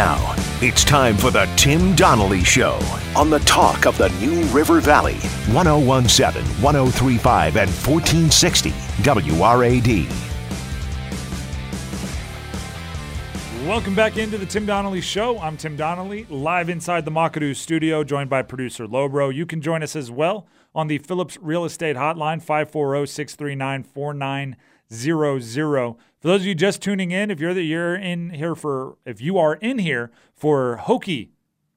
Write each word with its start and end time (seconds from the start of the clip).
now, 0.00 0.34
it's 0.62 0.82
time 0.82 1.14
for 1.14 1.30
the 1.30 1.46
Tim 1.56 1.94
Donnelly 1.94 2.42
Show 2.42 2.78
on 3.14 3.28
the 3.28 3.38
talk 3.40 3.84
of 3.84 3.98
the 3.98 4.08
New 4.18 4.44
River 4.44 4.80
Valley, 4.80 5.16
1017, 5.52 6.42
1035, 6.62 7.56
and 7.58 7.68
1460 7.68 8.70
WRAD. 9.02 10.08
Welcome 13.66 13.94
back 13.94 14.16
into 14.16 14.38
the 14.38 14.46
Tim 14.46 14.64
Donnelly 14.64 15.02
Show. 15.02 15.38
I'm 15.38 15.58
Tim 15.58 15.76
Donnelly, 15.76 16.24
live 16.30 16.70
inside 16.70 17.04
the 17.04 17.10
Makadu 17.10 17.54
studio, 17.54 18.02
joined 18.02 18.30
by 18.30 18.40
producer 18.40 18.86
Lobro. 18.86 19.34
You 19.34 19.44
can 19.44 19.60
join 19.60 19.82
us 19.82 19.94
as 19.94 20.10
well 20.10 20.46
on 20.74 20.86
the 20.86 20.96
Phillips 20.96 21.36
Real 21.42 21.66
Estate 21.66 21.96
Hotline, 21.96 22.40
540 22.40 23.04
639 23.04 23.82
4900. 23.82 24.56
For 26.20 26.28
those 26.28 26.40
of 26.40 26.46
you 26.46 26.54
just 26.54 26.82
tuning 26.82 27.12
in, 27.12 27.30
if 27.30 27.40
you're 27.40 27.54
the, 27.54 27.62
you're 27.62 27.94
in 27.94 28.30
here 28.30 28.54
for 28.54 28.98
if 29.06 29.20
you 29.20 29.38
are 29.38 29.54
in 29.54 29.78
here 29.78 30.10
for 30.34 30.80
Hokie 30.82 31.30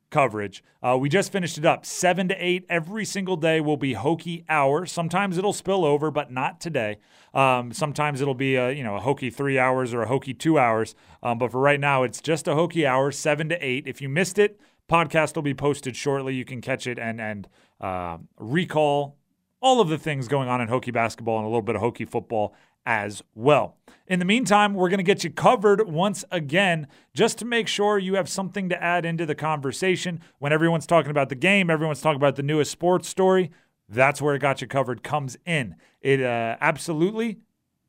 coverage, 0.10 0.64
uh, 0.82 0.98
we 1.00 1.10
just 1.10 1.32
finished 1.32 1.58
it 1.58 1.66
up. 1.66 1.86
Seven 1.86 2.28
to 2.28 2.36
eight 2.44 2.66
every 2.70 3.06
single 3.06 3.38
day 3.38 3.62
will 3.62 3.78
be 3.78 3.94
Hokie 3.94 4.44
hour. 4.50 4.86
Sometimes 4.88 5.38
it'll 5.38 5.54
spill 5.54 5.86
over, 5.86 6.10
but 6.10 6.32
not 6.32 6.60
today. 6.60 6.98
Um, 7.36 7.72
sometimes 7.72 8.20
it'll 8.20 8.34
be 8.34 8.56
a 8.56 8.72
you 8.72 8.84
know 8.84 8.96
a 8.96 9.02
Hokie 9.02 9.34
three 9.34 9.60
hours 9.60 9.94
or 9.94 10.02
a 10.02 10.08
Hokie 10.08 10.38
two 10.38 10.58
hours. 10.58 10.96
Um, 11.22 11.38
but 11.38 11.52
for 11.52 11.62
right 11.62 11.80
now, 11.80 12.02
it's 12.02 12.20
just 12.20 12.48
a 12.48 12.52
Hokie 12.52 12.88
hour, 12.88 13.12
seven 13.12 13.48
to 13.50 13.66
eight. 13.66 13.88
If 13.88 14.02
you 14.02 14.10
missed 14.10 14.40
it, 14.40 14.60
podcast 14.90 15.36
will 15.36 15.44
be 15.44 15.54
posted 15.54 15.96
shortly. 15.96 16.34
You 16.34 16.46
can 16.46 16.62
catch 16.62 16.88
it 16.88 16.98
and 16.98 17.22
and 17.22 17.48
uh, 17.80 18.18
recall 18.40 19.18
all 19.62 19.80
of 19.80 19.88
the 19.88 19.98
things 19.98 20.28
going 20.28 20.50
on 20.50 20.60
in 20.60 20.68
Hokie 20.68 20.92
basketball 20.92 21.38
and 21.38 21.46
a 21.46 21.48
little 21.48 21.62
bit 21.62 21.76
of 21.76 21.82
Hokie 21.82 22.08
football 22.08 22.54
as 22.86 23.24
well. 23.36 23.78
In 24.08 24.20
the 24.20 24.26
meantime, 24.26 24.74
we're 24.74 24.90
going 24.90 24.98
to 24.98 25.04
get 25.04 25.24
you 25.24 25.30
covered 25.30 25.88
once 25.88 26.26
again 26.30 26.88
just 27.14 27.38
to 27.40 27.46
make 27.46 27.68
sure 27.68 27.98
you 27.98 28.16
have 28.16 28.28
something 28.28 28.70
to 28.70 28.84
add 28.84 29.06
into 29.06 29.26
the 29.26 29.36
conversation. 29.36 30.20
When 30.40 30.52
everyone's 30.52 30.86
talking 30.86 31.12
about 31.12 31.30
the 31.30 31.36
game, 31.36 31.70
everyone's 31.70 32.02
talking 32.02 32.18
about 32.18 32.36
the 32.36 32.44
newest 32.44 32.72
sports 32.72 33.08
story. 33.08 33.52
That's 33.88 34.22
where 34.22 34.38
got 34.38 34.62
you 34.62 34.68
covered 34.68 35.04
comes 35.04 35.38
in. 35.46 35.76
It 36.02 36.22
uh, 36.22 36.58
absolutely 36.60 37.40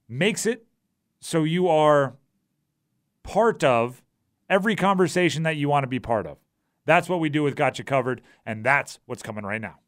makes 0.08 0.46
it 0.46 0.66
so 1.20 1.42
you 1.42 1.68
are 1.68 2.16
part 3.22 3.64
of 3.64 4.02
every 4.48 4.76
conversation 4.76 5.42
that 5.44 5.56
you 5.56 5.68
want 5.68 5.84
to 5.84 5.88
be 5.88 5.98
part 5.98 6.26
of. 6.26 6.38
That's 6.86 7.08
what 7.08 7.18
we 7.18 7.30
do 7.30 7.42
with 7.42 7.56
Got 7.56 7.78
You 7.78 7.84
Covered, 7.84 8.20
and 8.44 8.62
that's 8.62 8.98
what's 9.06 9.22
coming 9.22 9.44
right 9.44 9.60
now. 9.60 9.78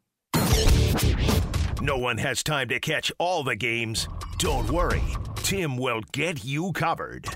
No 1.82 1.98
one 1.98 2.16
has 2.18 2.42
time 2.42 2.68
to 2.68 2.80
catch 2.80 3.12
all 3.18 3.44
the 3.44 3.54
games. 3.54 4.08
Don't 4.38 4.70
worry, 4.70 5.02
Tim 5.36 5.78
will 5.78 6.02
get 6.12 6.44
you 6.44 6.70
covered. 6.72 7.26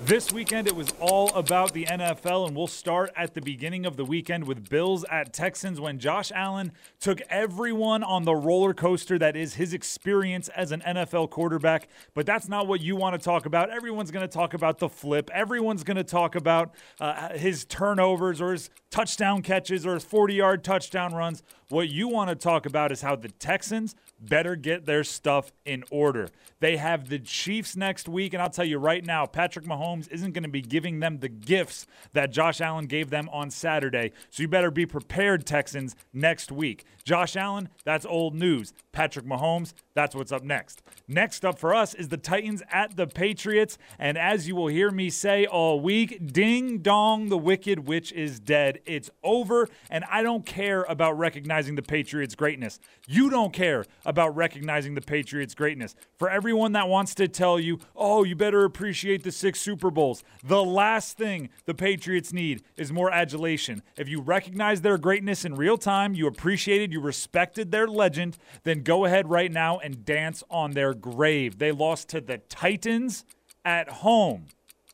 This 0.00 0.32
weekend, 0.32 0.68
it 0.68 0.76
was 0.76 0.94
all 1.00 1.34
about 1.34 1.72
the 1.72 1.84
NFL, 1.84 2.46
and 2.46 2.56
we'll 2.56 2.68
start 2.68 3.10
at 3.16 3.34
the 3.34 3.40
beginning 3.40 3.84
of 3.84 3.96
the 3.96 4.04
weekend 4.04 4.46
with 4.46 4.68
Bills 4.70 5.04
at 5.10 5.32
Texans 5.32 5.80
when 5.80 5.98
Josh 5.98 6.30
Allen 6.32 6.70
took 7.00 7.20
everyone 7.28 8.04
on 8.04 8.24
the 8.24 8.36
roller 8.36 8.72
coaster 8.72 9.18
that 9.18 9.34
is 9.34 9.54
his 9.54 9.74
experience 9.74 10.48
as 10.50 10.70
an 10.70 10.80
NFL 10.86 11.30
quarterback. 11.30 11.88
But 12.14 12.26
that's 12.26 12.48
not 12.48 12.68
what 12.68 12.80
you 12.80 12.94
want 12.94 13.20
to 13.20 13.20
talk 13.20 13.44
about. 13.46 13.70
Everyone's 13.70 14.12
going 14.12 14.26
to 14.26 14.32
talk 14.32 14.54
about 14.54 14.78
the 14.78 14.88
flip, 14.88 15.28
everyone's 15.34 15.82
going 15.82 15.96
to 15.96 16.04
talk 16.04 16.36
about 16.36 16.72
uh, 17.00 17.30
his 17.30 17.64
turnovers 17.64 18.40
or 18.40 18.52
his 18.52 18.70
touchdown 18.90 19.42
catches 19.42 19.84
or 19.84 19.94
his 19.94 20.04
40 20.04 20.34
yard 20.34 20.62
touchdown 20.62 21.12
runs. 21.12 21.42
What 21.70 21.90
you 21.90 22.08
want 22.08 22.30
to 22.30 22.34
talk 22.34 22.64
about 22.64 22.92
is 22.92 23.02
how 23.02 23.14
the 23.14 23.28
Texans 23.28 23.94
better 24.18 24.56
get 24.56 24.86
their 24.86 25.04
stuff 25.04 25.52
in 25.66 25.84
order. 25.90 26.30
They 26.60 26.78
have 26.78 27.10
the 27.10 27.18
Chiefs 27.18 27.76
next 27.76 28.08
week, 28.08 28.32
and 28.32 28.42
I'll 28.42 28.48
tell 28.48 28.64
you 28.64 28.78
right 28.78 29.04
now, 29.04 29.26
Patrick 29.26 29.66
Mahomes 29.66 30.10
isn't 30.10 30.32
going 30.32 30.44
to 30.44 30.48
be 30.48 30.62
giving 30.62 31.00
them 31.00 31.18
the 31.18 31.28
gifts 31.28 31.86
that 32.14 32.32
Josh 32.32 32.62
Allen 32.62 32.86
gave 32.86 33.10
them 33.10 33.28
on 33.30 33.50
Saturday. 33.50 34.12
So 34.30 34.42
you 34.42 34.48
better 34.48 34.70
be 34.70 34.86
prepared, 34.86 35.44
Texans, 35.44 35.94
next 36.14 36.50
week. 36.50 36.86
Josh 37.04 37.36
Allen, 37.36 37.68
that's 37.84 38.06
old 38.06 38.34
news. 38.34 38.72
Patrick 38.92 39.26
Mahomes, 39.26 39.74
that's 39.94 40.14
what's 40.14 40.32
up 40.32 40.42
next. 40.42 40.82
Next 41.06 41.44
up 41.44 41.58
for 41.58 41.74
us 41.74 41.92
is 41.92 42.08
the 42.08 42.16
Titans 42.16 42.62
at 42.72 42.96
the 42.96 43.06
Patriots. 43.06 43.76
And 43.98 44.16
as 44.16 44.48
you 44.48 44.56
will 44.56 44.68
hear 44.68 44.90
me 44.90 45.10
say 45.10 45.44
all 45.44 45.80
week, 45.80 46.32
ding 46.32 46.78
dong, 46.78 47.28
the 47.28 47.38
wicked 47.38 47.86
witch 47.86 48.10
is 48.12 48.40
dead. 48.40 48.80
It's 48.86 49.10
over, 49.22 49.68
and 49.90 50.04
I 50.10 50.22
don't 50.22 50.46
care 50.46 50.84
about 50.88 51.18
recognizing 51.18 51.57
the 51.58 51.82
Patriots' 51.82 52.34
greatness. 52.34 52.78
You 53.06 53.30
don't 53.30 53.52
care 53.52 53.84
about 54.04 54.36
recognizing 54.36 54.94
the 54.94 55.00
Patriots' 55.00 55.54
greatness. 55.54 55.94
For 56.18 56.30
everyone 56.30 56.72
that 56.72 56.88
wants 56.88 57.14
to 57.16 57.28
tell 57.28 57.58
you, 57.58 57.78
oh, 57.96 58.24
you 58.24 58.36
better 58.36 58.64
appreciate 58.64 59.24
the 59.24 59.32
six 59.32 59.60
Super 59.60 59.90
Bowls, 59.90 60.22
the 60.44 60.62
last 60.62 61.16
thing 61.16 61.48
the 61.66 61.74
Patriots 61.74 62.32
need 62.32 62.62
is 62.76 62.92
more 62.92 63.10
adulation. 63.12 63.82
If 63.96 64.08
you 64.08 64.20
recognize 64.20 64.80
their 64.80 64.98
greatness 64.98 65.44
in 65.44 65.54
real 65.54 65.78
time, 65.78 66.14
you 66.14 66.26
appreciated, 66.26 66.92
you 66.92 67.00
respected 67.00 67.70
their 67.70 67.86
legend, 67.86 68.38
then 68.64 68.82
go 68.82 69.04
ahead 69.04 69.28
right 69.28 69.50
now 69.50 69.78
and 69.78 70.04
dance 70.04 70.42
on 70.50 70.72
their 70.72 70.94
grave. 70.94 71.58
They 71.58 71.72
lost 71.72 72.08
to 72.10 72.20
the 72.20 72.38
Titans 72.38 73.24
at 73.64 73.88
home. 73.88 74.46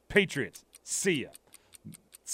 Patriots, 0.09 0.65
see 0.83 1.23
ya. 1.23 1.29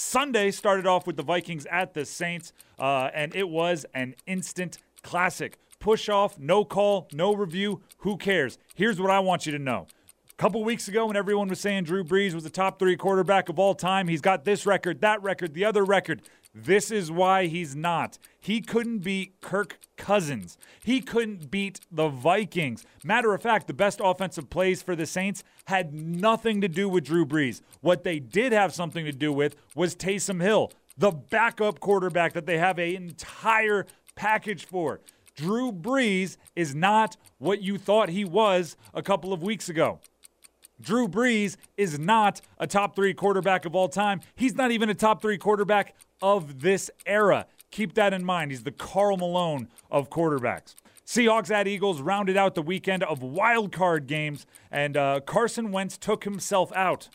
Sunday 0.01 0.49
started 0.49 0.87
off 0.87 1.05
with 1.05 1.15
the 1.15 1.23
Vikings 1.23 1.67
at 1.67 1.93
the 1.93 2.05
Saints, 2.05 2.53
uh, 2.79 3.11
and 3.13 3.35
it 3.35 3.47
was 3.47 3.85
an 3.93 4.15
instant 4.25 4.79
classic. 5.03 5.59
Push 5.79 6.09
off, 6.09 6.39
no 6.39 6.65
call, 6.65 7.07
no 7.13 7.35
review. 7.35 7.81
Who 7.99 8.17
cares? 8.17 8.57
Here's 8.73 8.99
what 8.99 9.11
I 9.11 9.19
want 9.19 9.45
you 9.45 9.51
to 9.51 9.59
know. 9.59 9.85
A 10.31 10.35
couple 10.41 10.63
weeks 10.63 10.87
ago, 10.87 11.05
when 11.05 11.15
everyone 11.15 11.49
was 11.49 11.59
saying 11.59 11.83
Drew 11.83 12.03
Brees 12.03 12.33
was 12.33 12.43
the 12.43 12.49
top 12.49 12.79
three 12.79 12.97
quarterback 12.97 13.47
of 13.47 13.59
all 13.59 13.75
time, 13.75 14.07
he's 14.07 14.21
got 14.21 14.43
this 14.43 14.65
record, 14.65 15.01
that 15.01 15.21
record, 15.21 15.53
the 15.53 15.65
other 15.65 15.85
record. 15.85 16.23
This 16.53 16.91
is 16.91 17.09
why 17.09 17.47
he's 17.47 17.75
not. 17.75 18.17
He 18.39 18.59
couldn't 18.59 18.99
beat 18.99 19.39
Kirk 19.39 19.79
Cousins. 19.95 20.57
He 20.83 20.99
couldn't 20.99 21.49
beat 21.49 21.79
the 21.89 22.09
Vikings. 22.09 22.85
Matter 23.05 23.33
of 23.33 23.41
fact, 23.41 23.67
the 23.67 23.73
best 23.73 24.01
offensive 24.03 24.49
plays 24.49 24.81
for 24.81 24.95
the 24.95 25.05
Saints 25.05 25.43
had 25.65 25.93
nothing 25.93 26.59
to 26.59 26.67
do 26.67 26.89
with 26.89 27.05
Drew 27.05 27.25
Brees. 27.25 27.61
What 27.79 28.03
they 28.03 28.19
did 28.19 28.51
have 28.51 28.73
something 28.73 29.05
to 29.05 29.13
do 29.13 29.31
with 29.31 29.55
was 29.75 29.95
Taysom 29.95 30.41
Hill, 30.41 30.71
the 30.97 31.11
backup 31.11 31.79
quarterback 31.79 32.33
that 32.33 32.45
they 32.45 32.57
have 32.57 32.79
an 32.79 32.95
entire 32.95 33.85
package 34.15 34.65
for. 34.65 34.99
Drew 35.35 35.71
Brees 35.71 36.35
is 36.55 36.75
not 36.75 37.15
what 37.37 37.61
you 37.61 37.77
thought 37.77 38.09
he 38.09 38.25
was 38.25 38.75
a 38.93 39.01
couple 39.01 39.31
of 39.31 39.41
weeks 39.41 39.69
ago. 39.69 39.99
Drew 40.81 41.07
Brees 41.07 41.55
is 41.77 41.97
not 41.97 42.41
a 42.57 42.67
top 42.67 42.95
three 42.95 43.13
quarterback 43.13 43.65
of 43.65 43.75
all 43.75 43.87
time. 43.87 44.19
He's 44.35 44.55
not 44.55 44.71
even 44.71 44.89
a 44.89 44.95
top 44.95 45.21
three 45.21 45.37
quarterback 45.37 45.95
of 46.21 46.61
this 46.61 46.89
era. 47.05 47.47
Keep 47.71 47.93
that 47.95 48.13
in 48.13 48.23
mind. 48.25 48.51
He's 48.51 48.63
the 48.63 48.71
Karl 48.71 49.17
Malone 49.17 49.69
of 49.89 50.09
quarterbacks. 50.09 50.75
Seahawks 51.05 51.51
at 51.51 51.67
Eagles 51.67 52.01
rounded 52.01 52.37
out 52.37 52.55
the 52.55 52.61
weekend 52.61 53.03
of 53.03 53.21
wild 53.21 53.71
card 53.71 54.07
games, 54.07 54.45
and 54.71 54.95
uh, 54.95 55.19
Carson 55.25 55.71
Wentz 55.71 55.97
took 55.97 56.23
himself 56.23 56.71
out. 56.73 57.09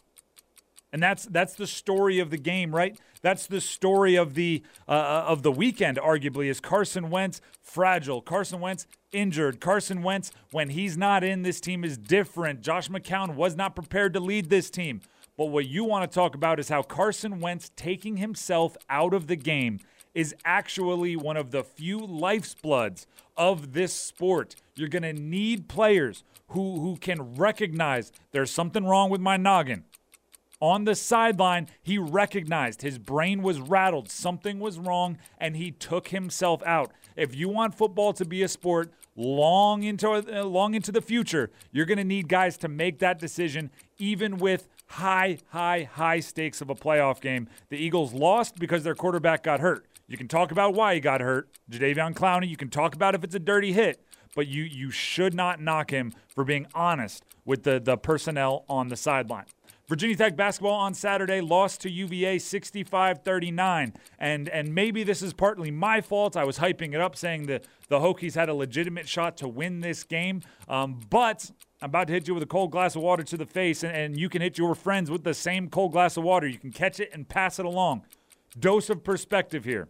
And 0.93 1.03
that's 1.03 1.27
that's 1.27 1.55
the 1.55 1.67
story 1.67 2.19
of 2.19 2.31
the 2.31 2.39
game, 2.39 2.75
right? 2.75 2.99
That's 3.21 3.47
the 3.47 3.61
story 3.61 4.15
of 4.15 4.35
the 4.35 4.63
uh, 4.89 4.93
uh, 4.93 5.25
of 5.29 5.43
the 5.43 5.51
weekend. 5.51 5.99
Arguably, 5.99 6.47
is 6.47 6.61
Carson 6.61 7.11
Wentz 7.11 7.41
fragile? 7.61 8.23
Carson 8.23 8.61
Wentz 8.61 8.87
injured. 9.13 9.61
Carson 9.61 10.03
Wentz, 10.03 10.31
when 10.53 10.71
he's 10.71 10.97
not 10.97 11.25
in, 11.25 11.43
this 11.43 11.61
team 11.61 11.85
is 11.85 11.99
different. 11.99 12.61
Josh 12.61 12.89
McCown 12.89 13.35
was 13.35 13.57
not 13.57 13.75
prepared 13.75 14.13
to 14.15 14.21
lead 14.21 14.49
this 14.49 14.71
team. 14.71 15.01
But 15.37 15.47
what 15.47 15.67
you 15.67 15.85
want 15.85 16.11
to 16.11 16.15
talk 16.15 16.35
about 16.35 16.59
is 16.59 16.69
how 16.69 16.83
Carson 16.83 17.41
Wentz 17.41 17.71
taking 17.77 18.17
himself 18.17 18.77
out 18.89 19.13
of 19.13 19.27
the 19.27 19.37
game 19.37 19.81
is 20.15 20.35
actually 20.47 21.15
one 21.15 21.37
of 21.37 21.51
the 21.51 21.63
few 21.63 22.01
lifebloods 22.01 23.05
of 23.37 23.75
this 23.75 23.93
sport. 23.93 24.57
You're 24.75 24.89
going 24.89 25.03
to 25.03 25.13
need 25.13 25.69
players 25.69 26.25
who, 26.49 26.81
who 26.81 26.97
can 26.97 27.35
recognize 27.35 28.13
there's 28.33 28.51
something 28.51 28.87
wrong 28.87 29.11
with 29.11 29.21
my 29.21 29.37
noggin. 29.37 29.85
On 30.59 30.85
the 30.85 30.95
sideline, 30.95 31.69
he 31.83 31.99
recognized 31.99 32.81
his 32.81 32.99
brain 32.99 33.43
was 33.43 33.61
rattled, 33.61 34.11
something 34.11 34.59
was 34.59 34.79
wrong, 34.79 35.19
and 35.39 35.55
he 35.55 35.71
took 35.71 36.09
himself 36.09 36.63
out. 36.65 36.93
If 37.15 37.35
you 37.35 37.51
want 37.51 37.75
football 37.75 38.15
to 38.15 38.25
be 38.25 38.43
a 38.43 38.49
sport 38.49 38.91
long 39.17 39.83
into 39.83 40.11
uh, 40.11 40.45
long 40.45 40.75
into 40.75 40.93
the 40.93 41.03
future, 41.03 41.51
you're 41.73 41.85
going 41.85 41.99
to 41.99 42.05
need 42.05 42.29
guys 42.29 42.57
to 42.59 42.69
make 42.69 43.01
that 43.01 43.19
decision 43.19 43.71
even 43.99 44.39
with 44.39 44.69
high 44.87 45.39
high 45.49 45.89
high 45.93 46.21
stakes 46.21 46.61
of 46.61 46.71
a 46.71 46.75
playoff 46.75 47.21
game. 47.21 47.49
The 47.69 47.77
Eagles 47.77 48.13
lost 48.13 48.59
because 48.59 48.85
their 48.85 48.95
quarterback 48.95 49.43
got 49.43 49.61
hurt. 49.61 49.87
You 50.09 50.17
can 50.17 50.29
talk 50.29 50.53
about 50.53 50.75
why 50.75 50.95
he 50.95 51.01
got 51.01 51.21
hurt. 51.21 51.49
Jadeveon 51.71 52.15
Clowney, 52.15 52.49
you 52.49 52.57
can 52.57 52.71
talk 52.71 52.95
about 52.95 53.15
if 53.15 53.25
it's 53.25 53.35
a 53.35 53.41
dirty 53.41 53.73
hit, 53.73 54.01
but 54.35 54.47
you 54.47 54.63
you 54.63 54.91
should 54.91 55.35
not 55.35 55.61
knock 55.61 55.91
him 55.91 56.13
for 56.29 56.45
being 56.45 56.67
honest 56.75 57.25
with 57.45 57.65
the 57.65 57.81
the 57.81 57.97
personnel 57.97 58.65
on 58.69 58.89
the 58.89 58.97
sideline. 58.97 59.47
Virginia 59.89 60.17
Tech 60.17 60.37
basketball 60.37 60.75
on 60.75 60.95
Saturday 60.95 61.41
lost 61.41 61.81
to 61.83 61.91
UVA 61.91 62.39
65-39. 62.39 63.95
And 64.19 64.49
and 64.49 64.75
maybe 64.75 65.05
this 65.05 65.23
is 65.23 65.33
partly 65.33 65.71
my 65.71 66.01
fault. 66.01 66.37
I 66.37 66.45
was 66.45 66.59
hyping 66.59 66.93
it 66.93 67.01
up 67.01 67.17
saying 67.17 67.47
the 67.47 67.61
the 67.89 68.01
Hokies 68.01 68.35
had 68.35 68.49
a 68.49 68.55
legitimate 68.55 69.09
shot 69.09 69.37
to 69.39 69.49
win 69.49 69.81
this 69.81 70.03
game. 70.03 70.43
Um, 70.69 70.99
but 71.09 71.51
I'm 71.87 71.91
about 71.91 72.09
to 72.09 72.15
hit 72.15 72.27
you 72.27 72.35
with 72.35 72.43
a 72.43 72.47
cold 72.47 72.73
glass 72.73 72.97
of 72.97 73.03
water 73.03 73.23
to 73.23 73.37
the 73.37 73.47
face, 73.47 73.85
and, 73.85 73.97
and 73.97 74.19
you 74.19 74.29
can 74.29 74.43
hit 74.43 74.59
your 74.59 74.75
friends 74.75 75.09
with 75.09 75.23
the 75.23 75.33
same 75.33 75.69
cold 75.71 75.93
glass 75.93 76.17
of 76.17 76.25
water. 76.25 76.49
You 76.49 76.59
can 76.59 76.73
catch 76.73 76.99
it 76.99 77.11
and 77.13 77.29
pass 77.29 77.61
it 77.61 77.65
along. 77.65 78.03
Dose 78.59 78.91
of 78.91 79.05
perspective 79.05 79.65
here. 79.65 79.87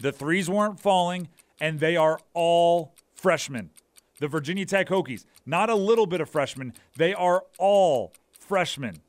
The 0.00 0.10
threes 0.10 0.48
weren't 0.48 0.80
falling, 0.80 1.28
and 1.60 1.80
they 1.80 1.98
are 1.98 2.18
all 2.32 2.94
freshmen. 3.14 3.72
The 4.20 4.28
Virginia 4.28 4.64
Tech 4.64 4.88
Hokies, 4.88 5.26
not 5.44 5.68
a 5.68 5.74
little 5.74 6.06
bit 6.06 6.22
of 6.22 6.30
freshmen, 6.30 6.72
they 6.96 7.12
are 7.12 7.44
all 7.58 8.14
freshmen. 8.32 9.02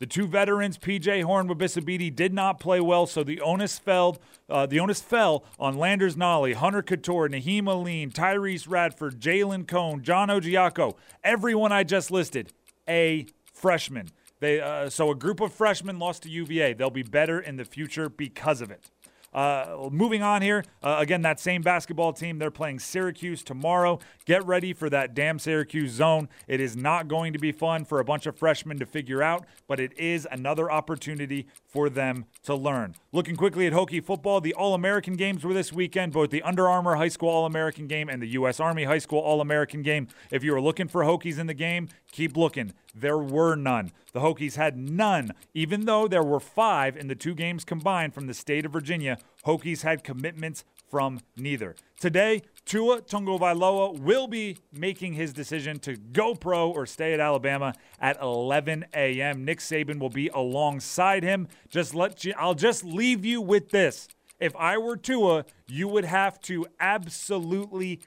The 0.00 0.06
two 0.06 0.26
veterans, 0.26 0.76
PJ 0.76 1.22
Horne 1.22 1.48
Wabissa 1.48 1.84
Bede, 1.84 2.16
did 2.16 2.34
not 2.34 2.58
play 2.58 2.80
well, 2.80 3.06
so 3.06 3.22
the 3.22 3.40
onus 3.40 3.78
fell. 3.78 4.18
Uh, 4.48 4.66
the 4.66 4.80
onus 4.80 5.00
fell 5.00 5.44
on 5.58 5.78
Landers 5.78 6.16
Nolley, 6.16 6.54
Hunter 6.54 6.82
Cattoor, 6.82 7.28
Nahiem 7.28 7.68
Alleyne, 7.68 8.10
Tyrece 8.10 8.68
Radford, 8.68 9.20
Jalen 9.20 9.68
Cohn, 9.68 10.02
John 10.02 10.28
Ojiako. 10.28 10.96
Everyone 11.22 11.70
I 11.70 11.84
just 11.84 12.10
listed, 12.10 12.52
a 12.88 13.26
freshman. 13.52 14.08
They 14.40 14.60
uh, 14.60 14.90
so 14.90 15.10
a 15.10 15.14
group 15.14 15.40
of 15.40 15.52
freshmen 15.52 15.98
lost 15.98 16.24
to 16.24 16.28
UVA. 16.28 16.74
They'll 16.74 16.90
be 16.90 17.04
better 17.04 17.38
in 17.40 17.56
the 17.56 17.64
future 17.64 18.08
because 18.08 18.60
of 18.60 18.70
it. 18.70 18.90
Uh, 19.34 19.88
moving 19.90 20.22
on 20.22 20.42
here, 20.42 20.64
uh, 20.82 20.96
again, 21.00 21.22
that 21.22 21.40
same 21.40 21.60
basketball 21.60 22.12
team, 22.12 22.38
they're 22.38 22.50
playing 22.50 22.78
Syracuse 22.78 23.42
tomorrow. 23.42 23.98
Get 24.24 24.46
ready 24.46 24.72
for 24.72 24.88
that 24.90 25.12
damn 25.14 25.38
Syracuse 25.38 25.90
zone. 25.90 26.28
It 26.46 26.60
is 26.60 26.76
not 26.76 27.08
going 27.08 27.32
to 27.32 27.38
be 27.38 27.50
fun 27.50 27.84
for 27.84 27.98
a 27.98 28.04
bunch 28.04 28.26
of 28.26 28.36
freshmen 28.36 28.78
to 28.78 28.86
figure 28.86 29.22
out, 29.22 29.44
but 29.66 29.80
it 29.80 29.98
is 29.98 30.28
another 30.30 30.70
opportunity 30.70 31.46
for 31.66 31.90
them 31.90 32.26
to 32.44 32.54
learn. 32.54 32.94
Looking 33.12 33.34
quickly 33.34 33.66
at 33.66 33.72
Hokie 33.72 34.04
football, 34.04 34.40
the 34.40 34.54
All 34.54 34.74
American 34.74 35.14
games 35.14 35.44
were 35.44 35.54
this 35.54 35.72
weekend, 35.72 36.12
both 36.12 36.30
the 36.30 36.42
Under 36.42 36.68
Armour 36.68 36.94
High 36.94 37.08
School 37.08 37.28
All 37.28 37.46
American 37.46 37.88
game 37.88 38.08
and 38.08 38.22
the 38.22 38.28
U.S. 38.28 38.60
Army 38.60 38.84
High 38.84 38.98
School 38.98 39.18
All 39.18 39.40
American 39.40 39.82
game. 39.82 40.06
If 40.30 40.44
you 40.44 40.54
are 40.54 40.60
looking 40.60 40.86
for 40.86 41.02
Hokies 41.02 41.38
in 41.38 41.48
the 41.48 41.54
game, 41.54 41.88
keep 42.12 42.36
looking. 42.36 42.72
There 42.94 43.18
were 43.18 43.56
none. 43.56 43.92
The 44.12 44.20
Hokies 44.20 44.56
had 44.56 44.76
none, 44.76 45.32
even 45.52 45.84
though 45.84 46.06
there 46.06 46.22
were 46.22 46.40
five 46.40 46.96
in 46.96 47.08
the 47.08 47.14
two 47.14 47.34
games 47.34 47.64
combined 47.64 48.14
from 48.14 48.26
the 48.26 48.34
state 48.34 48.64
of 48.64 48.72
Virginia. 48.72 49.18
Hokies 49.44 49.82
had 49.82 50.04
commitments 50.04 50.64
from 50.88 51.20
neither. 51.36 51.74
Today, 51.98 52.42
Tua 52.64 53.02
Tagovailoa 53.02 53.98
will 53.98 54.28
be 54.28 54.58
making 54.72 55.14
his 55.14 55.32
decision 55.32 55.78
to 55.80 55.96
go 55.96 56.34
pro 56.34 56.70
or 56.70 56.86
stay 56.86 57.12
at 57.12 57.20
Alabama 57.20 57.74
at 58.00 58.20
11 58.22 58.86
a.m. 58.94 59.44
Nick 59.44 59.58
Saban 59.58 59.98
will 59.98 60.08
be 60.08 60.28
alongside 60.28 61.24
him. 61.24 61.48
Just 61.68 61.94
let 61.94 62.24
you, 62.24 62.32
I'll 62.38 62.54
just 62.54 62.84
leave 62.84 63.24
you 63.24 63.40
with 63.40 63.70
this. 63.70 64.06
If 64.38 64.54
I 64.56 64.78
were 64.78 64.96
Tua, 64.96 65.44
you 65.66 65.88
would 65.88 66.04
have 66.04 66.40
to 66.42 66.66
absolutely 66.78 68.00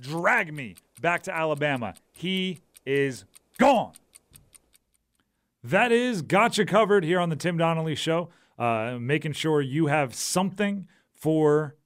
drag 0.00 0.54
me 0.54 0.76
back 1.00 1.22
to 1.24 1.34
Alabama. 1.34 1.94
He 2.12 2.60
is 2.86 3.24
gone. 3.58 3.92
That 5.62 5.92
is 5.92 6.22
gotcha 6.22 6.64
covered 6.64 7.04
here 7.04 7.20
on 7.20 7.28
the 7.28 7.36
Tim 7.36 7.58
Donnelly 7.58 7.94
Show, 7.94 8.30
uh, 8.58 8.96
making 8.98 9.32
sure 9.32 9.60
you 9.60 9.86
have 9.86 10.14
something 10.14 10.88
for 11.12 11.76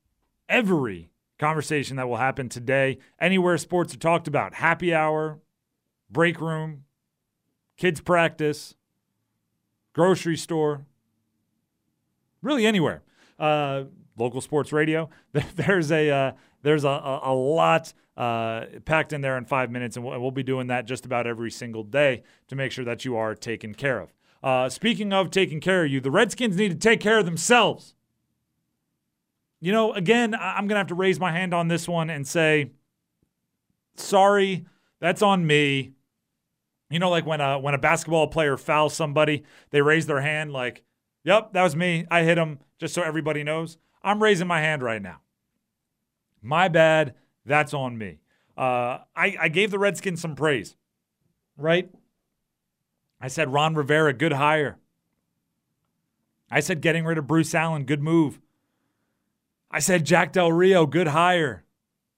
every 0.48 1.10
conversation 1.38 1.96
that 1.96 2.08
will 2.08 2.16
happen 2.16 2.48
today. 2.48 2.98
Anywhere 3.20 3.58
sports 3.58 3.92
are 3.94 3.98
talked 3.98 4.28
about, 4.28 4.54
happy 4.54 4.94
hour, 4.94 5.40
break 6.08 6.40
room, 6.40 6.84
kids' 7.76 8.00
practice, 8.00 8.76
grocery 9.92 10.36
store, 10.36 10.86
really 12.42 12.66
anywhere. 12.66 13.02
Uh, 13.38 13.84
local 14.16 14.40
sports 14.40 14.72
radio. 14.72 15.08
There's 15.56 15.90
a 15.90 16.10
uh, 16.10 16.32
there's 16.62 16.84
a, 16.84 17.20
a, 17.22 17.34
lot 17.34 17.92
uh, 18.16 18.64
packed 18.86 19.12
in 19.12 19.20
there 19.20 19.36
in 19.36 19.44
five 19.44 19.70
minutes, 19.70 19.96
and 19.96 20.04
we'll, 20.04 20.18
we'll, 20.18 20.30
be 20.30 20.42
doing 20.42 20.68
that 20.68 20.86
just 20.86 21.04
about 21.04 21.26
every 21.26 21.50
single 21.50 21.84
day 21.84 22.22
to 22.48 22.56
make 22.56 22.72
sure 22.72 22.86
that 22.86 23.04
you 23.04 23.16
are 23.16 23.34
taken 23.34 23.74
care 23.74 24.00
of. 24.00 24.14
Uh, 24.42 24.70
speaking 24.70 25.12
of 25.12 25.30
taking 25.30 25.60
care 25.60 25.84
of 25.84 25.90
you, 25.90 26.00
the 26.00 26.10
Redskins 26.10 26.56
need 26.56 26.70
to 26.70 26.76
take 26.76 27.00
care 27.00 27.18
of 27.18 27.26
themselves. 27.26 27.94
You 29.60 29.72
know, 29.72 29.92
again, 29.92 30.34
I'm 30.34 30.66
going 30.66 30.74
to 30.74 30.78
have 30.78 30.86
to 30.88 30.94
raise 30.94 31.20
my 31.20 31.32
hand 31.32 31.52
on 31.52 31.68
this 31.68 31.86
one 31.86 32.08
and 32.08 32.26
say, 32.26 32.72
sorry, 33.94 34.64
that's 35.00 35.22
on 35.22 35.46
me. 35.46 35.92
You 36.90 36.98
know, 36.98 37.10
like 37.10 37.26
when 37.26 37.40
a 37.40 37.58
when 37.58 37.74
a 37.74 37.78
basketball 37.78 38.28
player 38.28 38.56
fouls 38.56 38.94
somebody, 38.94 39.44
they 39.70 39.80
raise 39.82 40.06
their 40.06 40.20
hand 40.20 40.52
like, 40.52 40.82
"Yep, 41.24 41.52
that 41.54 41.62
was 41.62 41.74
me. 41.74 42.06
I 42.10 42.22
hit 42.22 42.38
him." 42.38 42.58
Just 42.78 42.94
so 42.94 43.02
everybody 43.02 43.42
knows, 43.42 43.78
I'm 44.04 44.22
raising 44.22 44.46
my 44.46 44.60
hand 44.60 44.82
right 44.82 45.02
now. 45.02 45.20
My 46.42 46.68
bad. 46.68 47.14
That's 47.46 47.74
on 47.74 47.98
me. 47.98 48.20
Uh, 48.56 48.98
I, 49.16 49.36
I 49.40 49.48
gave 49.48 49.70
the 49.70 49.78
Redskins 49.78 50.20
some 50.20 50.36
praise, 50.36 50.76
right? 51.56 51.90
I 53.20 53.28
said 53.28 53.52
Ron 53.52 53.74
Rivera, 53.74 54.12
good 54.12 54.34
hire. 54.34 54.78
I 56.50 56.60
said 56.60 56.80
getting 56.80 57.04
rid 57.04 57.18
of 57.18 57.26
Bruce 57.26 57.54
Allen, 57.54 57.84
good 57.84 58.02
move. 58.02 58.40
I 59.70 59.80
said 59.80 60.06
Jack 60.06 60.32
Del 60.32 60.52
Rio, 60.52 60.86
good 60.86 61.08
hire. 61.08 61.64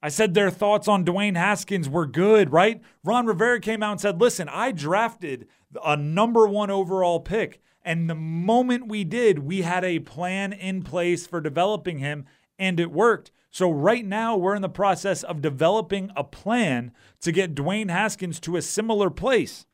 I 0.02 0.08
said 0.10 0.34
their 0.34 0.50
thoughts 0.50 0.88
on 0.88 1.04
Dwayne 1.04 1.36
Haskins 1.36 1.88
were 1.88 2.06
good, 2.06 2.52
right? 2.52 2.82
Ron 3.02 3.26
Rivera 3.26 3.60
came 3.60 3.82
out 3.82 3.92
and 3.92 4.00
said, 4.00 4.20
listen, 4.20 4.48
I 4.48 4.72
drafted 4.72 5.48
a 5.82 5.96
number 5.96 6.46
one 6.46 6.70
overall 6.70 7.20
pick. 7.20 7.62
And 7.86 8.10
the 8.10 8.16
moment 8.16 8.88
we 8.88 9.04
did, 9.04 9.38
we 9.38 9.62
had 9.62 9.84
a 9.84 10.00
plan 10.00 10.52
in 10.52 10.82
place 10.82 11.24
for 11.24 11.40
developing 11.40 12.00
him, 12.00 12.26
and 12.58 12.80
it 12.80 12.90
worked. 12.90 13.30
So, 13.52 13.70
right 13.70 14.04
now, 14.04 14.36
we're 14.36 14.56
in 14.56 14.60
the 14.60 14.68
process 14.68 15.22
of 15.22 15.40
developing 15.40 16.10
a 16.16 16.24
plan 16.24 16.90
to 17.20 17.30
get 17.30 17.54
Dwayne 17.54 17.88
Haskins 17.88 18.40
to 18.40 18.56
a 18.56 18.62
similar 18.62 19.08
place. 19.08 19.66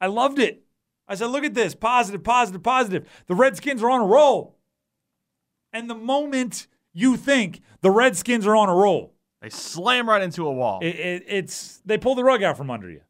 I 0.00 0.08
loved 0.08 0.40
it. 0.40 0.64
I 1.06 1.14
said, 1.14 1.26
look 1.26 1.44
at 1.44 1.54
this 1.54 1.76
positive, 1.76 2.24
positive, 2.24 2.62
positive. 2.64 3.08
The 3.28 3.36
Redskins 3.36 3.80
are 3.80 3.90
on 3.90 4.00
a 4.00 4.06
roll. 4.06 4.58
And 5.72 5.88
the 5.88 5.94
moment 5.94 6.66
you 6.92 7.16
think 7.16 7.60
the 7.82 7.90
Redskins 7.92 8.48
are 8.48 8.56
on 8.56 8.68
a 8.68 8.74
roll, 8.74 9.14
they 9.40 9.48
slam 9.48 10.08
right 10.08 10.22
into 10.22 10.44
a 10.44 10.52
wall. 10.52 10.80
It, 10.82 10.96
it, 10.96 11.24
it's 11.28 11.80
they 11.84 11.98
pull 11.98 12.16
the 12.16 12.24
rug 12.24 12.42
out 12.42 12.56
from 12.56 12.68
under 12.68 12.90
you. 12.90 13.02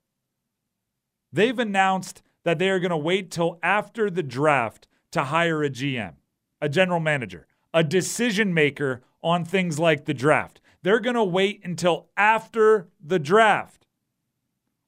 They've 1.32 1.58
announced 1.58 2.22
that 2.46 2.58
they 2.58 2.70
are 2.70 2.78
going 2.78 2.90
to 2.90 2.96
wait 2.96 3.31
till 3.31 3.58
after 3.62 4.08
the 4.08 4.22
draft 4.22 4.88
to 5.10 5.25
hire 5.25 5.62
a 5.62 5.69
GM, 5.69 6.14
a 6.62 6.69
general 6.69 7.00
manager 7.00 7.46
a 7.76 7.84
decision 7.84 8.54
maker 8.54 9.02
on 9.22 9.44
things 9.44 9.78
like 9.78 10.06
the 10.06 10.14
draft. 10.14 10.62
They're 10.82 10.98
going 10.98 11.14
to 11.14 11.25
wait 11.25 11.60
until 11.62 12.08
after 12.16 12.88
the 13.05 13.19
draft. 13.19 13.86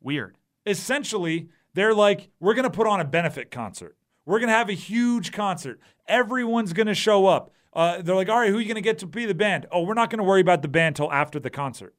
Weird. 0.00 0.38
Essentially, 0.64 1.50
they're 1.74 1.92
like, 1.92 2.30
we're 2.40 2.54
going 2.54 2.64
to 2.64 2.70
put 2.70 2.86
on 2.86 2.98
a 2.98 3.04
benefit 3.04 3.50
concert. 3.50 3.94
We're 4.24 4.38
going 4.38 4.48
to 4.48 4.54
have 4.54 4.70
a 4.70 4.74
huge 4.74 5.32
concert. 5.32 5.80
Everyone's 6.06 6.72
going 6.72 6.86
to 6.86 6.94
show 6.94 7.26
up. 7.26 7.50
Uh, 7.74 8.00
they're 8.00 8.14
like, 8.14 8.30
all 8.30 8.40
right, 8.40 8.48
who 8.48 8.56
are 8.56 8.60
you 8.60 8.66
going 8.66 8.76
to 8.76 8.80
get 8.80 9.00
to 9.00 9.06
be 9.06 9.26
the 9.26 9.34
band? 9.34 9.66
Oh, 9.70 9.82
we're 9.82 9.92
not 9.92 10.08
going 10.08 10.18
to 10.18 10.24
worry 10.24 10.40
about 10.40 10.62
the 10.62 10.68
band 10.68 10.96
till 10.96 11.12
after 11.12 11.38
the 11.38 11.50
concert. 11.50 11.94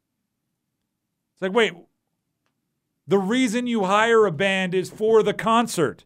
It's 1.35 1.43
like, 1.43 1.53
wait, 1.53 1.73
the 3.09 3.17
reason 3.17 3.65
you 3.65 3.85
hire 3.85 4.27
a 4.27 4.31
band 4.31 4.75
is 4.75 4.91
for 4.91 5.23
the 5.23 5.33
concert. 5.33 6.05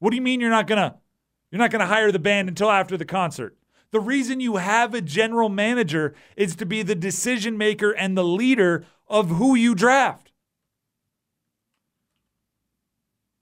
What 0.00 0.10
do 0.10 0.16
you 0.16 0.22
mean 0.22 0.40
you're 0.40 0.50
not 0.50 0.66
to 0.66 0.96
you're 1.50 1.60
not 1.60 1.70
to 1.70 1.86
hire 1.86 2.10
the 2.10 2.18
band 2.18 2.48
until 2.48 2.70
after 2.70 2.96
the 2.96 3.04
concert? 3.04 3.56
The 3.92 4.00
reason 4.00 4.40
you 4.40 4.56
have 4.56 4.92
a 4.92 5.00
general 5.00 5.48
manager 5.48 6.12
is 6.36 6.56
to 6.56 6.66
be 6.66 6.82
the 6.82 6.96
decision 6.96 7.56
maker 7.56 7.92
and 7.92 8.16
the 8.16 8.24
leader 8.24 8.84
of 9.06 9.28
who 9.30 9.54
you 9.54 9.76
draft. 9.76 10.32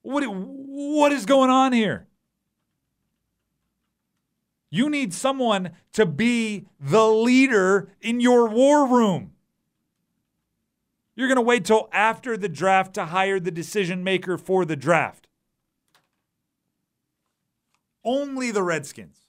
What, 0.02 0.22
what 0.24 1.12
is 1.12 1.24
going 1.24 1.50
on 1.50 1.72
here? 1.72 2.08
You 4.70 4.90
need 4.90 5.14
someone 5.14 5.70
to 5.94 6.04
be 6.04 6.66
the 6.78 7.06
leader 7.06 7.90
in 8.02 8.20
your 8.20 8.48
war 8.48 8.86
room. 8.86 9.32
You're 11.18 11.26
going 11.26 11.36
to 11.36 11.42
wait 11.42 11.64
till 11.64 11.88
after 11.92 12.36
the 12.36 12.48
draft 12.48 12.94
to 12.94 13.06
hire 13.06 13.40
the 13.40 13.50
decision 13.50 14.04
maker 14.04 14.38
for 14.38 14.64
the 14.64 14.76
draft. 14.76 15.26
Only 18.04 18.52
the 18.52 18.62
Redskins 18.62 19.26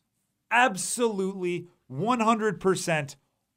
absolutely 0.52 1.68
100% 1.92 3.16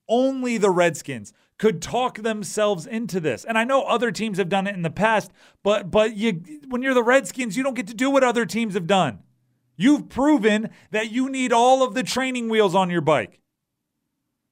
only 0.09 0.59
the 0.59 0.71
Redskins 0.71 1.33
could 1.59 1.81
talk 1.81 2.19
themselves 2.19 2.87
into 2.87 3.21
this. 3.21 3.45
And 3.45 3.57
I 3.57 3.65
know 3.65 3.83
other 3.83 4.11
teams 4.11 4.39
have 4.39 4.49
done 4.49 4.67
it 4.67 4.75
in 4.75 4.83
the 4.83 4.91
past, 4.91 5.31
but 5.63 5.91
but 5.91 6.17
you 6.17 6.43
when 6.69 6.83
you're 6.83 6.95
the 6.95 7.05
Redskins, 7.05 7.57
you 7.57 7.63
don't 7.63 7.77
get 7.77 7.87
to 7.89 7.95
do 7.95 8.11
what 8.11 8.25
other 8.25 8.45
teams 8.45 8.75
have 8.75 8.87
done. 8.87 9.21
You've 9.77 10.09
proven 10.09 10.71
that 10.91 11.13
you 11.13 11.29
need 11.29 11.53
all 11.53 11.83
of 11.83 11.95
the 11.95 12.03
training 12.03 12.49
wheels 12.49 12.75
on 12.75 12.91
your 12.91 13.01
bike. 13.01 13.41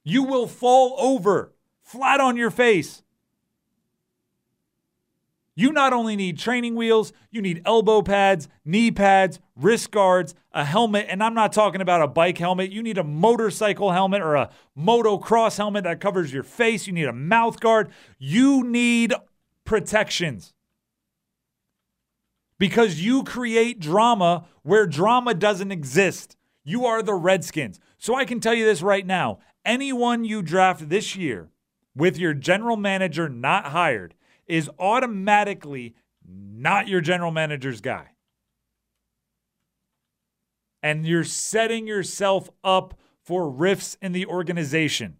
You 0.04 0.22
will 0.22 0.46
fall 0.46 0.94
over 0.98 1.54
flat 1.82 2.20
on 2.20 2.36
your 2.36 2.50
face. 2.50 3.02
You 5.56 5.72
not 5.72 5.92
only 5.92 6.16
need 6.16 6.38
training 6.38 6.74
wheels, 6.74 7.12
you 7.30 7.42
need 7.42 7.62
elbow 7.66 8.02
pads, 8.02 8.48
knee 8.64 8.90
pads, 8.90 9.40
wrist 9.56 9.90
guards, 9.90 10.34
a 10.52 10.64
helmet, 10.64 11.06
and 11.08 11.22
I'm 11.22 11.34
not 11.34 11.52
talking 11.52 11.80
about 11.80 12.02
a 12.02 12.06
bike 12.06 12.38
helmet. 12.38 12.70
You 12.70 12.82
need 12.82 12.98
a 12.98 13.04
motorcycle 13.04 13.90
helmet 13.92 14.22
or 14.22 14.36
a 14.36 14.50
motocross 14.78 15.56
helmet 15.56 15.84
that 15.84 16.00
covers 16.00 16.32
your 16.32 16.44
face. 16.44 16.86
You 16.86 16.92
need 16.92 17.08
a 17.08 17.12
mouth 17.12 17.60
guard. 17.60 17.90
You 18.18 18.62
need 18.64 19.12
protections. 19.64 20.54
Because 22.58 23.00
you 23.00 23.24
create 23.24 23.80
drama 23.80 24.46
where 24.62 24.86
drama 24.86 25.34
doesn't 25.34 25.72
exist. 25.72 26.36
You 26.62 26.84
are 26.86 27.02
the 27.02 27.14
Redskins. 27.14 27.80
So 27.98 28.14
I 28.14 28.24
can 28.24 28.40
tell 28.40 28.54
you 28.54 28.64
this 28.64 28.82
right 28.82 29.06
now 29.06 29.40
anyone 29.64 30.24
you 30.24 30.42
draft 30.42 30.88
this 30.88 31.16
year 31.16 31.50
with 31.94 32.16
your 32.16 32.32
general 32.32 32.76
manager 32.76 33.28
not 33.28 33.66
hired 33.66 34.14
is 34.50 34.68
automatically 34.78 35.94
not 36.26 36.88
your 36.88 37.00
general 37.00 37.30
manager's 37.30 37.80
guy. 37.80 38.08
And 40.82 41.06
you're 41.06 41.24
setting 41.24 41.86
yourself 41.86 42.50
up 42.64 42.98
for 43.22 43.48
rifts 43.48 43.96
in 44.02 44.12
the 44.12 44.26
organization. 44.26 45.16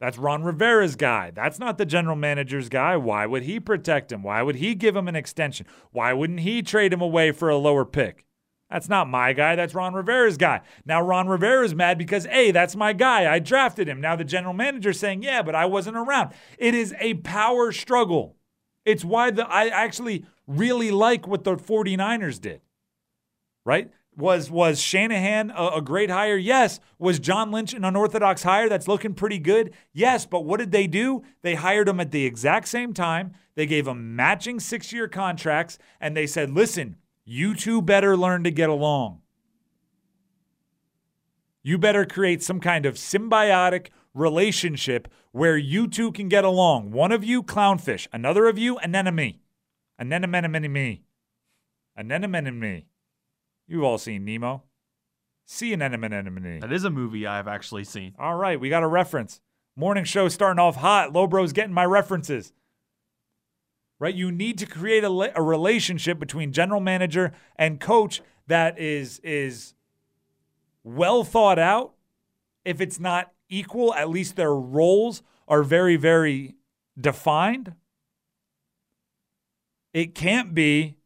That's 0.00 0.18
Ron 0.18 0.44
Rivera's 0.44 0.94
guy. 0.94 1.32
That's 1.32 1.58
not 1.58 1.78
the 1.78 1.86
general 1.86 2.16
manager's 2.16 2.68
guy. 2.68 2.96
Why 2.96 3.26
would 3.26 3.42
he 3.44 3.58
protect 3.58 4.12
him? 4.12 4.22
Why 4.22 4.42
would 4.42 4.56
he 4.56 4.74
give 4.74 4.94
him 4.94 5.08
an 5.08 5.16
extension? 5.16 5.66
Why 5.90 6.12
wouldn't 6.12 6.40
he 6.40 6.62
trade 6.62 6.92
him 6.92 7.00
away 7.00 7.32
for 7.32 7.48
a 7.48 7.56
lower 7.56 7.84
pick? 7.84 8.24
That's 8.70 8.88
not 8.88 9.08
my 9.08 9.32
guy. 9.32 9.56
That's 9.56 9.74
Ron 9.74 9.94
Rivera's 9.94 10.36
guy. 10.36 10.60
Now 10.84 11.00
Ron 11.00 11.26
Rivera's 11.26 11.74
mad 11.74 11.96
because, 11.96 12.26
hey, 12.26 12.50
that's 12.50 12.76
my 12.76 12.92
guy. 12.92 13.32
I 13.32 13.38
drafted 13.38 13.88
him. 13.88 14.00
Now 14.00 14.14
the 14.14 14.24
general 14.24 14.52
manager's 14.52 14.98
saying, 14.98 15.22
yeah, 15.22 15.42
but 15.42 15.54
I 15.54 15.64
wasn't 15.64 15.96
around. 15.96 16.32
It 16.58 16.74
is 16.74 16.94
a 17.00 17.14
power 17.14 17.72
struggle. 17.72 18.36
It's 18.84 19.04
why 19.04 19.30
the 19.30 19.46
I 19.46 19.68
actually 19.68 20.26
really 20.46 20.90
like 20.90 21.26
what 21.26 21.44
the 21.44 21.56
49ers 21.56 22.40
did. 22.40 22.60
Right? 23.64 23.90
Was 24.16 24.50
was 24.50 24.80
Shanahan 24.80 25.50
a, 25.50 25.76
a 25.76 25.82
great 25.82 26.10
hire? 26.10 26.36
Yes. 26.36 26.80
Was 26.98 27.18
John 27.18 27.50
Lynch 27.50 27.72
an 27.72 27.84
unorthodox 27.84 28.42
hire 28.42 28.68
that's 28.68 28.88
looking 28.88 29.14
pretty 29.14 29.38
good? 29.38 29.72
Yes. 29.92 30.26
But 30.26 30.44
what 30.44 30.58
did 30.58 30.72
they 30.72 30.86
do? 30.86 31.22
They 31.42 31.54
hired 31.54 31.88
him 31.88 32.00
at 32.00 32.10
the 32.10 32.26
exact 32.26 32.68
same 32.68 32.92
time. 32.92 33.32
They 33.54 33.66
gave 33.66 33.86
him 33.86 34.14
matching 34.14 34.60
six 34.60 34.92
year 34.92 35.08
contracts, 35.08 35.78
and 36.00 36.16
they 36.16 36.26
said, 36.26 36.50
listen, 36.50 36.96
you 37.28 37.54
two 37.54 37.82
better 37.82 38.16
learn 38.16 38.42
to 38.42 38.50
get 38.50 38.70
along. 38.70 39.20
You 41.62 41.76
better 41.76 42.06
create 42.06 42.42
some 42.42 42.58
kind 42.58 42.86
of 42.86 42.94
symbiotic 42.94 43.88
relationship 44.14 45.08
where 45.32 45.58
you 45.58 45.88
two 45.88 46.10
can 46.10 46.30
get 46.30 46.44
along. 46.44 46.90
One 46.90 47.12
of 47.12 47.22
you, 47.22 47.42
clownfish. 47.42 48.06
Another 48.14 48.46
of 48.46 48.56
you, 48.56 48.78
anemone. 48.78 49.40
Anemone. 49.98 50.72
Me, 50.72 51.02
anemone. 51.98 52.58
Me. 52.58 52.86
You've 53.66 53.84
all 53.84 53.98
seen 53.98 54.24
Nemo. 54.24 54.62
See 55.44 55.74
an 55.74 55.82
anemone. 55.82 56.60
That 56.60 56.72
is 56.72 56.84
a 56.84 56.90
movie 56.90 57.26
I've 57.26 57.48
actually 57.48 57.84
seen. 57.84 58.14
All 58.18 58.36
right, 58.36 58.58
we 58.58 58.70
got 58.70 58.82
a 58.82 58.88
reference. 58.88 59.42
Morning 59.76 60.04
show 60.04 60.28
starting 60.28 60.60
off 60.60 60.76
hot. 60.76 61.12
Lobro's 61.12 61.52
getting 61.52 61.74
my 61.74 61.84
references 61.84 62.54
right? 63.98 64.14
You 64.14 64.30
need 64.30 64.58
to 64.58 64.66
create 64.66 65.04
a, 65.04 65.32
a 65.36 65.42
relationship 65.42 66.18
between 66.18 66.52
general 66.52 66.80
manager 66.80 67.32
and 67.56 67.80
coach 67.80 68.22
that 68.46 68.78
is 68.78 69.20
is 69.22 69.74
well 70.84 71.24
thought 71.24 71.58
out. 71.58 71.94
If 72.64 72.80
it's 72.80 73.00
not 73.00 73.32
equal, 73.48 73.94
at 73.94 74.08
least 74.08 74.36
their 74.36 74.54
roles 74.54 75.22
are 75.46 75.62
very 75.62 75.96
very 75.96 76.56
defined. 77.00 77.74
It 79.94 80.14
can't 80.14 80.54
be 80.54 80.97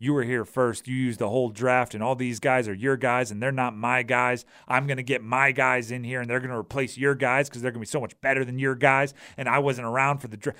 you 0.00 0.14
were 0.14 0.22
here 0.22 0.44
first. 0.44 0.86
You 0.86 0.94
used 0.94 1.18
the 1.18 1.28
whole 1.28 1.50
draft, 1.50 1.94
and 1.94 2.02
all 2.02 2.14
these 2.14 2.38
guys 2.40 2.68
are 2.68 2.74
your 2.74 2.96
guys, 2.96 3.30
and 3.30 3.42
they're 3.42 3.50
not 3.50 3.76
my 3.76 4.02
guys. 4.02 4.44
I'm 4.68 4.86
going 4.86 4.98
to 4.98 5.02
get 5.02 5.22
my 5.22 5.50
guys 5.52 5.90
in 5.90 6.04
here, 6.04 6.20
and 6.20 6.30
they're 6.30 6.40
going 6.40 6.50
to 6.50 6.56
replace 6.56 6.96
your 6.96 7.14
guys 7.14 7.48
because 7.48 7.62
they're 7.62 7.72
going 7.72 7.80
to 7.80 7.86
be 7.86 7.90
so 7.90 8.00
much 8.00 8.18
better 8.20 8.44
than 8.44 8.58
your 8.58 8.74
guys. 8.74 9.12
And 9.36 9.48
I 9.48 9.58
wasn't 9.58 9.86
around 9.86 10.18
for 10.18 10.28
the 10.28 10.36
draft. 10.36 10.58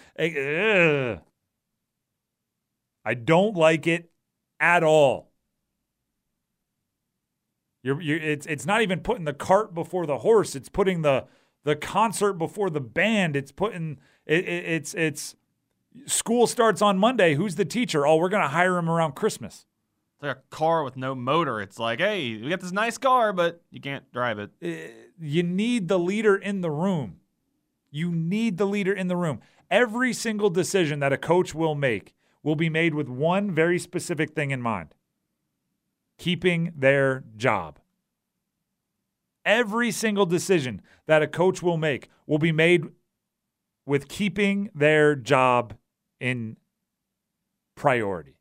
I 3.05 3.15
don't 3.15 3.57
like 3.57 3.87
it 3.87 4.11
at 4.59 4.83
all. 4.83 5.31
You're, 7.83 8.01
you're, 8.01 8.19
it's, 8.19 8.45
it's 8.47 8.67
not 8.67 8.83
even 8.83 9.01
putting 9.01 9.25
the 9.25 9.33
cart 9.33 9.73
before 9.73 10.05
the 10.05 10.19
horse. 10.19 10.57
It's 10.57 10.69
putting 10.69 11.03
the, 11.03 11.27
the 11.65 11.77
concert 11.77 12.35
before 12.35 12.71
the 12.71 12.81
band. 12.81 13.37
It's 13.37 13.53
putting 13.53 13.99
it, 14.27 14.45
it, 14.47 14.65
it's 14.65 14.95
it's 14.95 15.37
school 16.07 16.47
starts 16.47 16.83
on 16.83 16.99
Monday. 16.99 17.35
Who's 17.35 17.57
the 17.57 17.65
teacher? 17.65 18.07
Oh, 18.07 18.17
we're 18.17 18.29
gonna 18.29 18.49
hire 18.49 18.77
him 18.79 18.89
around 18.89 19.13
Christmas. 19.13 19.67
It's 20.15 20.23
like 20.23 20.37
a 20.37 20.41
car 20.51 20.83
with 20.83 20.97
no 20.97 21.15
motor. 21.15 21.61
It's 21.61 21.79
like, 21.79 22.01
hey, 22.01 22.37
we 22.37 22.49
got 22.51 22.61
this 22.61 22.73
nice 22.73 22.99
car, 22.99 23.33
but 23.33 23.63
you 23.71 23.81
can't 23.81 24.11
drive 24.13 24.39
it. 24.39 24.51
Uh, 24.63 24.91
you 25.21 25.43
need 25.43 25.89
the 25.89 25.99
leader 25.99 26.37
in 26.37 26.61
the 26.61 26.71
room. 26.71 27.21
You 27.91 28.11
need 28.11 28.59
the 28.59 28.67
leader 28.67 28.93
in 28.93 29.09
the 29.09 29.17
room. 29.17 29.41
Every 29.71 30.13
single 30.13 30.51
decision 30.51 31.01
that 31.01 31.13
a 31.13 31.19
coach 31.19 31.55
will 31.55 31.75
make 31.75 32.15
will 32.43 32.57
be 32.57 32.69
made 32.69 32.95
with 32.95 33.09
one 33.09 33.51
very 33.55 33.79
specific 33.79 34.35
thing 34.35 34.51
in 34.51 34.61
mind 34.63 34.95
keeping 36.19 36.73
their 36.77 37.23
job. 37.37 37.79
Every 39.45 39.91
single 39.91 40.27
decision 40.27 40.83
that 41.07 41.23
a 41.23 41.29
coach 41.29 41.63
will 41.63 41.77
make 41.77 42.11
will 42.27 42.39
be 42.39 42.53
made 42.53 42.89
with 43.87 44.09
keeping 44.09 44.69
their 44.75 45.15
job 45.15 45.78
in 46.21 46.57
priority. 47.75 48.37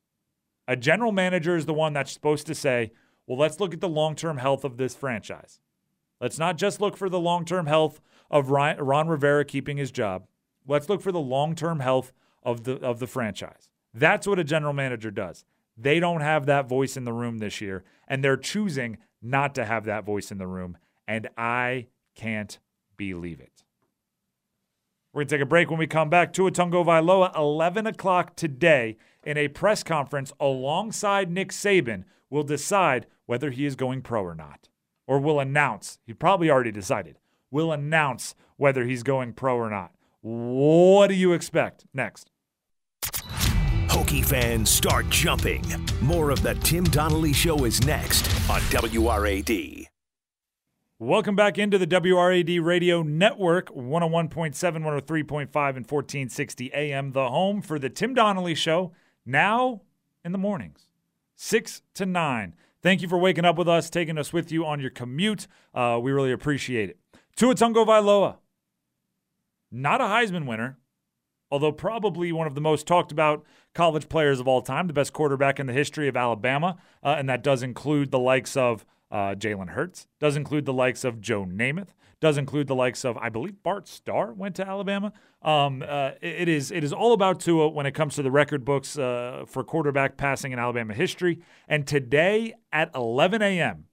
A 0.68 0.76
general 0.76 1.12
manager 1.12 1.56
is 1.56 1.66
the 1.66 1.74
one 1.74 1.94
that's 1.94 2.12
supposed 2.12 2.48
to 2.48 2.56
say, 2.56 2.92
well, 3.26 3.38
let's 3.38 3.60
look 3.60 3.74
at 3.74 3.82
the 3.82 3.90
long 3.90 4.16
term 4.16 4.38
health 4.38 4.64
of 4.64 4.78
this 4.78 4.96
franchise. 4.96 5.60
Let's 6.20 6.40
not 6.40 6.58
just 6.58 6.82
look 6.82 6.98
for 6.98 7.10
the 7.10 7.20
long 7.20 7.46
term 7.46 7.68
health 7.68 8.02
of 8.30 8.50
Ron 8.50 9.08
Rivera 9.08 9.46
keeping 9.46 9.78
his 9.78 9.92
job. 9.92 10.26
Let's 10.68 10.90
look 10.90 11.02
for 11.02 11.12
the 11.12 11.20
long 11.20 11.56
term 11.56 11.80
health 11.80 12.12
of 12.44 12.64
the, 12.64 12.78
of 12.80 13.00
the 13.00 13.08
franchise. 13.08 13.70
That's 13.94 14.28
what 14.28 14.40
a 14.40 14.44
general 14.44 14.74
manager 14.74 15.12
does. 15.12 15.46
They 15.78 16.00
don't 16.00 16.22
have 16.22 16.46
that 16.48 16.68
voice 16.68 16.98
in 16.98 17.06
the 17.06 17.14
room 17.14 17.38
this 17.38 17.62
year, 17.62 17.84
and 18.08 18.24
they're 18.24 18.38
choosing 18.38 18.98
not 19.22 19.54
to 19.56 19.66
have 19.66 19.86
that 19.86 20.06
voice 20.06 20.32
in 20.32 20.38
the 20.38 20.48
room. 20.48 20.78
And 21.08 21.30
I 21.38 21.88
can't 22.16 22.58
believe 22.98 23.40
it. 23.40 23.64
We're 25.18 25.22
going 25.22 25.30
to 25.30 25.36
take 25.38 25.42
a 25.42 25.48
break 25.48 25.72
when 25.72 25.80
we 25.80 25.88
come 25.88 26.12
back. 26.12 26.32
Tua 26.32 26.52
Tagovailoa, 26.52 27.36
11 27.36 27.88
o'clock 27.88 28.36
today, 28.36 28.98
in 29.24 29.36
a 29.36 29.48
press 29.48 29.82
conference 29.82 30.32
alongside 30.40 31.32
Nick 31.32 31.52
Saban, 31.52 32.04
will 32.30 32.44
decide 32.44 33.08
whether 33.26 33.50
he 33.50 33.66
is 33.66 33.76
going 33.76 34.04
pro 34.04 34.22
or 34.22 34.36
not, 34.36 34.70
or 35.08 35.18
will 35.18 35.40
announce. 35.40 35.98
He 36.06 36.14
probably 36.14 36.52
already 36.52 36.72
decided. 36.72 37.18
Will 37.50 37.72
announce 37.72 38.36
whether 38.58 38.86
he's 38.86 39.02
going 39.02 39.34
pro 39.34 39.56
or 39.56 39.72
not. 39.72 39.92
What 40.22 41.08
do 41.08 41.16
you 41.16 41.34
expect 41.34 41.86
next? 41.96 42.30
Hokie 43.88 44.24
fans 44.24 44.70
start 44.70 45.10
jumping. 45.10 45.64
More 46.00 46.30
of 46.30 46.44
the 46.44 46.54
Tim 46.54 46.84
Donnelly 46.84 47.34
Show 47.34 47.66
is 47.66 47.84
next 47.88 48.28
on 48.52 48.62
WRAD. 48.70 49.87
Welcome 51.00 51.36
back 51.36 51.60
into 51.60 51.78
the 51.78 51.86
WRAD 51.86 52.60
Radio 52.64 53.04
Network, 53.04 53.68
101.7, 53.68 54.32
103.5, 54.32 55.44
and 55.44 55.54
1460 55.54 56.74
AM, 56.74 57.12
the 57.12 57.30
home 57.30 57.62
for 57.62 57.78
the 57.78 57.88
Tim 57.88 58.16
Donnelly 58.16 58.56
Show, 58.56 58.94
now 59.24 59.82
in 60.26 60.32
the 60.32 60.40
mornings, 60.40 60.88
6 61.36 61.84
to 61.94 62.08
9. 62.08 62.56
Thank 62.82 63.04
you 63.04 63.08
for 63.08 63.20
waking 63.20 63.46
up 63.46 63.60
with 63.60 63.70
us, 63.70 63.92
taking 63.92 64.18
us 64.18 64.34
with 64.34 64.52
you 64.52 64.66
on 64.66 64.80
your 64.80 64.90
commute. 64.90 65.46
Uh, 65.72 66.00
we 66.02 66.12
really 66.12 66.32
appreciate 66.32 66.90
it. 66.90 66.98
Tua 67.36 67.54
Tagovailoa, 67.54 68.38
not 69.72 70.02
a 70.02 70.06
Heisman 70.06 70.48
winner, 70.48 70.80
although 71.52 71.72
probably 71.72 72.32
one 72.32 72.48
of 72.48 72.56
the 72.56 72.62
most 72.62 72.88
talked 72.88 73.12
about 73.12 73.46
college 73.76 74.10
players 74.10 74.40
of 74.40 74.48
all 74.48 74.64
time, 74.64 74.88
the 74.88 74.94
best 74.94 75.14
quarterback 75.14 75.60
in 75.60 75.68
the 75.68 75.74
history 75.74 76.08
of 76.08 76.18
Alabama, 76.18 76.78
uh, 77.04 77.14
and 77.20 77.30
that 77.30 77.44
does 77.44 77.62
include 77.62 78.10
the 78.10 78.18
likes 78.18 78.58
of 78.58 78.84
uh, 79.12 79.36
Jalen 79.36 79.70
Hurts, 79.70 80.08
does 80.20 80.36
include 80.36 80.66
the 80.66 80.74
likes 80.74 81.04
of 81.04 81.22
Joe 81.22 81.46
Namath, 81.46 81.90
does 82.20 82.38
include 82.38 82.68
the 82.68 82.76
likes 82.76 83.06
of 83.06 83.18
I 83.18 83.30
believe 83.30 83.62
Bart 83.64 83.88
Starr 83.88 84.34
went 84.34 84.56
to 84.56 84.68
Alabama. 84.68 85.14
Um, 85.42 85.84
uh, 85.88 86.12
it 86.22 86.48
is 86.48 86.72
it 86.72 86.84
is 86.84 86.92
all 86.92 87.14
about 87.14 87.40
Tua 87.40 87.70
when 87.70 87.86
it 87.86 87.92
comes 87.92 88.16
to 88.16 88.24
the 88.24 88.32
record 88.32 88.66
books 88.66 88.98
uh, 88.98 89.46
for 89.48 89.64
quarterback 89.64 90.18
passing 90.18 90.52
in 90.52 90.60
Alabama 90.60 90.94
history. 90.94 91.40
And 91.68 91.86
today 91.86 92.56
at 92.72 92.90
11 92.96 93.42
a.m., 93.42 93.86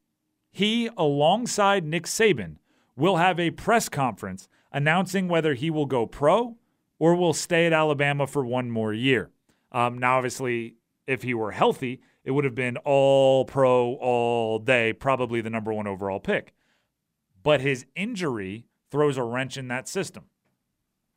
he 0.51 0.89
alongside 0.97 1.85
Nick 1.85 2.05
Saban 2.05 2.57
will 2.97 3.17
have 3.17 3.39
a 3.39 3.51
press 3.51 3.89
conference 3.89 4.49
announcing 4.73 5.29
whether 5.29 5.55
he 5.55 5.71
will 5.71 5.87
go 5.87 6.07
pro 6.07 6.57
or 6.99 7.15
will 7.15 7.35
stay 7.35 7.67
at 7.67 7.73
Alabama 7.73 8.27
for 8.27 8.45
one 8.45 8.71
more 8.71 8.93
year. 8.93 9.31
Um, 9.73 9.99
now, 9.99 10.17
obviously, 10.17 10.77
if 11.07 11.23
he 11.23 11.35
were 11.35 11.51
healthy, 11.51 12.01
it 12.25 12.31
would 12.31 12.45
have 12.45 12.55
been 12.55 12.77
all 12.79 13.45
pro 13.45 13.95
all 13.95 14.59
day, 14.59 14.93
probably 14.93 15.41
the 15.41 15.51
number 15.51 15.73
one 15.73 15.87
overall 15.87 16.21
pick. 16.21 16.55
But 17.43 17.61
his 17.61 17.85
injury 17.95 18.67
throws 18.91 19.19
a 19.19 19.23
wrench 19.23 19.57
in 19.57 19.69
that 19.69 19.89
system. 19.89 20.25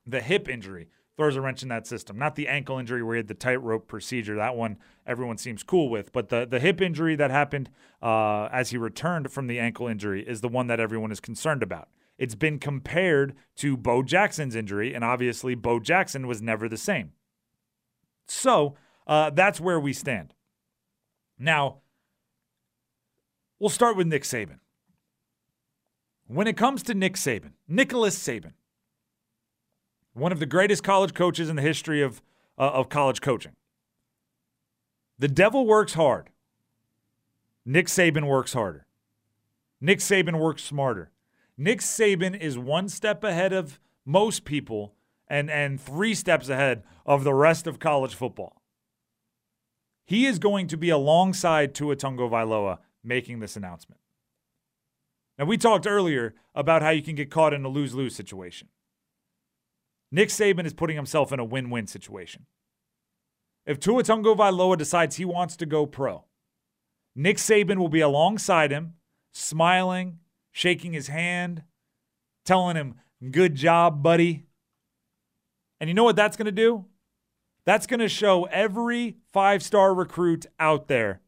The 0.06 0.22
hip 0.22 0.50
injury 0.50 0.90
throws 1.16 1.36
a 1.36 1.42
wrench 1.42 1.64
in 1.64 1.70
that 1.70 1.88
system. 1.88 2.18
Not 2.18 2.36
the 2.36 2.48
ankle 2.48 2.78
injury 2.78 3.02
where 3.02 3.16
he 3.16 3.20
had 3.20 3.28
the 3.28 3.34
tightrope 3.34 3.88
procedure. 3.88 4.36
That 4.36 4.56
one 4.56 4.78
everyone 5.06 5.38
seems 5.38 5.64
cool 5.64 5.90
with. 5.90 6.12
But 6.12 6.30
the, 6.30 6.46
the 6.46 6.60
hip 6.60 6.82
injury 6.82 7.16
that 7.16 7.32
happened 7.32 7.70
uh, 8.02 8.50
as 8.52 8.70
he 8.70 8.78
returned 8.78 9.32
from 9.32 9.48
the 9.48 9.60
ankle 9.60 9.88
injury 9.88 10.28
is 10.28 10.42
the 10.42 10.48
one 10.50 10.68
that 10.68 10.80
everyone 10.80 11.12
is 11.12 11.20
concerned 11.20 11.64
about. 11.64 11.90
It's 12.18 12.36
been 12.36 12.60
compared 12.60 13.36
to 13.58 13.78
Bo 13.78 14.02
Jackson's 14.02 14.56
injury, 14.56 14.94
and 14.94 15.04
obviously 15.04 15.56
Bo 15.56 15.80
Jackson 15.80 16.28
was 16.28 16.42
never 16.42 16.68
the 16.68 16.78
same. 16.78 17.12
So 18.28 18.76
uh, 19.06 19.30
that's 19.30 19.60
where 19.60 19.80
we 19.80 19.94
stand. 19.94 20.34
Now, 21.40 21.78
we'll 23.60 23.70
start 23.70 23.96
with 23.96 24.08
Nick 24.08 24.24
Saban. 24.24 24.60
When 26.28 26.48
it 26.48 26.58
comes 26.58 26.84
to 26.84 26.94
Nick 26.94 27.14
Saban, 27.14 27.54
Nicholas 27.68 28.18
Saban, 28.18 28.54
one 30.14 30.32
of 30.32 30.40
the 30.40 30.46
greatest 30.46 30.84
college 30.84 31.14
coaches 31.14 31.50
in 31.50 31.56
the 31.56 31.62
history 31.62 32.02
of, 32.02 32.22
uh, 32.58 32.72
of 32.72 32.90
college 32.90 33.22
coaching. 33.22 33.54
The 35.20 35.28
devil 35.28 35.66
works 35.66 35.94
hard. 35.94 36.30
Nick 37.66 37.88
Saban 37.88 38.28
works 38.28 38.54
harder. 38.54 38.86
Nick 39.80 40.00
Saban 40.00 40.40
works 40.40 40.64
smarter. 40.64 41.12
Nick 41.58 41.82
Saban 41.82 42.40
is 42.40 42.58
one 42.58 42.90
step 42.90 43.24
ahead 43.24 43.54
of 43.54 43.80
most 44.06 44.44
people 44.44 44.96
and, 45.28 45.50
and 45.50 45.80
three 45.80 46.16
steps 46.16 46.50
ahead 46.50 46.84
of 47.06 47.24
the 47.24 47.34
rest 47.34 47.68
of 47.68 47.80
college 47.80 48.16
football. 48.16 48.57
He 50.08 50.26
is 50.26 50.40
going 50.40 50.68
to 50.68 50.78
be 50.78 50.90
alongside 50.90 51.76
Tua 51.76 51.98
Tagovailoa 51.98 52.80
making 53.04 53.40
this 53.40 53.58
announcement. 53.58 54.00
Now, 55.38 55.46
we 55.46 55.58
talked 55.58 55.86
earlier 55.86 56.34
about 56.56 56.82
how 56.82 56.90
you 56.90 57.04
can 57.04 57.14
get 57.14 57.30
caught 57.30 57.54
in 57.54 57.66
a 57.66 57.68
lose 57.68 57.94
lose 57.94 58.16
situation. 58.16 58.70
Nick 60.10 60.30
Saban 60.30 60.66
is 60.66 60.74
putting 60.74 60.96
himself 60.96 61.34
in 61.34 61.40
a 61.40 61.46
win 61.46 61.70
win 61.70 61.88
situation. 61.88 62.46
If 63.66 63.82
Tua 63.82 64.02
Tagovailoa 64.02 64.78
decides 64.78 65.18
he 65.18 65.26
wants 65.26 65.58
to 65.58 65.66
go 65.66 65.86
pro, 65.86 66.24
Nick 67.14 67.36
Saban 67.36 67.78
will 67.78 67.90
be 67.90 68.00
alongside 68.00 68.72
him, 68.72 68.94
smiling, 69.34 70.20
shaking 70.52 70.94
his 70.94 71.10
hand, 71.10 71.64
telling 72.46 72.78
him, 72.78 72.96
Good 73.32 73.56
job, 73.56 74.02
buddy. 74.02 74.46
And 75.82 75.90
you 75.90 75.94
know 75.94 76.04
what 76.04 76.16
that's 76.16 76.38
going 76.38 76.46
to 76.46 76.52
do? 76.52 76.86
That's 77.68 77.86
going 77.86 78.00
to 78.00 78.08
show 78.08 78.46
every 78.46 79.18
five 79.34 79.62
star 79.62 79.94
recruit 79.94 80.46
out 80.58 80.88
there 80.88 81.20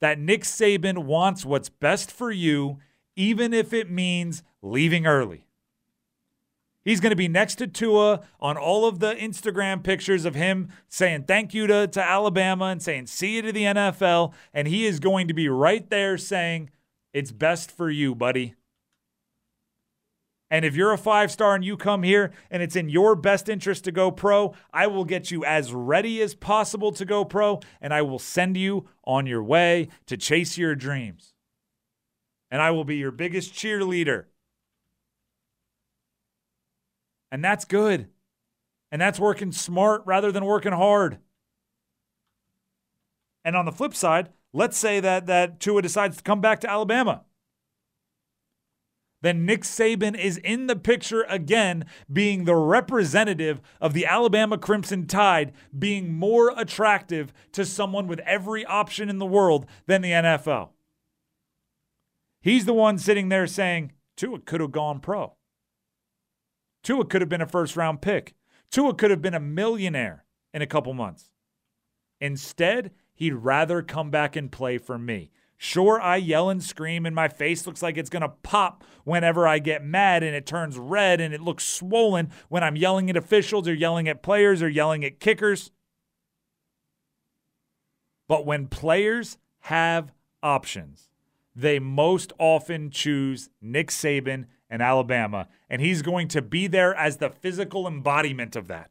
that 0.00 0.18
Nick 0.18 0.42
Saban 0.42 1.06
wants 1.06 1.46
what's 1.46 1.70
best 1.70 2.12
for 2.12 2.30
you, 2.30 2.80
even 3.16 3.54
if 3.54 3.72
it 3.72 3.90
means 3.90 4.42
leaving 4.60 5.06
early. 5.06 5.46
He's 6.84 7.00
going 7.00 7.12
to 7.12 7.16
be 7.16 7.28
next 7.28 7.54
to 7.54 7.66
Tua 7.66 8.20
on 8.38 8.58
all 8.58 8.84
of 8.84 8.98
the 8.98 9.14
Instagram 9.14 9.82
pictures 9.82 10.26
of 10.26 10.34
him 10.34 10.68
saying 10.90 11.24
thank 11.24 11.54
you 11.54 11.66
to, 11.66 11.86
to 11.86 12.02
Alabama 12.02 12.66
and 12.66 12.82
saying 12.82 13.06
see 13.06 13.36
you 13.36 13.40
to 13.40 13.52
the 13.52 13.62
NFL. 13.62 14.34
And 14.52 14.68
he 14.68 14.84
is 14.84 15.00
going 15.00 15.28
to 15.28 15.34
be 15.34 15.48
right 15.48 15.88
there 15.88 16.18
saying, 16.18 16.68
it's 17.14 17.32
best 17.32 17.70
for 17.70 17.88
you, 17.88 18.14
buddy. 18.14 18.54
And 20.50 20.64
if 20.64 20.76
you're 20.76 20.92
a 20.92 20.98
five 20.98 21.30
star 21.30 21.54
and 21.54 21.64
you 21.64 21.76
come 21.76 22.02
here 22.02 22.32
and 22.50 22.62
it's 22.62 22.76
in 22.76 22.88
your 22.88 23.16
best 23.16 23.48
interest 23.48 23.84
to 23.84 23.92
go 23.92 24.10
pro, 24.10 24.54
I 24.72 24.86
will 24.86 25.04
get 25.04 25.30
you 25.30 25.44
as 25.44 25.72
ready 25.72 26.20
as 26.22 26.34
possible 26.34 26.92
to 26.92 27.04
go 27.04 27.24
pro 27.24 27.60
and 27.80 27.92
I 27.92 28.02
will 28.02 28.18
send 28.18 28.56
you 28.56 28.86
on 29.04 29.26
your 29.26 29.42
way 29.42 29.88
to 30.06 30.16
chase 30.16 30.58
your 30.58 30.74
dreams. 30.74 31.32
And 32.50 32.62
I 32.62 32.70
will 32.70 32.84
be 32.84 32.96
your 32.96 33.10
biggest 33.10 33.52
cheerleader. 33.52 34.26
And 37.32 37.42
that's 37.42 37.64
good. 37.64 38.10
And 38.92 39.02
that's 39.02 39.18
working 39.18 39.50
smart 39.50 40.02
rather 40.06 40.30
than 40.30 40.44
working 40.44 40.72
hard. 40.72 41.18
And 43.44 43.56
on 43.56 43.64
the 43.64 43.72
flip 43.72 43.94
side, 43.94 44.28
let's 44.52 44.78
say 44.78 45.00
that 45.00 45.26
that 45.26 45.58
Tua 45.58 45.82
decides 45.82 46.18
to 46.18 46.22
come 46.22 46.40
back 46.40 46.60
to 46.60 46.70
Alabama. 46.70 47.24
Then 49.24 49.46
Nick 49.46 49.62
Saban 49.62 50.18
is 50.18 50.36
in 50.36 50.66
the 50.66 50.76
picture 50.76 51.24
again, 51.30 51.86
being 52.12 52.44
the 52.44 52.54
representative 52.54 53.62
of 53.80 53.94
the 53.94 54.04
Alabama 54.04 54.58
Crimson 54.58 55.06
Tide, 55.06 55.54
being 55.76 56.12
more 56.12 56.52
attractive 56.54 57.32
to 57.52 57.64
someone 57.64 58.06
with 58.06 58.18
every 58.26 58.66
option 58.66 59.08
in 59.08 59.18
the 59.18 59.24
world 59.24 59.64
than 59.86 60.02
the 60.02 60.10
NFL. 60.10 60.72
He's 62.42 62.66
the 62.66 62.74
one 62.74 62.98
sitting 62.98 63.30
there 63.30 63.46
saying, 63.46 63.92
Tua 64.14 64.40
could 64.40 64.60
have 64.60 64.72
gone 64.72 65.00
pro. 65.00 65.32
Tua 66.82 67.06
could 67.06 67.22
have 67.22 67.30
been 67.30 67.40
a 67.40 67.46
first 67.46 67.78
round 67.78 68.02
pick. 68.02 68.34
Tua 68.70 68.92
could 68.92 69.10
have 69.10 69.22
been 69.22 69.32
a 69.32 69.40
millionaire 69.40 70.26
in 70.52 70.60
a 70.60 70.66
couple 70.66 70.92
months. 70.92 71.30
Instead, 72.20 72.90
he'd 73.14 73.32
rather 73.32 73.80
come 73.80 74.10
back 74.10 74.36
and 74.36 74.52
play 74.52 74.76
for 74.76 74.98
me. 74.98 75.30
Sure, 75.56 76.00
I 76.00 76.16
yell 76.16 76.50
and 76.50 76.62
scream, 76.62 77.06
and 77.06 77.14
my 77.14 77.28
face 77.28 77.66
looks 77.66 77.82
like 77.82 77.96
it's 77.96 78.10
going 78.10 78.22
to 78.22 78.28
pop 78.28 78.84
whenever 79.04 79.46
I 79.46 79.58
get 79.58 79.84
mad, 79.84 80.22
and 80.22 80.34
it 80.34 80.46
turns 80.46 80.78
red 80.78 81.20
and 81.20 81.32
it 81.32 81.40
looks 81.40 81.64
swollen 81.64 82.30
when 82.48 82.64
I'm 82.64 82.76
yelling 82.76 83.08
at 83.08 83.16
officials 83.16 83.68
or 83.68 83.74
yelling 83.74 84.08
at 84.08 84.22
players 84.22 84.62
or 84.62 84.68
yelling 84.68 85.04
at 85.04 85.20
kickers. 85.20 85.70
But 88.28 88.46
when 88.46 88.66
players 88.68 89.38
have 89.60 90.12
options, 90.42 91.08
they 91.54 91.78
most 91.78 92.32
often 92.38 92.90
choose 92.90 93.50
Nick 93.60 93.90
Saban 93.90 94.46
and 94.68 94.82
Alabama, 94.82 95.48
and 95.70 95.80
he's 95.80 96.02
going 96.02 96.28
to 96.28 96.42
be 96.42 96.66
there 96.66 96.94
as 96.94 97.18
the 97.18 97.30
physical 97.30 97.86
embodiment 97.86 98.56
of 98.56 98.66
that. 98.68 98.90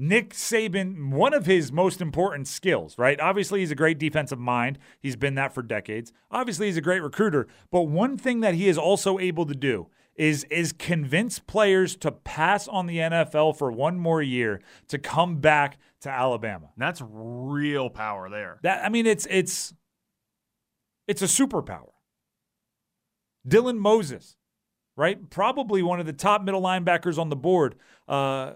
Nick 0.00 0.32
Saban, 0.32 1.10
one 1.10 1.34
of 1.34 1.46
his 1.46 1.72
most 1.72 2.00
important 2.00 2.46
skills, 2.46 2.96
right? 2.96 3.18
Obviously, 3.20 3.60
he's 3.60 3.72
a 3.72 3.74
great 3.74 3.98
defensive 3.98 4.38
mind. 4.38 4.78
He's 5.00 5.16
been 5.16 5.34
that 5.34 5.52
for 5.52 5.60
decades. 5.60 6.12
Obviously, 6.30 6.66
he's 6.66 6.76
a 6.76 6.80
great 6.80 7.02
recruiter. 7.02 7.48
But 7.72 7.82
one 7.82 8.16
thing 8.16 8.38
that 8.40 8.54
he 8.54 8.68
is 8.68 8.78
also 8.78 9.18
able 9.18 9.44
to 9.46 9.54
do 9.54 9.88
is 10.14 10.44
is 10.44 10.72
convince 10.72 11.40
players 11.40 11.96
to 11.96 12.12
pass 12.12 12.68
on 12.68 12.86
the 12.86 12.98
NFL 12.98 13.56
for 13.56 13.72
one 13.72 13.98
more 13.98 14.22
year 14.22 14.60
to 14.86 14.98
come 14.98 15.36
back 15.36 15.78
to 16.02 16.10
Alabama. 16.10 16.70
That's 16.76 17.02
real 17.04 17.90
power 17.90 18.30
there. 18.30 18.60
That 18.62 18.84
I 18.84 18.90
mean, 18.90 19.06
it's 19.06 19.26
it's 19.28 19.74
it's 21.08 21.22
a 21.22 21.26
superpower. 21.26 21.90
Dylan 23.48 23.78
Moses, 23.78 24.36
right? 24.96 25.28
Probably 25.28 25.82
one 25.82 25.98
of 25.98 26.06
the 26.06 26.12
top 26.12 26.42
middle 26.42 26.62
linebackers 26.62 27.18
on 27.18 27.30
the 27.30 27.36
board. 27.36 27.74
Uh, 28.06 28.52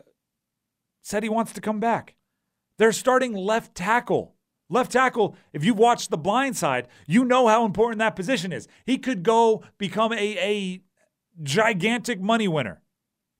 said 1.02 1.22
he 1.22 1.28
wants 1.28 1.52
to 1.52 1.60
come 1.60 1.80
back. 1.80 2.14
They're 2.78 2.92
starting 2.92 3.34
left 3.34 3.74
tackle. 3.74 4.34
Left 4.68 4.90
tackle, 4.90 5.36
if 5.52 5.64
you've 5.64 5.78
watched 5.78 6.08
The 6.08 6.16
Blind 6.16 6.56
Side, 6.56 6.88
you 7.06 7.24
know 7.24 7.46
how 7.46 7.66
important 7.66 7.98
that 7.98 8.16
position 8.16 8.52
is. 8.52 8.68
He 8.86 8.96
could 8.96 9.22
go 9.22 9.62
become 9.76 10.14
a, 10.14 10.38
a 10.38 10.82
gigantic 11.42 12.20
money 12.22 12.48
winner 12.48 12.80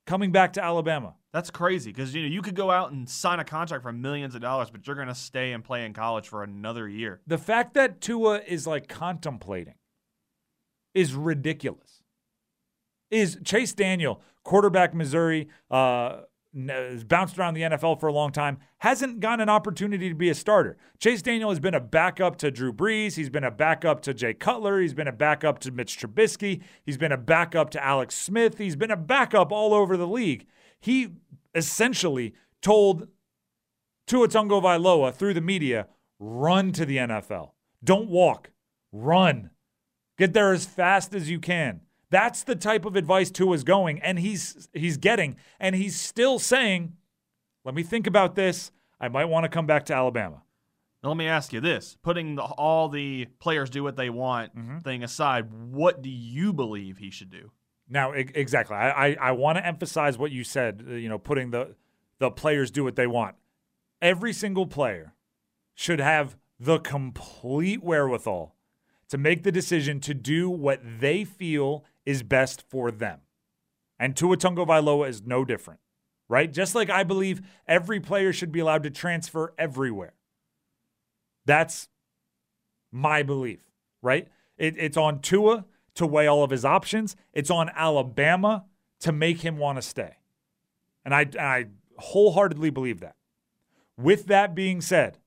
coming 0.06 0.30
back 0.30 0.52
to 0.54 0.62
Alabama. 0.62 1.14
That's 1.32 1.50
crazy 1.50 1.90
because 1.90 2.14
you 2.14 2.22
know 2.22 2.28
you 2.28 2.42
could 2.42 2.54
go 2.54 2.70
out 2.70 2.92
and 2.92 3.08
sign 3.08 3.40
a 3.40 3.44
contract 3.44 3.82
for 3.82 3.92
millions 3.92 4.34
of 4.34 4.42
dollars, 4.42 4.68
but 4.68 4.86
you're 4.86 4.96
going 4.96 5.08
to 5.08 5.14
stay 5.14 5.52
and 5.52 5.64
play 5.64 5.86
in 5.86 5.94
college 5.94 6.28
for 6.28 6.42
another 6.42 6.86
year. 6.86 7.22
The 7.26 7.38
fact 7.38 7.72
that 7.74 8.02
Tua 8.02 8.40
is 8.46 8.66
like 8.66 8.88
contemplating 8.88 9.76
is 10.92 11.14
ridiculous. 11.14 12.02
Is 13.10 13.38
Chase 13.44 13.72
Daniel, 13.72 14.20
quarterback 14.44 14.94
Missouri, 14.94 15.48
uh, 15.70 16.22
has 16.68 17.04
bounced 17.04 17.38
around 17.38 17.54
the 17.54 17.62
NFL 17.62 17.98
for 17.98 18.08
a 18.08 18.12
long 18.12 18.30
time, 18.30 18.58
hasn't 18.78 19.20
gotten 19.20 19.40
an 19.40 19.48
opportunity 19.48 20.08
to 20.08 20.14
be 20.14 20.28
a 20.28 20.34
starter. 20.34 20.76
Chase 20.98 21.22
Daniel 21.22 21.50
has 21.50 21.60
been 21.60 21.74
a 21.74 21.80
backup 21.80 22.36
to 22.36 22.50
Drew 22.50 22.72
Brees. 22.72 23.14
He's 23.14 23.30
been 23.30 23.44
a 23.44 23.50
backup 23.50 24.02
to 24.02 24.14
Jay 24.14 24.34
Cutler. 24.34 24.80
He's 24.80 24.94
been 24.94 25.08
a 25.08 25.12
backup 25.12 25.58
to 25.60 25.70
Mitch 25.70 25.98
Trubisky. 25.98 26.62
He's 26.84 26.98
been 26.98 27.12
a 27.12 27.16
backup 27.16 27.70
to 27.70 27.84
Alex 27.84 28.14
Smith. 28.14 28.58
He's 28.58 28.76
been 28.76 28.90
a 28.90 28.96
backup 28.96 29.50
all 29.50 29.72
over 29.72 29.96
the 29.96 30.06
league. 30.06 30.46
He 30.78 31.08
essentially 31.54 32.34
told 32.60 33.08
Tua 34.06 34.28
Tagovailoa 34.28 35.14
through 35.14 35.34
the 35.34 35.40
media, 35.40 35.86
run 36.18 36.72
to 36.72 36.84
the 36.84 36.98
NFL. 36.98 37.52
Don't 37.82 38.08
walk, 38.08 38.50
run. 38.92 39.50
Get 40.18 40.34
there 40.34 40.52
as 40.52 40.66
fast 40.66 41.14
as 41.14 41.30
you 41.30 41.40
can. 41.40 41.80
That's 42.12 42.42
the 42.42 42.54
type 42.54 42.84
of 42.84 42.94
advice 42.94 43.30
Tua's 43.30 43.64
going 43.64 43.98
and 44.02 44.18
he's 44.18 44.68
he's 44.74 44.98
getting 44.98 45.36
and 45.58 45.74
he's 45.74 45.98
still 45.98 46.38
saying, 46.38 46.92
"Let 47.64 47.74
me 47.74 47.82
think 47.82 48.06
about 48.06 48.34
this. 48.34 48.70
I 49.00 49.08
might 49.08 49.24
want 49.24 49.44
to 49.44 49.48
come 49.48 49.66
back 49.66 49.86
to 49.86 49.94
Alabama." 49.94 50.42
Now, 51.02 51.08
let 51.08 51.16
me 51.16 51.26
ask 51.26 51.54
you 51.54 51.60
this: 51.62 51.96
putting 52.02 52.34
the, 52.34 52.42
all 52.42 52.90
the 52.90 53.28
players 53.40 53.70
do 53.70 53.82
what 53.82 53.96
they 53.96 54.10
want 54.10 54.54
mm-hmm. 54.54 54.78
thing 54.80 55.02
aside, 55.02 55.50
what 55.50 56.02
do 56.02 56.10
you 56.10 56.52
believe 56.52 56.98
he 56.98 57.10
should 57.10 57.30
do? 57.30 57.50
Now, 57.88 58.12
exactly. 58.12 58.76
I, 58.76 59.08
I, 59.08 59.16
I 59.18 59.32
want 59.32 59.56
to 59.56 59.66
emphasize 59.66 60.18
what 60.18 60.30
you 60.30 60.44
said. 60.44 60.84
Uh, 60.86 60.92
you 60.92 61.08
know, 61.08 61.18
putting 61.18 61.50
the 61.50 61.76
the 62.18 62.30
players 62.30 62.70
do 62.70 62.84
what 62.84 62.94
they 62.94 63.06
want. 63.06 63.36
Every 64.02 64.34
single 64.34 64.66
player 64.66 65.14
should 65.74 65.98
have 65.98 66.36
the 66.60 66.78
complete 66.78 67.82
wherewithal 67.82 68.54
to 69.12 69.18
make 69.18 69.42
the 69.42 69.52
decision 69.52 70.00
to 70.00 70.14
do 70.14 70.48
what 70.48 70.80
they 70.82 71.22
feel 71.22 71.84
is 72.06 72.22
best 72.22 72.64
for 72.70 72.90
them. 72.90 73.20
And 73.98 74.16
Tua 74.16 74.38
Tagovailoa 74.38 75.06
is 75.06 75.20
no 75.26 75.44
different, 75.44 75.80
right? 76.30 76.50
Just 76.50 76.74
like 76.74 76.88
I 76.88 77.02
believe 77.04 77.42
every 77.68 78.00
player 78.00 78.32
should 78.32 78.50
be 78.50 78.60
allowed 78.60 78.84
to 78.84 78.90
transfer 78.90 79.52
everywhere. 79.58 80.14
That's 81.44 81.90
my 82.90 83.22
belief, 83.22 83.60
right? 84.00 84.28
It, 84.56 84.76
it's 84.78 84.96
on 84.96 85.20
Tua 85.20 85.66
to 85.96 86.06
weigh 86.06 86.26
all 86.26 86.42
of 86.42 86.48
his 86.48 86.64
options. 86.64 87.14
It's 87.34 87.50
on 87.50 87.68
Alabama 87.76 88.64
to 89.00 89.12
make 89.12 89.42
him 89.42 89.58
want 89.58 89.76
to 89.76 89.82
stay. 89.82 90.16
And 91.04 91.14
I, 91.14 91.26
I 91.38 91.66
wholeheartedly 91.98 92.70
believe 92.70 93.00
that. 93.00 93.16
With 93.98 94.24
that 94.28 94.54
being 94.54 94.80
said, 94.80 95.18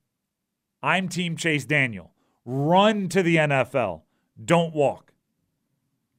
I'm 0.81 1.07
Team 1.07 1.37
Chase 1.37 1.65
Daniel. 1.65 2.14
Run 2.45 3.09
to 3.09 3.23
the 3.23 3.37
NFL. 3.37 4.01
Don't 4.43 4.73
walk. 4.73 5.13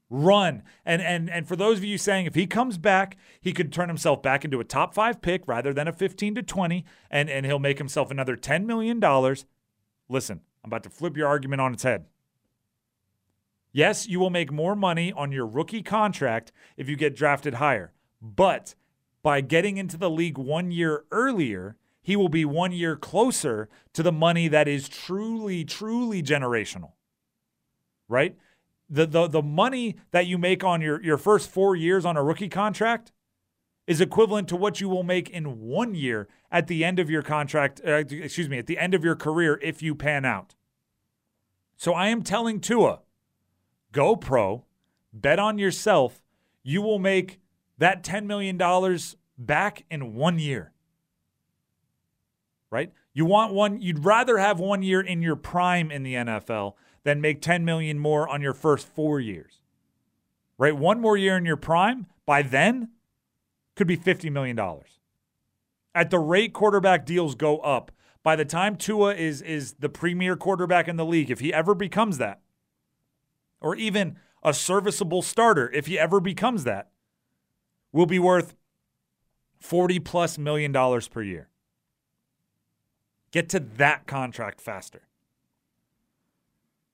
Run. 0.08 0.62
And 0.84 1.02
and 1.02 1.28
and 1.30 1.48
for 1.48 1.56
those 1.56 1.78
of 1.78 1.84
you 1.84 1.98
saying 1.98 2.26
if 2.26 2.34
he 2.34 2.46
comes 2.46 2.78
back, 2.78 3.16
he 3.40 3.52
could 3.52 3.72
turn 3.72 3.88
himself 3.88 4.22
back 4.22 4.44
into 4.44 4.60
a 4.60 4.64
top 4.64 4.94
5 4.94 5.20
pick 5.20 5.46
rather 5.48 5.72
than 5.72 5.88
a 5.88 5.92
15 5.92 6.36
to 6.36 6.42
20 6.42 6.84
and 7.10 7.28
and 7.28 7.44
he'll 7.44 7.58
make 7.58 7.78
himself 7.78 8.10
another 8.10 8.36
10 8.36 8.66
million 8.66 9.00
dollars. 9.00 9.46
Listen, 10.08 10.40
I'm 10.62 10.68
about 10.68 10.84
to 10.84 10.90
flip 10.90 11.16
your 11.16 11.26
argument 11.26 11.60
on 11.60 11.72
its 11.72 11.82
head. 11.82 12.06
Yes, 13.72 14.06
you 14.06 14.20
will 14.20 14.30
make 14.30 14.52
more 14.52 14.76
money 14.76 15.12
on 15.12 15.32
your 15.32 15.46
rookie 15.46 15.82
contract 15.82 16.52
if 16.76 16.88
you 16.88 16.96
get 16.96 17.16
drafted 17.16 17.54
higher. 17.54 17.92
But 18.22 18.74
by 19.22 19.40
getting 19.40 19.76
into 19.76 19.96
the 19.96 20.08
league 20.08 20.38
1 20.38 20.70
year 20.70 21.04
earlier, 21.10 21.76
he 22.06 22.14
will 22.14 22.28
be 22.28 22.44
1 22.44 22.70
year 22.70 22.94
closer 22.94 23.68
to 23.92 24.00
the 24.00 24.12
money 24.12 24.46
that 24.46 24.68
is 24.68 24.88
truly 24.88 25.64
truly 25.64 26.22
generational. 26.22 26.92
Right? 28.08 28.36
the 28.88 29.06
the 29.06 29.26
the 29.26 29.42
money 29.42 29.96
that 30.12 30.26
you 30.26 30.38
make 30.38 30.62
on 30.62 30.80
your 30.80 31.02
your 31.02 31.18
first 31.18 31.50
4 31.50 31.74
years 31.74 32.04
on 32.04 32.16
a 32.16 32.22
rookie 32.22 32.48
contract 32.48 33.12
is 33.86 34.00
equivalent 34.00 34.48
to 34.48 34.56
what 34.56 34.80
you 34.80 34.88
will 34.88 35.02
make 35.02 35.28
in 35.30 35.60
1 35.60 35.94
year 35.94 36.28
at 36.50 36.66
the 36.66 36.84
end 36.84 36.98
of 36.98 37.10
your 37.10 37.22
contract 37.22 37.80
uh, 37.86 38.04
excuse 38.08 38.48
me 38.48 38.58
at 38.58 38.66
the 38.66 38.78
end 38.78 38.94
of 38.94 39.04
your 39.04 39.16
career 39.16 39.58
if 39.62 39.82
you 39.82 39.94
pan 39.94 40.24
out. 40.24 40.54
So 41.76 41.92
I 41.92 42.08
am 42.08 42.22
telling 42.22 42.60
Tua 42.60 43.00
go 43.92 44.14
pro, 44.14 44.64
bet 45.12 45.38
on 45.38 45.58
yourself, 45.58 46.22
you 46.62 46.82
will 46.82 46.98
make 46.98 47.40
that 47.78 48.04
10 48.04 48.26
million 48.26 48.56
dollars 48.56 49.16
back 49.36 49.84
in 49.90 50.14
1 50.14 50.38
year. 50.38 50.72
Right? 52.76 52.92
You 53.14 53.24
want 53.24 53.54
one 53.54 53.80
you'd 53.80 54.04
rather 54.04 54.36
have 54.36 54.60
1 54.60 54.82
year 54.82 55.00
in 55.00 55.22
your 55.22 55.34
prime 55.34 55.90
in 55.90 56.02
the 56.02 56.12
NFL 56.12 56.74
than 57.04 57.22
make 57.22 57.40
10 57.40 57.64
million 57.64 57.98
more 57.98 58.28
on 58.28 58.42
your 58.42 58.52
first 58.52 58.86
4 58.86 59.18
years. 59.18 59.62
Right? 60.58 60.76
One 60.76 61.00
more 61.00 61.16
year 61.16 61.38
in 61.38 61.46
your 61.46 61.56
prime, 61.56 62.04
by 62.26 62.42
then 62.42 62.90
could 63.76 63.86
be 63.86 63.96
50 63.96 64.28
million 64.28 64.56
dollars. 64.56 65.00
At 65.94 66.10
the 66.10 66.18
rate 66.18 66.52
quarterback 66.52 67.06
deals 67.06 67.34
go 67.34 67.60
up, 67.60 67.92
by 68.22 68.36
the 68.36 68.44
time 68.44 68.76
Tua 68.76 69.14
is 69.14 69.40
is 69.40 69.76
the 69.78 69.88
premier 69.88 70.36
quarterback 70.36 70.86
in 70.86 70.96
the 70.96 71.06
league, 71.06 71.30
if 71.30 71.40
he 71.40 71.54
ever 71.54 71.74
becomes 71.74 72.18
that, 72.18 72.42
or 73.58 73.74
even 73.74 74.18
a 74.42 74.52
serviceable 74.52 75.22
starter, 75.22 75.70
if 75.72 75.86
he 75.86 75.98
ever 75.98 76.20
becomes 76.20 76.64
that, 76.64 76.90
will 77.90 78.04
be 78.04 78.18
worth 78.18 78.54
40 79.60 79.98
plus 80.00 80.36
million 80.36 80.72
dollars 80.72 81.08
per 81.08 81.22
year. 81.22 81.48
Get 83.30 83.48
to 83.50 83.60
that 83.60 84.06
contract 84.06 84.60
faster. 84.60 85.02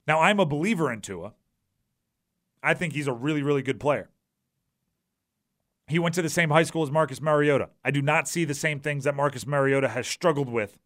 Now, 0.07 0.21
I'm 0.21 0.41
a 0.41 0.47
believer 0.47 0.93
in 0.93 1.01
Tua. 1.01 1.35
I 2.63 2.75
think 2.75 2.93
he's 2.93 3.07
a 3.07 3.13
really, 3.13 3.43
really 3.43 3.63
good 3.63 3.79
player. 3.79 4.09
He 5.89 5.99
went 5.99 6.15
to 6.15 6.23
the 6.23 6.31
same 6.31 6.51
high 6.51 6.63
school 6.63 6.83
as 6.83 6.91
Marcus 6.91 7.21
Mariota. 7.21 7.69
I 7.85 7.91
do 7.91 8.01
not 8.01 8.29
see 8.29 8.45
the 8.45 8.55
same 8.55 8.81
things 8.81 9.05
that 9.05 9.15
Marcus 9.15 9.47
Mariota 9.47 9.89
has 9.89 10.07
struggled 10.07 10.49
with 10.49 10.79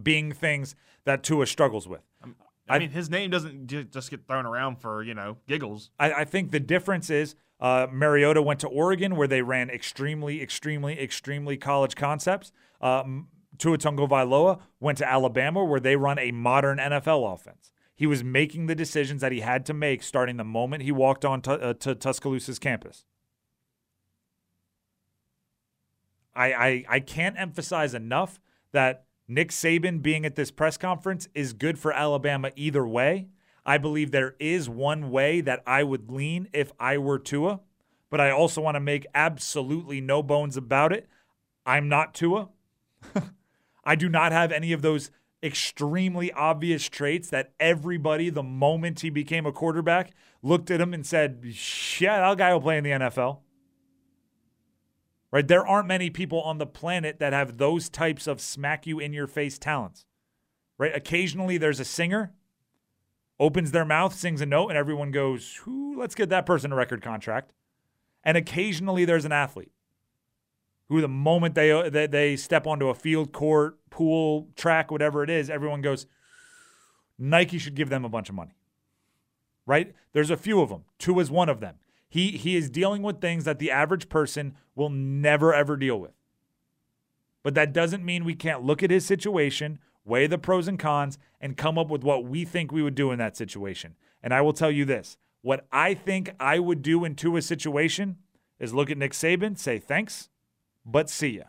being 0.00 0.32
things 0.32 0.74
that 1.04 1.22
Tua 1.22 1.46
struggles 1.46 1.86
with. 1.86 2.02
Um, 2.22 2.34
I, 2.68 2.76
I 2.76 2.78
mean, 2.78 2.90
his 2.90 3.10
name 3.10 3.30
doesn't 3.30 3.66
just 3.66 4.10
get 4.10 4.26
thrown 4.26 4.46
around 4.46 4.80
for, 4.80 5.02
you 5.02 5.14
know, 5.14 5.36
giggles. 5.46 5.90
I, 5.98 6.12
I 6.12 6.24
think 6.24 6.50
the 6.50 6.60
difference 6.60 7.10
is 7.10 7.36
uh, 7.60 7.86
Mariota 7.92 8.42
went 8.42 8.60
to 8.60 8.68
Oregon 8.68 9.16
where 9.16 9.28
they 9.28 9.42
ran 9.42 9.70
extremely, 9.70 10.42
extremely, 10.42 11.00
extremely 11.00 11.56
college 11.56 11.94
concepts. 11.94 12.52
Um, 12.80 13.28
Tua 13.58 13.78
Tagovailoa 13.78 14.60
went 14.80 14.98
to 14.98 15.10
Alabama 15.10 15.64
where 15.64 15.80
they 15.80 15.96
run 15.96 16.18
a 16.18 16.32
modern 16.32 16.78
NFL 16.78 17.34
offense. 17.34 17.72
He 17.94 18.06
was 18.06 18.24
making 18.24 18.66
the 18.66 18.74
decisions 18.74 19.20
that 19.20 19.32
he 19.32 19.40
had 19.40 19.64
to 19.66 19.74
make 19.74 20.02
starting 20.02 20.36
the 20.36 20.44
moment 20.44 20.82
he 20.82 20.92
walked 20.92 21.24
on 21.24 21.40
to, 21.42 21.52
uh, 21.52 21.74
to 21.74 21.94
Tuscaloosa's 21.94 22.58
campus. 22.58 23.04
I, 26.34 26.52
I, 26.52 26.84
I 26.88 27.00
can't 27.00 27.38
emphasize 27.38 27.94
enough 27.94 28.40
that 28.72 29.04
Nick 29.28 29.50
Saban 29.50 30.02
being 30.02 30.26
at 30.26 30.34
this 30.34 30.50
press 30.50 30.76
conference 30.76 31.28
is 31.34 31.52
good 31.52 31.78
for 31.78 31.92
Alabama 31.92 32.50
either 32.56 32.86
way. 32.86 33.28
I 33.64 33.78
believe 33.78 34.10
there 34.10 34.34
is 34.38 34.68
one 34.68 35.10
way 35.10 35.40
that 35.40 35.62
I 35.66 35.84
would 35.84 36.10
lean 36.10 36.48
if 36.52 36.72
I 36.78 36.98
were 36.98 37.18
Tua, 37.18 37.60
but 38.10 38.20
I 38.20 38.30
also 38.30 38.60
want 38.60 38.74
to 38.74 38.80
make 38.80 39.06
absolutely 39.14 40.00
no 40.00 40.22
bones 40.22 40.56
about 40.56 40.92
it. 40.92 41.08
I'm 41.64 41.88
not 41.88 42.12
Tua. 42.12 42.48
I 43.84 43.94
do 43.94 44.08
not 44.08 44.32
have 44.32 44.52
any 44.52 44.72
of 44.72 44.82
those 44.82 45.10
extremely 45.42 46.32
obvious 46.32 46.88
traits 46.88 47.28
that 47.30 47.52
everybody, 47.60 48.30
the 48.30 48.42
moment 48.42 49.00
he 49.00 49.10
became 49.10 49.44
a 49.44 49.52
quarterback, 49.52 50.12
looked 50.42 50.70
at 50.70 50.80
him 50.80 50.94
and 50.94 51.04
said, 51.04 51.42
shit, 51.52 52.08
that 52.08 52.38
guy 52.38 52.52
will 52.52 52.62
play 52.62 52.78
in 52.78 52.84
the 52.84 52.90
NFL. 52.90 53.40
Right? 55.30 55.46
There 55.46 55.66
aren't 55.66 55.88
many 55.88 56.08
people 56.08 56.40
on 56.40 56.58
the 56.58 56.66
planet 56.66 57.18
that 57.18 57.32
have 57.32 57.58
those 57.58 57.88
types 57.88 58.26
of 58.26 58.40
smack 58.40 58.86
you 58.86 58.98
in 58.98 59.12
your 59.12 59.26
face 59.26 59.58
talents. 59.58 60.06
Right? 60.78 60.94
Occasionally 60.94 61.58
there's 61.58 61.80
a 61.80 61.84
singer, 61.84 62.32
opens 63.38 63.72
their 63.72 63.84
mouth, 63.84 64.14
sings 64.14 64.40
a 64.40 64.46
note, 64.46 64.68
and 64.68 64.78
everyone 64.78 65.10
goes, 65.10 65.60
let's 65.66 66.14
get 66.14 66.30
that 66.30 66.46
person 66.46 66.72
a 66.72 66.76
record 66.76 67.02
contract. 67.02 67.52
And 68.22 68.38
occasionally 68.38 69.04
there's 69.04 69.26
an 69.26 69.32
athlete 69.32 69.73
who 70.88 71.00
the 71.00 71.08
moment 71.08 71.54
they, 71.54 71.70
uh, 71.70 71.88
they 71.88 72.06
they 72.06 72.36
step 72.36 72.66
onto 72.66 72.88
a 72.88 72.94
field, 72.94 73.32
court, 73.32 73.78
pool, 73.90 74.48
track, 74.56 74.90
whatever 74.90 75.22
it 75.22 75.30
is, 75.30 75.48
everyone 75.48 75.80
goes, 75.80 76.06
Nike 77.18 77.58
should 77.58 77.74
give 77.74 77.88
them 77.88 78.04
a 78.04 78.08
bunch 78.08 78.28
of 78.28 78.34
money. 78.34 78.54
Right? 79.66 79.94
There's 80.12 80.30
a 80.30 80.36
few 80.36 80.60
of 80.60 80.68
them. 80.68 80.84
Tua 80.98 81.22
is 81.22 81.30
one 81.30 81.48
of 81.48 81.60
them. 81.60 81.76
He 82.08 82.32
he 82.32 82.54
is 82.56 82.70
dealing 82.70 83.02
with 83.02 83.20
things 83.20 83.44
that 83.44 83.58
the 83.58 83.70
average 83.70 84.08
person 84.08 84.54
will 84.74 84.90
never 84.90 85.54
ever 85.54 85.76
deal 85.76 85.98
with. 85.98 86.12
But 87.42 87.54
that 87.54 87.72
doesn't 87.72 88.04
mean 88.04 88.24
we 88.24 88.34
can't 88.34 88.62
look 88.62 88.82
at 88.82 88.90
his 88.90 89.06
situation, 89.06 89.78
weigh 90.04 90.26
the 90.26 90.38
pros 90.38 90.68
and 90.68 90.78
cons, 90.78 91.18
and 91.40 91.56
come 91.56 91.78
up 91.78 91.88
with 91.88 92.04
what 92.04 92.24
we 92.24 92.44
think 92.44 92.72
we 92.72 92.82
would 92.82 92.94
do 92.94 93.10
in 93.10 93.18
that 93.18 93.36
situation. 93.36 93.96
And 94.22 94.32
I 94.32 94.42
will 94.42 94.52
tell 94.52 94.70
you 94.70 94.84
this 94.84 95.16
what 95.42 95.66
I 95.72 95.94
think 95.94 96.30
I 96.40 96.58
would 96.58 96.82
do 96.82 97.04
in 97.04 97.14
Tua's 97.14 97.46
situation 97.46 98.16
is 98.58 98.72
look 98.72 98.90
at 98.90 98.96
Nick 98.96 99.12
Saban, 99.12 99.58
say 99.58 99.78
thanks, 99.78 100.30
but 100.84 101.08
see 101.10 101.36
ya. 101.38 101.44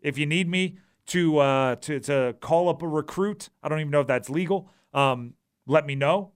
If 0.00 0.16
you 0.16 0.26
need 0.26 0.48
me 0.48 0.78
to 1.06 1.38
uh, 1.38 1.76
to 1.76 2.00
to 2.00 2.36
call 2.40 2.68
up 2.68 2.82
a 2.82 2.88
recruit, 2.88 3.48
I 3.62 3.68
don't 3.68 3.80
even 3.80 3.90
know 3.90 4.00
if 4.00 4.06
that's 4.06 4.30
legal. 4.30 4.70
Um, 4.94 5.34
let 5.66 5.86
me 5.86 5.94
know. 5.94 6.32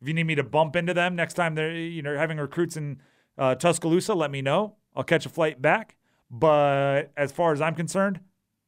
If 0.00 0.08
you 0.08 0.14
need 0.14 0.24
me 0.24 0.34
to 0.34 0.44
bump 0.44 0.76
into 0.76 0.92
them 0.92 1.16
next 1.16 1.34
time 1.34 1.54
they're 1.54 1.74
you 1.74 2.02
know 2.02 2.16
having 2.16 2.38
recruits 2.38 2.76
in 2.76 3.00
uh, 3.38 3.54
Tuscaloosa, 3.54 4.14
let 4.14 4.30
me 4.30 4.42
know. 4.42 4.76
I'll 4.94 5.04
catch 5.04 5.26
a 5.26 5.28
flight 5.28 5.60
back. 5.60 5.96
But 6.30 7.12
as 7.16 7.32
far 7.32 7.52
as 7.52 7.60
I'm 7.60 7.74
concerned, 7.74 8.20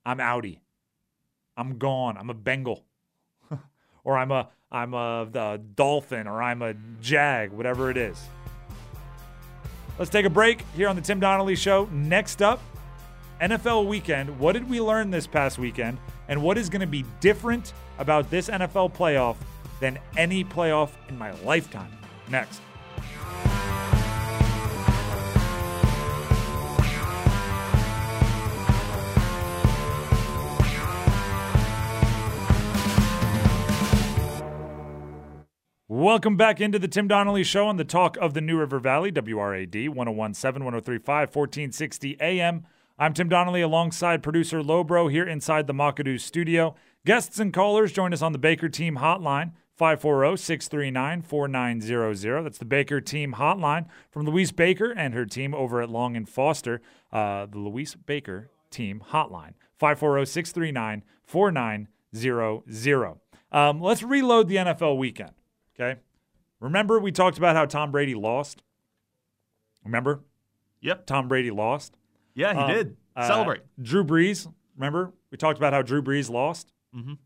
I'm 0.07 0.19
outie. 0.19 0.61
I'm 1.57 1.79
gone. 1.79 2.17
I'm 2.17 2.31
a 2.31 2.35
Bengal, 2.35 2.85
or 4.05 4.17
I'm 4.17 4.31
a 4.31 4.49
I'm 4.71 4.95
a 4.95 5.29
the 5.31 5.61
Dolphin, 5.75 6.27
or 6.27 6.41
I'm 6.41 6.63
a 6.63 6.75
Jag, 7.01 7.53
whatever 7.53 7.91
it 7.91 7.97
is. 7.97 8.19
Let's 9.99 10.11
take 10.11 10.27
a 10.27 10.31
break 10.31 10.63
here 10.77 10.89
on 10.89 10.95
the 10.95 11.03
Tim 11.03 11.19
Donnelly 11.19 11.57
Show. 11.57 11.89
Next 11.91 12.41
up, 12.41 12.61
NFL 13.41 13.87
weekend. 13.87 14.39
What 14.39 14.53
did 14.53 14.69
we 14.71 14.81
learn 14.81 15.11
this 15.11 15.27
past 15.27 15.59
weekend? 15.59 15.99
And 16.29 16.41
what 16.41 16.57
is 16.57 16.69
going 16.69 16.83
to 16.83 16.87
be 16.87 17.05
different 17.21 17.73
about 17.99 18.31
this 18.31 18.49
NFL 18.49 18.95
playoff 18.95 19.37
than 19.81 19.99
any 20.17 20.45
playoff 20.45 20.91
in 21.09 21.19
my 21.19 21.33
lifetime? 21.43 21.91
Next. 22.29 22.61
Welcome 35.99 36.37
back 36.37 36.61
into 36.61 36.79
the 36.79 36.87
Tim 36.87 37.09
Donnelly 37.09 37.43
Show 37.43 37.67
on 37.67 37.77
the 37.77 37.83
talk 37.83 38.17
of 38.19 38.33
the 38.33 38.41
New 38.41 38.57
River 38.57 38.79
Valley, 38.79 39.11
WRAD 39.11 39.89
1017, 39.89 40.65
1035, 40.65 41.35
1460 41.35 42.17
AM. 42.21 42.65
I'm 43.01 43.13
Tim 43.13 43.29
Donnelly 43.29 43.63
alongside 43.63 44.23
producer 44.23 44.63
Lobro 44.63 45.11
here 45.11 45.27
inside 45.27 45.67
the 45.67 45.73
Makadu 45.73 46.21
studio. 46.21 46.77
Guests 47.05 47.41
and 47.41 47.53
callers 47.53 47.91
join 47.91 48.13
us 48.13 48.23
on 48.23 48.31
the 48.31 48.39
Baker 48.39 48.69
Team 48.69 48.99
hotline 48.99 49.55
540 49.75 50.37
639 50.37 51.23
4900. 51.23 52.43
That's 52.45 52.59
the 52.59 52.65
Baker 52.65 53.01
team 53.01 53.35
hotline 53.37 53.87
from 54.13 54.25
Louise 54.25 54.53
Baker 54.53 54.93
and 54.93 55.15
her 55.15 55.27
team 55.27 55.53
over 55.53 55.83
at 55.83 55.91
Long 55.91 56.15
and 56.17 56.29
Foster. 56.29 56.81
Uh, 57.13 57.47
the 57.47 57.59
Louise 57.59 57.97
Baker 57.97 58.53
team 58.71 59.03
hotline 59.11 59.55
540 59.81 60.27
639 60.27 61.03
4900. 61.25 63.15
Um, 63.51 63.81
let's 63.81 64.05
reload 64.05 64.47
the 64.47 64.57
NFL 64.57 64.97
weekend. 64.97 65.33
Okay. 65.81 66.01
Remember, 66.61 66.99
we 66.99 67.13
talked 67.13 67.39
about 67.39 67.55
how 67.57 67.67
Tom 67.67 67.93
Brady 67.93 68.15
lost? 68.15 68.63
Remember? 69.85 70.21
Yep. 70.81 71.07
Tom 71.07 71.29
Brady 71.29 71.51
lost. 71.51 71.97
Yeah, 72.35 72.53
he 72.55 72.61
Um, 72.61 72.71
did. 72.71 72.97
uh, 73.17 73.27
Celebrate. 73.27 73.63
Drew 73.81 74.05
Brees, 74.05 74.53
remember? 74.77 75.13
We 75.31 75.39
talked 75.39 75.59
about 75.59 75.73
how 75.73 75.83
Drew 75.83 76.03
Brees 76.03 76.31
lost. 76.31 76.73
Mhm. 76.95 77.19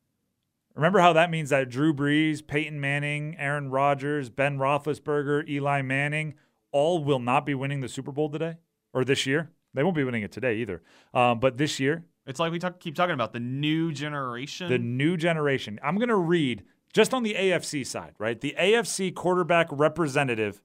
Remember 0.74 1.00
how 1.00 1.12
that 1.12 1.30
means 1.30 1.50
that 1.50 1.68
Drew 1.68 1.92
Brees, 1.92 2.46
Peyton 2.46 2.80
Manning, 2.80 3.36
Aaron 3.38 3.70
Rodgers, 3.70 4.30
Ben 4.30 4.58
Roethlisberger, 4.58 5.46
Eli 5.48 5.82
Manning, 5.82 6.34
all 6.72 7.04
will 7.04 7.18
not 7.18 7.44
be 7.44 7.54
winning 7.54 7.80
the 7.80 7.88
Super 7.88 8.10
Bowl 8.12 8.30
today 8.30 8.56
or 8.94 9.04
this 9.04 9.26
year. 9.26 9.50
They 9.74 9.82
won't 9.82 9.96
be 9.96 10.04
winning 10.04 10.22
it 10.22 10.32
today 10.32 10.56
either. 10.56 10.82
Um, 11.14 11.40
but 11.40 11.56
this 11.58 11.78
year, 11.80 12.04
It's 12.26 12.38
like 12.40 12.52
we 12.52 12.58
talk, 12.58 12.78
keep 12.80 12.94
talking 12.94 13.14
about 13.14 13.32
the 13.32 13.40
new 13.40 13.92
generation. 13.92 14.68
the 14.70 14.78
new 14.78 15.16
generation. 15.16 15.78
I'm 15.82 15.96
going 15.96 16.08
to 16.08 16.16
read 16.16 16.64
just 16.92 17.14
on 17.14 17.22
the 17.22 17.34
AFC 17.34 17.86
side, 17.86 18.14
right? 18.18 18.40
The 18.40 18.54
AFC 18.58 19.14
quarterback 19.14 19.68
representative 19.70 20.60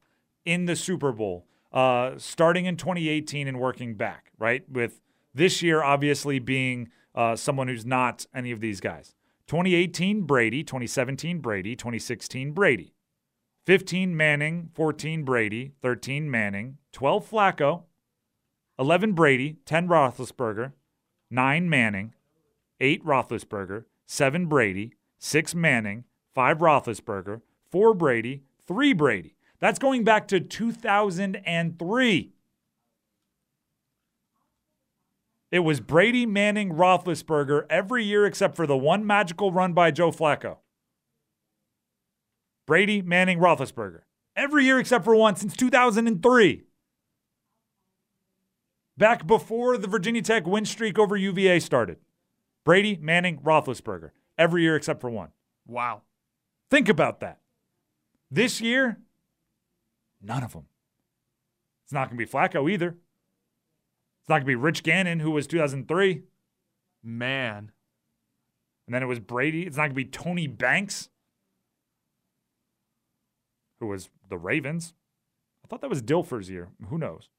in 0.45 0.65
the 0.65 0.75
Super 0.75 1.11
Bowl, 1.11 1.45
uh, 1.71 2.11
starting 2.17 2.65
in 2.65 2.77
2018 2.77 3.47
and 3.47 3.59
working 3.59 3.95
back, 3.95 4.31
right? 4.37 4.63
With 4.69 5.01
this 5.33 5.61
year 5.61 5.83
obviously 5.83 6.39
being 6.39 6.89
uh, 7.15 7.35
someone 7.35 7.67
who's 7.67 7.85
not 7.85 8.25
any 8.33 8.51
of 8.51 8.59
these 8.59 8.79
guys. 8.79 9.15
2018 9.47 10.23
Brady, 10.23 10.63
2017 10.63 11.39
Brady, 11.39 11.75
2016 11.75 12.51
Brady. 12.51 12.93
15 13.65 14.15
Manning, 14.15 14.69
14 14.73 15.23
Brady, 15.23 15.73
13 15.81 16.31
Manning, 16.31 16.77
12 16.93 17.29
Flacco, 17.29 17.83
11 18.79 19.11
Brady, 19.11 19.57
10 19.65 19.89
Roethlisberger, 19.89 20.71
9 21.29 21.69
Manning, 21.69 22.13
8 22.79 23.03
Roethlisberger, 23.03 23.83
7 24.05 24.45
Brady, 24.45 24.93
6 25.19 25.53
Manning, 25.53 26.05
5 26.37 26.59
Roethlisberger, 26.59 27.41
4 27.71 27.95
Brady, 27.95 28.43
3 28.67 28.93
Brady. 28.93 29.35
That's 29.59 29.79
going 29.79 30.03
back 30.03 30.27
to 30.27 30.39
2003. 30.39 32.33
It 35.49 35.59
was 35.59 35.79
Brady, 35.79 36.27
Manning, 36.27 36.73
Roethlisberger 36.73 37.65
every 37.71 38.03
year 38.03 38.27
except 38.27 38.55
for 38.55 38.67
the 38.67 38.77
one 38.77 39.03
magical 39.03 39.51
run 39.51 39.73
by 39.73 39.89
Joe 39.89 40.11
Flacco. 40.11 40.57
Brady, 42.67 43.01
Manning, 43.01 43.39
Roethlisberger. 43.39 44.01
Every 44.35 44.63
year 44.63 44.77
except 44.77 45.05
for 45.05 45.15
one 45.15 45.37
since 45.37 45.57
2003. 45.57 46.65
Back 48.95 49.25
before 49.25 49.75
the 49.79 49.87
Virginia 49.87 50.21
Tech 50.21 50.45
win 50.45 50.65
streak 50.65 50.99
over 50.99 51.17
UVA 51.17 51.59
started. 51.61 51.97
Brady, 52.63 52.95
Manning, 53.01 53.39
Roethlisberger. 53.39 54.11
Every 54.37 54.61
year 54.61 54.75
except 54.75 55.01
for 55.01 55.09
one. 55.09 55.29
wow. 55.65 56.03
Think 56.69 56.89
about 56.89 57.19
that. 57.21 57.39
This 58.29 58.59
year, 58.59 58.97
none 60.21 60.43
of 60.43 60.53
them. 60.53 60.65
It's 61.85 61.93
not 61.93 62.09
going 62.09 62.17
to 62.17 62.25
be 62.25 62.29
Flacco 62.29 62.69
either. 62.69 62.89
It's 62.89 64.29
not 64.29 64.35
going 64.35 64.41
to 64.41 64.47
be 64.47 64.55
Rich 64.55 64.83
Gannon, 64.83 65.21
who 65.21 65.31
was 65.31 65.47
2003. 65.47 66.23
Man. 67.01 67.71
And 68.85 68.93
then 68.93 69.01
it 69.01 69.05
was 69.05 69.19
Brady. 69.19 69.63
It's 69.63 69.77
not 69.77 69.83
going 69.83 69.91
to 69.91 69.95
be 69.95 70.05
Tony 70.05 70.47
Banks, 70.47 71.09
who 73.79 73.87
was 73.87 74.09
the 74.29 74.37
Ravens. 74.37 74.93
I 75.63 75.67
thought 75.67 75.81
that 75.81 75.89
was 75.89 76.01
Dilfer's 76.01 76.49
year. 76.49 76.69
Who 76.89 76.97
knows? 76.97 77.29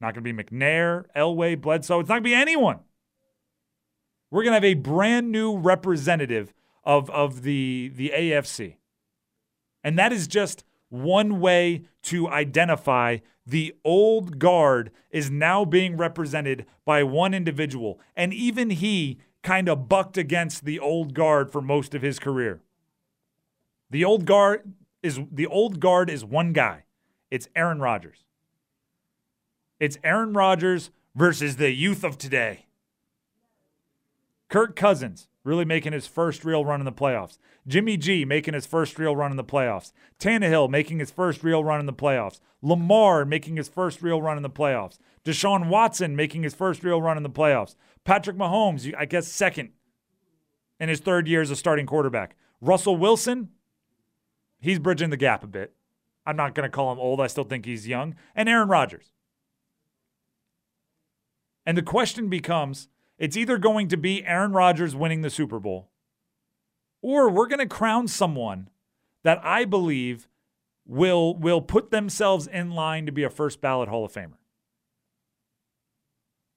Not 0.00 0.14
going 0.14 0.24
to 0.24 0.32
be 0.32 0.42
McNair, 0.42 1.04
Elway, 1.16 1.58
Bledsoe. 1.60 2.00
It's 2.00 2.08
not 2.08 2.16
going 2.16 2.24
to 2.24 2.28
be 2.30 2.34
anyone. 2.34 2.80
We're 4.30 4.42
going 4.42 4.52
to 4.52 4.56
have 4.56 4.64
a 4.64 4.74
brand 4.74 5.30
new 5.30 5.56
representative 5.56 6.52
of, 6.84 7.10
of 7.10 7.42
the, 7.42 7.90
the 7.94 8.12
AFC. 8.14 8.76
And 9.84 9.98
that 9.98 10.12
is 10.12 10.26
just 10.26 10.64
one 10.88 11.40
way 11.40 11.84
to 12.02 12.28
identify 12.28 13.18
the 13.46 13.74
old 13.84 14.38
guard 14.38 14.90
is 15.10 15.30
now 15.30 15.64
being 15.64 15.96
represented 15.96 16.66
by 16.84 17.02
one 17.02 17.34
individual. 17.34 18.00
And 18.16 18.32
even 18.32 18.70
he 18.70 19.18
kind 19.42 19.68
of 19.68 19.88
bucked 19.88 20.16
against 20.16 20.64
the 20.64 20.78
old 20.78 21.14
guard 21.14 21.50
for 21.50 21.60
most 21.60 21.94
of 21.94 22.02
his 22.02 22.18
career. 22.18 22.60
The 23.90 24.04
old 24.04 24.24
guard 24.24 24.72
is 25.02 25.20
the 25.30 25.46
old 25.46 25.80
guard 25.80 26.08
is 26.08 26.24
one 26.24 26.52
guy. 26.52 26.84
It's 27.30 27.48
Aaron 27.56 27.80
Rodgers. 27.80 28.24
It's 29.80 29.98
Aaron 30.04 30.32
Rodgers 30.32 30.90
versus 31.14 31.56
the 31.56 31.72
youth 31.72 32.04
of 32.04 32.16
today. 32.16 32.66
Kirk 34.48 34.76
Cousins 34.76 35.28
really 35.44 35.64
making 35.64 35.92
his 35.92 36.06
first 36.06 36.44
real 36.44 36.64
run 36.64 36.80
in 36.80 36.84
the 36.84 36.92
playoffs. 36.92 37.38
Jimmy 37.66 37.96
G 37.96 38.24
making 38.24 38.54
his 38.54 38.66
first 38.66 38.98
real 38.98 39.16
run 39.16 39.30
in 39.30 39.36
the 39.36 39.44
playoffs. 39.44 39.92
Tannehill 40.18 40.70
making 40.70 40.98
his 40.98 41.10
first 41.10 41.42
real 41.42 41.64
run 41.64 41.80
in 41.80 41.86
the 41.86 41.92
playoffs. 41.92 42.40
Lamar 42.60 43.24
making 43.24 43.56
his 43.56 43.68
first 43.68 44.02
real 44.02 44.22
run 44.22 44.36
in 44.36 44.42
the 44.42 44.50
playoffs. 44.50 44.98
Deshaun 45.24 45.68
Watson 45.68 46.14
making 46.14 46.42
his 46.42 46.54
first 46.54 46.84
real 46.84 47.02
run 47.02 47.16
in 47.16 47.22
the 47.22 47.30
playoffs. 47.30 47.74
Patrick 48.04 48.36
Mahomes, 48.36 48.92
I 48.96 49.04
guess, 49.04 49.28
second 49.28 49.70
in 50.80 50.88
his 50.88 51.00
third 51.00 51.28
year 51.28 51.40
as 51.40 51.50
a 51.50 51.56
starting 51.56 51.86
quarterback. 51.86 52.36
Russell 52.60 52.96
Wilson, 52.96 53.50
he's 54.60 54.78
bridging 54.78 55.10
the 55.10 55.16
gap 55.16 55.44
a 55.44 55.48
bit. 55.48 55.74
I'm 56.24 56.36
not 56.36 56.54
going 56.54 56.68
to 56.68 56.74
call 56.74 56.92
him 56.92 56.98
old. 57.00 57.20
I 57.20 57.26
still 57.26 57.44
think 57.44 57.64
he's 57.64 57.88
young. 57.88 58.14
And 58.34 58.48
Aaron 58.48 58.68
Rodgers. 58.68 59.12
And 61.66 61.76
the 61.76 61.82
question 61.82 62.28
becomes 62.28 62.88
it's 63.22 63.36
either 63.36 63.56
going 63.56 63.86
to 63.86 63.96
be 63.96 64.24
Aaron 64.26 64.52
Rodgers 64.52 64.96
winning 64.96 65.22
the 65.22 65.30
Super 65.30 65.60
Bowl, 65.60 65.88
or 67.02 67.30
we're 67.30 67.46
going 67.46 67.60
to 67.60 67.66
crown 67.66 68.08
someone 68.08 68.68
that 69.22 69.40
I 69.44 69.64
believe 69.64 70.26
will, 70.84 71.36
will 71.36 71.60
put 71.60 71.92
themselves 71.92 72.48
in 72.48 72.72
line 72.72 73.06
to 73.06 73.12
be 73.12 73.22
a 73.22 73.30
first 73.30 73.60
ballot 73.60 73.88
Hall 73.88 74.04
of 74.04 74.12
Famer. 74.12 74.38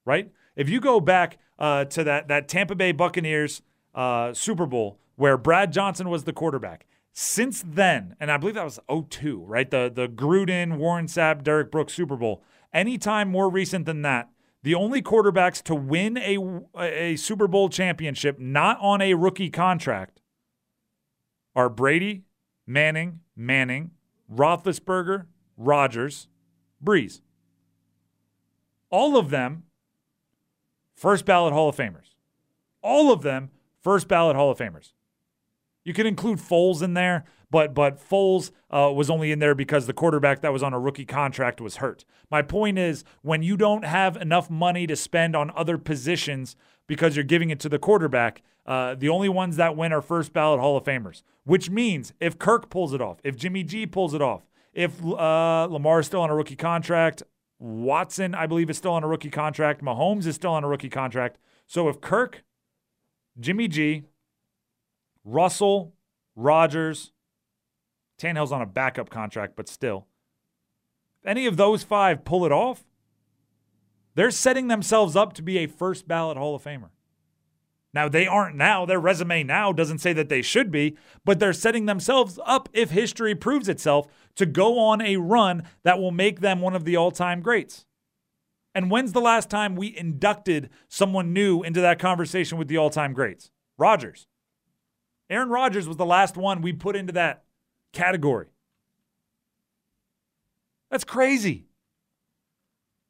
Right? 0.04 0.32
If 0.56 0.68
you 0.68 0.80
go 0.80 0.98
back 0.98 1.38
uh, 1.56 1.84
to 1.84 2.02
that, 2.02 2.26
that 2.26 2.48
Tampa 2.48 2.74
Bay 2.74 2.90
Buccaneers 2.90 3.62
uh, 3.94 4.34
Super 4.34 4.66
Bowl 4.66 4.98
where 5.14 5.38
Brad 5.38 5.72
Johnson 5.72 6.08
was 6.08 6.24
the 6.24 6.32
quarterback, 6.32 6.84
since 7.12 7.62
then, 7.64 8.16
and 8.18 8.28
I 8.28 8.38
believe 8.38 8.56
that 8.56 8.64
was 8.64 8.80
02, 8.90 9.38
right? 9.44 9.70
The, 9.70 9.90
the 9.94 10.08
Gruden, 10.08 10.78
Warren 10.78 11.06
Sapp, 11.06 11.44
Derrick 11.44 11.70
Brooks 11.70 11.94
Super 11.94 12.16
Bowl. 12.16 12.42
Anytime 12.74 13.30
more 13.30 13.48
recent 13.48 13.86
than 13.86 14.02
that, 14.02 14.30
the 14.66 14.74
only 14.74 15.00
quarterbacks 15.00 15.62
to 15.62 15.76
win 15.76 16.18
a, 16.18 16.36
a 16.76 17.14
Super 17.14 17.46
Bowl 17.46 17.68
championship 17.68 18.36
not 18.40 18.76
on 18.80 19.00
a 19.00 19.14
rookie 19.14 19.48
contract 19.48 20.20
are 21.54 21.68
Brady, 21.68 22.24
Manning, 22.66 23.20
Manning, 23.36 23.92
Roethlisberger, 24.28 25.26
Rodgers, 25.56 26.26
Brees. 26.84 27.20
All 28.90 29.16
of 29.16 29.30
them 29.30 29.62
first 30.96 31.24
ballot 31.26 31.52
Hall 31.52 31.68
of 31.68 31.76
Famers. 31.76 32.16
All 32.82 33.12
of 33.12 33.22
them 33.22 33.50
first 33.82 34.08
ballot 34.08 34.34
Hall 34.34 34.50
of 34.50 34.58
Famers. 34.58 34.94
You 35.84 35.94
can 35.94 36.08
include 36.08 36.40
Foles 36.40 36.82
in 36.82 36.94
there, 36.94 37.24
but 37.50 37.74
but 37.74 37.98
Foles 37.98 38.50
uh, 38.70 38.90
was 38.94 39.08
only 39.08 39.32
in 39.32 39.38
there 39.38 39.54
because 39.54 39.86
the 39.86 39.92
quarterback 39.92 40.40
that 40.40 40.52
was 40.52 40.62
on 40.62 40.72
a 40.72 40.80
rookie 40.80 41.04
contract 41.04 41.60
was 41.60 41.76
hurt. 41.76 42.04
My 42.30 42.42
point 42.42 42.78
is, 42.78 43.04
when 43.22 43.42
you 43.42 43.56
don't 43.56 43.84
have 43.84 44.16
enough 44.16 44.50
money 44.50 44.86
to 44.86 44.96
spend 44.96 45.36
on 45.36 45.52
other 45.54 45.78
positions 45.78 46.56
because 46.86 47.16
you're 47.16 47.24
giving 47.24 47.50
it 47.50 47.60
to 47.60 47.68
the 47.68 47.78
quarterback, 47.78 48.42
uh, 48.66 48.94
the 48.94 49.08
only 49.08 49.28
ones 49.28 49.56
that 49.56 49.76
win 49.76 49.92
are 49.92 50.02
first 50.02 50.32
ballot 50.32 50.60
Hall 50.60 50.76
of 50.76 50.84
Famers. 50.84 51.22
Which 51.44 51.70
means 51.70 52.12
if 52.20 52.38
Kirk 52.38 52.70
pulls 52.70 52.92
it 52.92 53.00
off, 53.00 53.18
if 53.22 53.36
Jimmy 53.36 53.62
G 53.62 53.86
pulls 53.86 54.14
it 54.14 54.22
off, 54.22 54.42
if 54.72 55.02
uh, 55.04 55.66
Lamar 55.70 56.00
is 56.00 56.06
still 56.06 56.20
on 56.20 56.30
a 56.30 56.34
rookie 56.34 56.56
contract, 56.56 57.22
Watson 57.58 58.34
I 58.34 58.46
believe 58.46 58.68
is 58.68 58.76
still 58.76 58.92
on 58.92 59.04
a 59.04 59.08
rookie 59.08 59.30
contract, 59.30 59.82
Mahomes 59.82 60.26
is 60.26 60.34
still 60.34 60.52
on 60.52 60.64
a 60.64 60.68
rookie 60.68 60.90
contract. 60.90 61.38
So 61.66 61.88
if 61.88 62.00
Kirk, 62.00 62.44
Jimmy 63.38 63.68
G, 63.68 64.04
Russell, 65.24 65.94
Rodgers, 66.34 67.12
Tannehill's 68.18 68.52
on 68.52 68.62
a 68.62 68.66
backup 68.66 69.10
contract, 69.10 69.54
but 69.56 69.68
still. 69.68 70.06
If 71.22 71.28
any 71.28 71.46
of 71.46 71.56
those 71.56 71.82
five 71.82 72.24
pull 72.24 72.46
it 72.46 72.52
off, 72.52 72.84
they're 74.14 74.30
setting 74.30 74.68
themselves 74.68 75.16
up 75.16 75.34
to 75.34 75.42
be 75.42 75.58
a 75.58 75.66
first 75.66 76.08
ballot 76.08 76.38
Hall 76.38 76.54
of 76.54 76.62
Famer. 76.62 76.90
Now, 77.92 78.10
they 78.10 78.26
aren't 78.26 78.56
now. 78.56 78.84
Their 78.84 79.00
resume 79.00 79.42
now 79.42 79.72
doesn't 79.72 80.00
say 80.00 80.12
that 80.12 80.28
they 80.28 80.42
should 80.42 80.70
be, 80.70 80.98
but 81.24 81.38
they're 81.38 81.54
setting 81.54 81.86
themselves 81.86 82.38
up, 82.44 82.68
if 82.74 82.90
history 82.90 83.34
proves 83.34 83.70
itself, 83.70 84.06
to 84.34 84.44
go 84.44 84.78
on 84.78 85.00
a 85.00 85.16
run 85.16 85.62
that 85.82 85.98
will 85.98 86.10
make 86.10 86.40
them 86.40 86.60
one 86.60 86.76
of 86.76 86.84
the 86.84 86.94
all 86.94 87.10
time 87.10 87.40
greats. 87.40 87.86
And 88.74 88.90
when's 88.90 89.12
the 89.12 89.20
last 89.22 89.48
time 89.48 89.76
we 89.76 89.96
inducted 89.96 90.68
someone 90.88 91.32
new 91.32 91.62
into 91.62 91.80
that 91.80 91.98
conversation 91.98 92.58
with 92.58 92.68
the 92.68 92.76
all 92.76 92.90
time 92.90 93.14
greats? 93.14 93.50
Rodgers. 93.78 94.26
Aaron 95.30 95.48
Rodgers 95.48 95.88
was 95.88 95.96
the 95.96 96.04
last 96.04 96.36
one 96.36 96.60
we 96.60 96.74
put 96.74 96.96
into 96.96 97.14
that 97.14 97.44
category. 97.96 98.46
That's 100.90 101.04
crazy. 101.04 101.66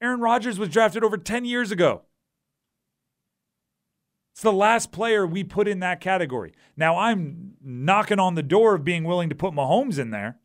Aaron 0.00 0.20
Rodgers 0.20 0.58
was 0.58 0.68
drafted 0.68 1.02
over 1.02 1.18
10 1.18 1.44
years 1.44 1.70
ago. 1.70 2.02
It's 4.32 4.42
the 4.42 4.52
last 4.52 4.92
player 4.92 5.26
we 5.26 5.44
put 5.44 5.66
in 5.66 5.80
that 5.80 6.00
category. 6.00 6.52
Now 6.76 6.98
I'm 6.98 7.54
knocking 7.62 8.20
on 8.20 8.34
the 8.34 8.42
door 8.42 8.74
of 8.74 8.84
being 8.84 9.04
willing 9.04 9.28
to 9.30 9.34
put 9.34 9.54
Mahomes 9.54 9.98
in 9.98 10.10
there. 10.10 10.38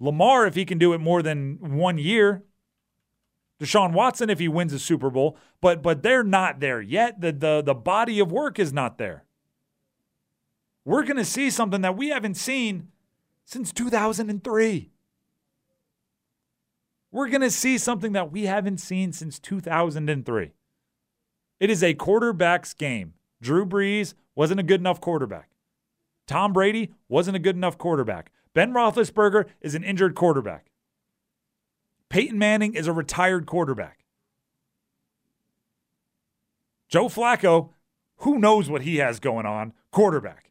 Lamar, 0.00 0.46
if 0.46 0.54
he 0.54 0.64
can 0.64 0.78
do 0.78 0.92
it 0.92 0.98
more 0.98 1.22
than 1.22 1.58
one 1.76 1.98
year. 1.98 2.44
Deshaun 3.60 3.92
Watson, 3.92 4.30
if 4.30 4.38
he 4.38 4.48
wins 4.48 4.72
a 4.72 4.78
Super 4.78 5.10
Bowl, 5.10 5.36
but 5.60 5.82
but 5.82 6.02
they're 6.02 6.24
not 6.24 6.60
there 6.60 6.80
yet. 6.80 7.20
The 7.20 7.32
the 7.32 7.62
the 7.64 7.74
body 7.74 8.18
of 8.20 8.32
work 8.32 8.58
is 8.58 8.72
not 8.72 8.98
there. 8.98 9.24
We're 10.84 11.04
gonna 11.04 11.24
see 11.24 11.50
something 11.50 11.80
that 11.80 11.96
we 11.96 12.08
haven't 12.08 12.34
seen 12.34 12.88
since 13.44 13.72
2003. 13.72 14.90
We're 17.10 17.28
gonna 17.28 17.50
see 17.50 17.78
something 17.78 18.12
that 18.12 18.32
we 18.32 18.46
haven't 18.46 18.78
seen 18.78 19.12
since 19.12 19.38
2003. 19.38 20.52
It 21.60 21.70
is 21.70 21.82
a 21.82 21.94
quarterback's 21.94 22.74
game. 22.74 23.14
Drew 23.40 23.64
Brees 23.64 24.14
wasn't 24.34 24.60
a 24.60 24.64
good 24.64 24.80
enough 24.80 25.00
quarterback. 25.00 25.50
Tom 26.26 26.52
Brady 26.52 26.92
wasn't 27.08 27.36
a 27.36 27.40
good 27.40 27.56
enough 27.56 27.78
quarterback. 27.78 28.32
Ben 28.54 28.72
Roethlisberger 28.72 29.46
is 29.60 29.74
an 29.74 29.84
injured 29.84 30.14
quarterback. 30.14 30.70
Peyton 32.08 32.38
Manning 32.38 32.74
is 32.74 32.86
a 32.86 32.92
retired 32.92 33.46
quarterback. 33.46 34.04
Joe 36.88 37.08
Flacco, 37.08 37.70
who 38.18 38.38
knows 38.38 38.70
what 38.70 38.82
he 38.82 38.96
has 38.98 39.18
going 39.18 39.46
on, 39.46 39.72
quarterback. 39.90 40.50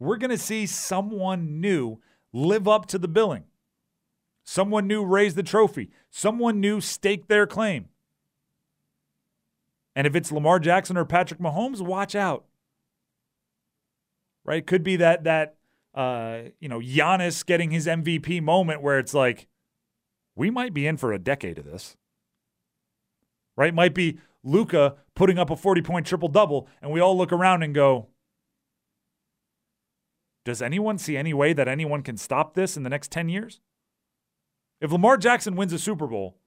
We're 0.00 0.16
going 0.16 0.30
to 0.30 0.38
see 0.38 0.66
someone 0.66 1.60
new 1.60 2.00
live 2.32 2.66
up 2.66 2.86
to 2.86 2.98
the 2.98 3.06
billing. 3.06 3.44
Someone 4.42 4.88
new 4.88 5.04
raise 5.04 5.36
the 5.36 5.44
trophy. 5.44 5.90
Someone 6.10 6.58
new 6.58 6.80
stake 6.80 7.28
their 7.28 7.46
claim. 7.46 7.88
And 9.94 10.06
if 10.06 10.16
it's 10.16 10.32
Lamar 10.32 10.58
Jackson 10.58 10.96
or 10.96 11.04
Patrick 11.04 11.38
Mahomes, 11.38 11.80
watch 11.80 12.16
out. 12.16 12.46
Right? 14.44 14.66
Could 14.66 14.82
be 14.82 14.96
that 14.96 15.24
that 15.24 15.56
uh, 15.94 16.42
you 16.60 16.68
know, 16.68 16.78
Giannis 16.78 17.44
getting 17.44 17.70
his 17.70 17.86
MVP 17.86 18.42
moment 18.42 18.82
where 18.82 18.98
it's 18.98 19.14
like, 19.14 19.48
we 20.36 20.50
might 20.50 20.72
be 20.72 20.86
in 20.86 20.96
for 20.96 21.12
a 21.12 21.18
decade 21.18 21.58
of 21.58 21.64
this. 21.64 21.96
Right? 23.56 23.74
Might 23.74 23.94
be 23.94 24.18
Luka 24.42 24.96
putting 25.14 25.38
up 25.38 25.50
a 25.50 25.56
40 25.56 25.82
point 25.82 26.06
triple 26.06 26.28
double, 26.28 26.68
and 26.80 26.90
we 26.90 27.00
all 27.00 27.16
look 27.16 27.32
around 27.32 27.62
and 27.62 27.74
go, 27.74 28.08
does 30.44 30.62
anyone 30.62 30.98
see 30.98 31.16
any 31.16 31.34
way 31.34 31.52
that 31.52 31.68
anyone 31.68 32.02
can 32.02 32.16
stop 32.16 32.54
this 32.54 32.76
in 32.76 32.82
the 32.82 32.90
next 32.90 33.10
10 33.12 33.28
years? 33.28 33.60
If 34.80 34.92
Lamar 34.92 35.16
Jackson 35.16 35.56
wins 35.56 35.72
a 35.72 35.78
Super 35.78 36.06
Bowl, 36.06 36.38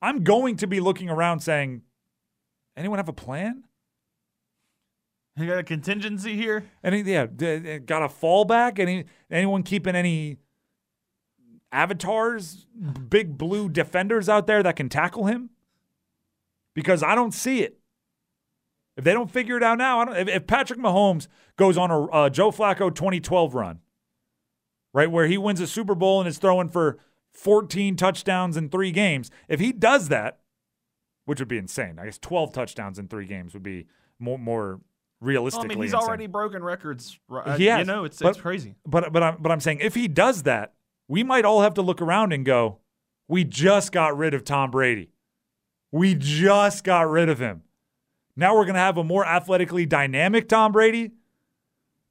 I'm 0.00 0.22
going 0.22 0.56
to 0.58 0.66
be 0.66 0.78
looking 0.78 1.10
around 1.10 1.40
saying, 1.40 1.82
anyone 2.76 2.98
have 2.98 3.08
a 3.08 3.12
plan? 3.12 3.64
You 5.36 5.46
got 5.46 5.58
a 5.58 5.64
contingency 5.64 6.34
here? 6.36 6.64
Any 6.82 7.02
yeah, 7.02 7.26
got 7.26 8.02
a 8.02 8.08
fallback? 8.08 8.80
Any 8.80 9.04
anyone 9.30 9.62
keeping 9.62 9.94
any 9.94 10.38
avatars, 11.70 12.66
big 13.08 13.38
blue 13.38 13.68
defenders 13.68 14.28
out 14.28 14.48
there 14.48 14.64
that 14.64 14.74
can 14.74 14.88
tackle 14.88 15.26
him? 15.26 15.50
Because 16.74 17.04
I 17.04 17.14
don't 17.14 17.32
see 17.32 17.62
it. 17.62 17.78
If 18.98 19.04
they 19.04 19.12
don't 19.12 19.30
figure 19.30 19.56
it 19.56 19.62
out 19.62 19.78
now, 19.78 20.00
I 20.00 20.04
don't, 20.04 20.16
if, 20.16 20.28
if 20.28 20.46
Patrick 20.48 20.80
Mahomes 20.80 21.28
goes 21.56 21.78
on 21.78 21.92
a 21.92 22.06
uh, 22.06 22.30
Joe 22.30 22.50
Flacco 22.50 22.92
2012 22.92 23.54
run, 23.54 23.78
right, 24.92 25.08
where 25.08 25.28
he 25.28 25.38
wins 25.38 25.60
a 25.60 25.68
Super 25.68 25.94
Bowl 25.94 26.20
and 26.20 26.28
is 26.28 26.38
throwing 26.38 26.68
for 26.68 26.98
14 27.32 27.94
touchdowns 27.94 28.56
in 28.56 28.68
three 28.68 28.90
games, 28.90 29.30
if 29.48 29.60
he 29.60 29.70
does 29.70 30.08
that, 30.08 30.40
which 31.26 31.38
would 31.38 31.46
be 31.46 31.58
insane, 31.58 32.00
I 32.00 32.06
guess 32.06 32.18
12 32.18 32.52
touchdowns 32.52 32.98
in 32.98 33.06
three 33.06 33.26
games 33.26 33.54
would 33.54 33.62
be 33.62 33.86
more 34.18 34.36
more 34.36 34.80
realistically. 35.20 35.68
Well, 35.68 35.76
I 35.76 35.76
mean, 35.76 35.82
he's 35.84 35.92
insane. 35.92 36.08
already 36.08 36.26
broken 36.26 36.64
records. 36.64 37.20
He 37.56 37.66
has, 37.66 37.78
you 37.78 37.84
know, 37.84 38.02
it's 38.02 38.18
but- 38.18 38.30
it's 38.30 38.40
crazy. 38.40 38.74
But 38.84 39.12
but 39.12 39.22
I'm 39.22 39.36
but 39.38 39.52
I'm 39.52 39.60
saying 39.60 39.78
if 39.80 39.94
he 39.94 40.08
does 40.08 40.42
that, 40.42 40.74
we 41.06 41.22
might 41.22 41.44
all 41.44 41.62
have 41.62 41.74
to 41.74 41.82
look 41.82 42.02
around 42.02 42.32
and 42.32 42.44
go, 42.44 42.80
"We 43.28 43.44
just 43.44 43.92
got 43.92 44.18
rid 44.18 44.34
of 44.34 44.42
Tom 44.42 44.72
Brady. 44.72 45.12
We 45.92 46.16
just 46.16 46.82
got 46.82 47.08
rid 47.08 47.28
of 47.28 47.38
him. 47.38 47.62
Now 48.38 48.54
we're 48.54 48.66
going 48.66 48.74
to 48.74 48.80
have 48.80 48.96
a 48.98 49.02
more 49.02 49.26
athletically 49.26 49.84
dynamic 49.84 50.48
Tom 50.48 50.70
Brady? 50.70 51.10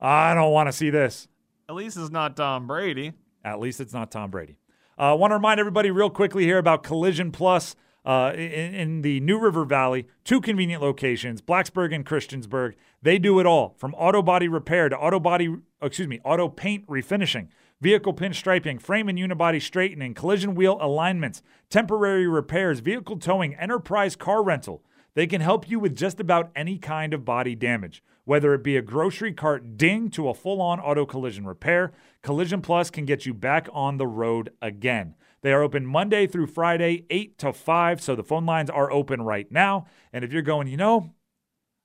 I 0.01 0.33
don't 0.33 0.51
want 0.51 0.67
to 0.67 0.73
see 0.73 0.89
this. 0.89 1.29
At 1.69 1.75
least 1.75 1.95
it's 1.95 2.09
not 2.09 2.35
Tom 2.35 2.67
Brady. 2.67 3.13
At 3.45 3.61
least 3.61 3.79
it's 3.79 3.93
not 3.93 4.11
Tom 4.11 4.29
Brady. 4.29 4.57
I 4.97 5.11
uh, 5.11 5.15
want 5.15 5.31
to 5.31 5.35
remind 5.35 5.61
everybody 5.61 5.89
real 5.89 6.09
quickly 6.09 6.43
here 6.43 6.57
about 6.57 6.83
Collision 6.83 7.31
Plus 7.31 7.77
uh, 8.03 8.33
in, 8.35 8.75
in 8.75 9.01
the 9.03 9.21
New 9.21 9.39
River 9.39 9.63
Valley, 9.63 10.05
two 10.25 10.41
convenient 10.41 10.81
locations, 10.81 11.41
Blacksburg 11.41 11.95
and 11.95 12.05
Christiansburg. 12.05 12.73
They 13.01 13.19
do 13.19 13.39
it 13.39 13.45
all 13.45 13.75
from 13.77 13.93
auto 13.93 14.21
body 14.21 14.49
repair 14.49 14.89
to 14.89 14.97
auto 14.97 15.21
body, 15.21 15.55
excuse 15.81 16.09
me, 16.09 16.19
auto 16.25 16.49
paint 16.49 16.85
refinishing, 16.87 17.47
vehicle 17.79 18.13
pinstriping, 18.13 18.81
frame 18.81 19.07
and 19.07 19.17
unibody 19.17 19.61
straightening, 19.61 20.13
collision 20.13 20.55
wheel 20.55 20.77
alignments, 20.81 21.41
temporary 21.69 22.27
repairs, 22.27 22.81
vehicle 22.81 23.17
towing, 23.17 23.55
enterprise 23.55 24.17
car 24.17 24.43
rental. 24.43 24.83
They 25.17 25.25
can 25.25 25.41
help 25.41 25.67
you 25.67 25.79
with 25.79 25.97
just 25.97 26.19
about 26.19 26.51
any 26.55 26.77
kind 26.77 27.11
of 27.11 27.25
body 27.25 27.55
damage. 27.55 28.03
Whether 28.25 28.53
it 28.53 28.61
be 28.61 28.77
a 28.77 28.83
grocery 28.83 29.33
cart 29.33 29.75
ding 29.75 30.11
to 30.11 30.29
a 30.29 30.33
full 30.35 30.61
on 30.61 30.79
auto 30.79 31.07
collision 31.07 31.47
repair, 31.47 31.91
Collision 32.21 32.61
Plus 32.61 32.91
can 32.91 33.05
get 33.05 33.25
you 33.25 33.33
back 33.33 33.67
on 33.73 33.97
the 33.97 34.05
road 34.05 34.51
again. 34.61 35.15
They 35.41 35.51
are 35.53 35.63
open 35.63 35.87
Monday 35.87 36.27
through 36.27 36.45
Friday, 36.45 37.07
8 37.09 37.35
to 37.39 37.51
5, 37.51 37.99
so 37.99 38.15
the 38.15 38.23
phone 38.23 38.45
lines 38.45 38.69
are 38.69 38.91
open 38.91 39.23
right 39.23 39.51
now. 39.51 39.87
And 40.13 40.23
if 40.23 40.31
you're 40.31 40.43
going, 40.43 40.67
you 40.67 40.77
know, 40.77 41.15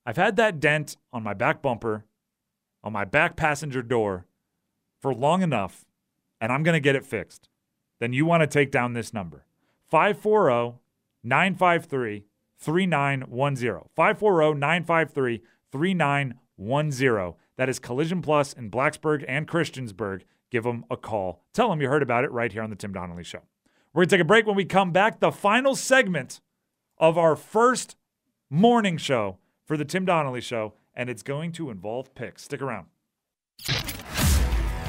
I've 0.04 0.18
had 0.18 0.36
that 0.36 0.60
dent 0.60 0.98
on 1.10 1.22
my 1.22 1.32
back 1.32 1.62
bumper, 1.62 2.04
on 2.84 2.92
my 2.92 3.06
back 3.06 3.34
passenger 3.34 3.82
door 3.82 4.26
for 5.00 5.14
long 5.14 5.40
enough, 5.40 5.86
and 6.38 6.52
I'm 6.52 6.62
going 6.62 6.76
to 6.76 6.80
get 6.80 6.96
it 6.96 7.06
fixed, 7.06 7.48
then 7.98 8.12
you 8.12 8.26
want 8.26 8.42
to 8.42 8.46
take 8.46 8.70
down 8.70 8.92
this 8.92 9.14
number 9.14 9.46
540 9.88 10.80
953 11.24 12.24
3910. 12.62 13.88
540 13.94 14.58
953 14.58 15.42
3910. 15.70 17.34
That 17.56 17.68
is 17.68 17.78
Collision 17.78 18.22
Plus 18.22 18.52
in 18.52 18.70
Blacksburg 18.70 19.24
and 19.28 19.46
Christiansburg. 19.48 20.22
Give 20.50 20.64
them 20.64 20.84
a 20.90 20.96
call. 20.96 21.42
Tell 21.52 21.70
them 21.70 21.80
you 21.80 21.88
heard 21.88 22.02
about 22.02 22.24
it 22.24 22.30
right 22.30 22.52
here 22.52 22.62
on 22.62 22.70
the 22.70 22.76
Tim 22.76 22.92
Donnelly 22.92 23.24
Show. 23.24 23.40
We're 23.92 24.00
going 24.00 24.08
to 24.08 24.16
take 24.16 24.22
a 24.22 24.26
break 24.26 24.46
when 24.46 24.56
we 24.56 24.64
come 24.64 24.92
back. 24.92 25.20
The 25.20 25.32
final 25.32 25.74
segment 25.74 26.40
of 26.98 27.18
our 27.18 27.36
first 27.36 27.96
morning 28.48 28.96
show 28.96 29.38
for 29.64 29.76
the 29.76 29.84
Tim 29.84 30.04
Donnelly 30.04 30.40
Show, 30.40 30.74
and 30.94 31.10
it's 31.10 31.22
going 31.22 31.52
to 31.52 31.70
involve 31.70 32.14
picks. 32.14 32.42
Stick 32.42 32.62
around. 32.62 32.86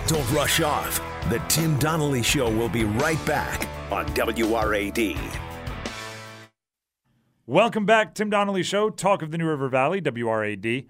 Don't 0.07 0.31
rush 0.31 0.61
off. 0.61 1.01
The 1.29 1.41
Tim 1.47 1.77
Donnelly 1.79 2.23
Show 2.23 2.49
will 2.49 2.69
be 2.69 2.83
right 2.83 3.23
back 3.25 3.67
on 3.91 4.05
WRAD. 4.07 5.42
Welcome 7.45 7.85
back, 7.85 8.15
Tim 8.15 8.29
Donnelly 8.29 8.63
Show, 8.63 8.89
Talk 8.89 9.21
of 9.21 9.31
the 9.31 9.37
New 9.37 9.49
River 9.49 9.67
Valley, 9.67 9.99
WRAD. 9.99 10.87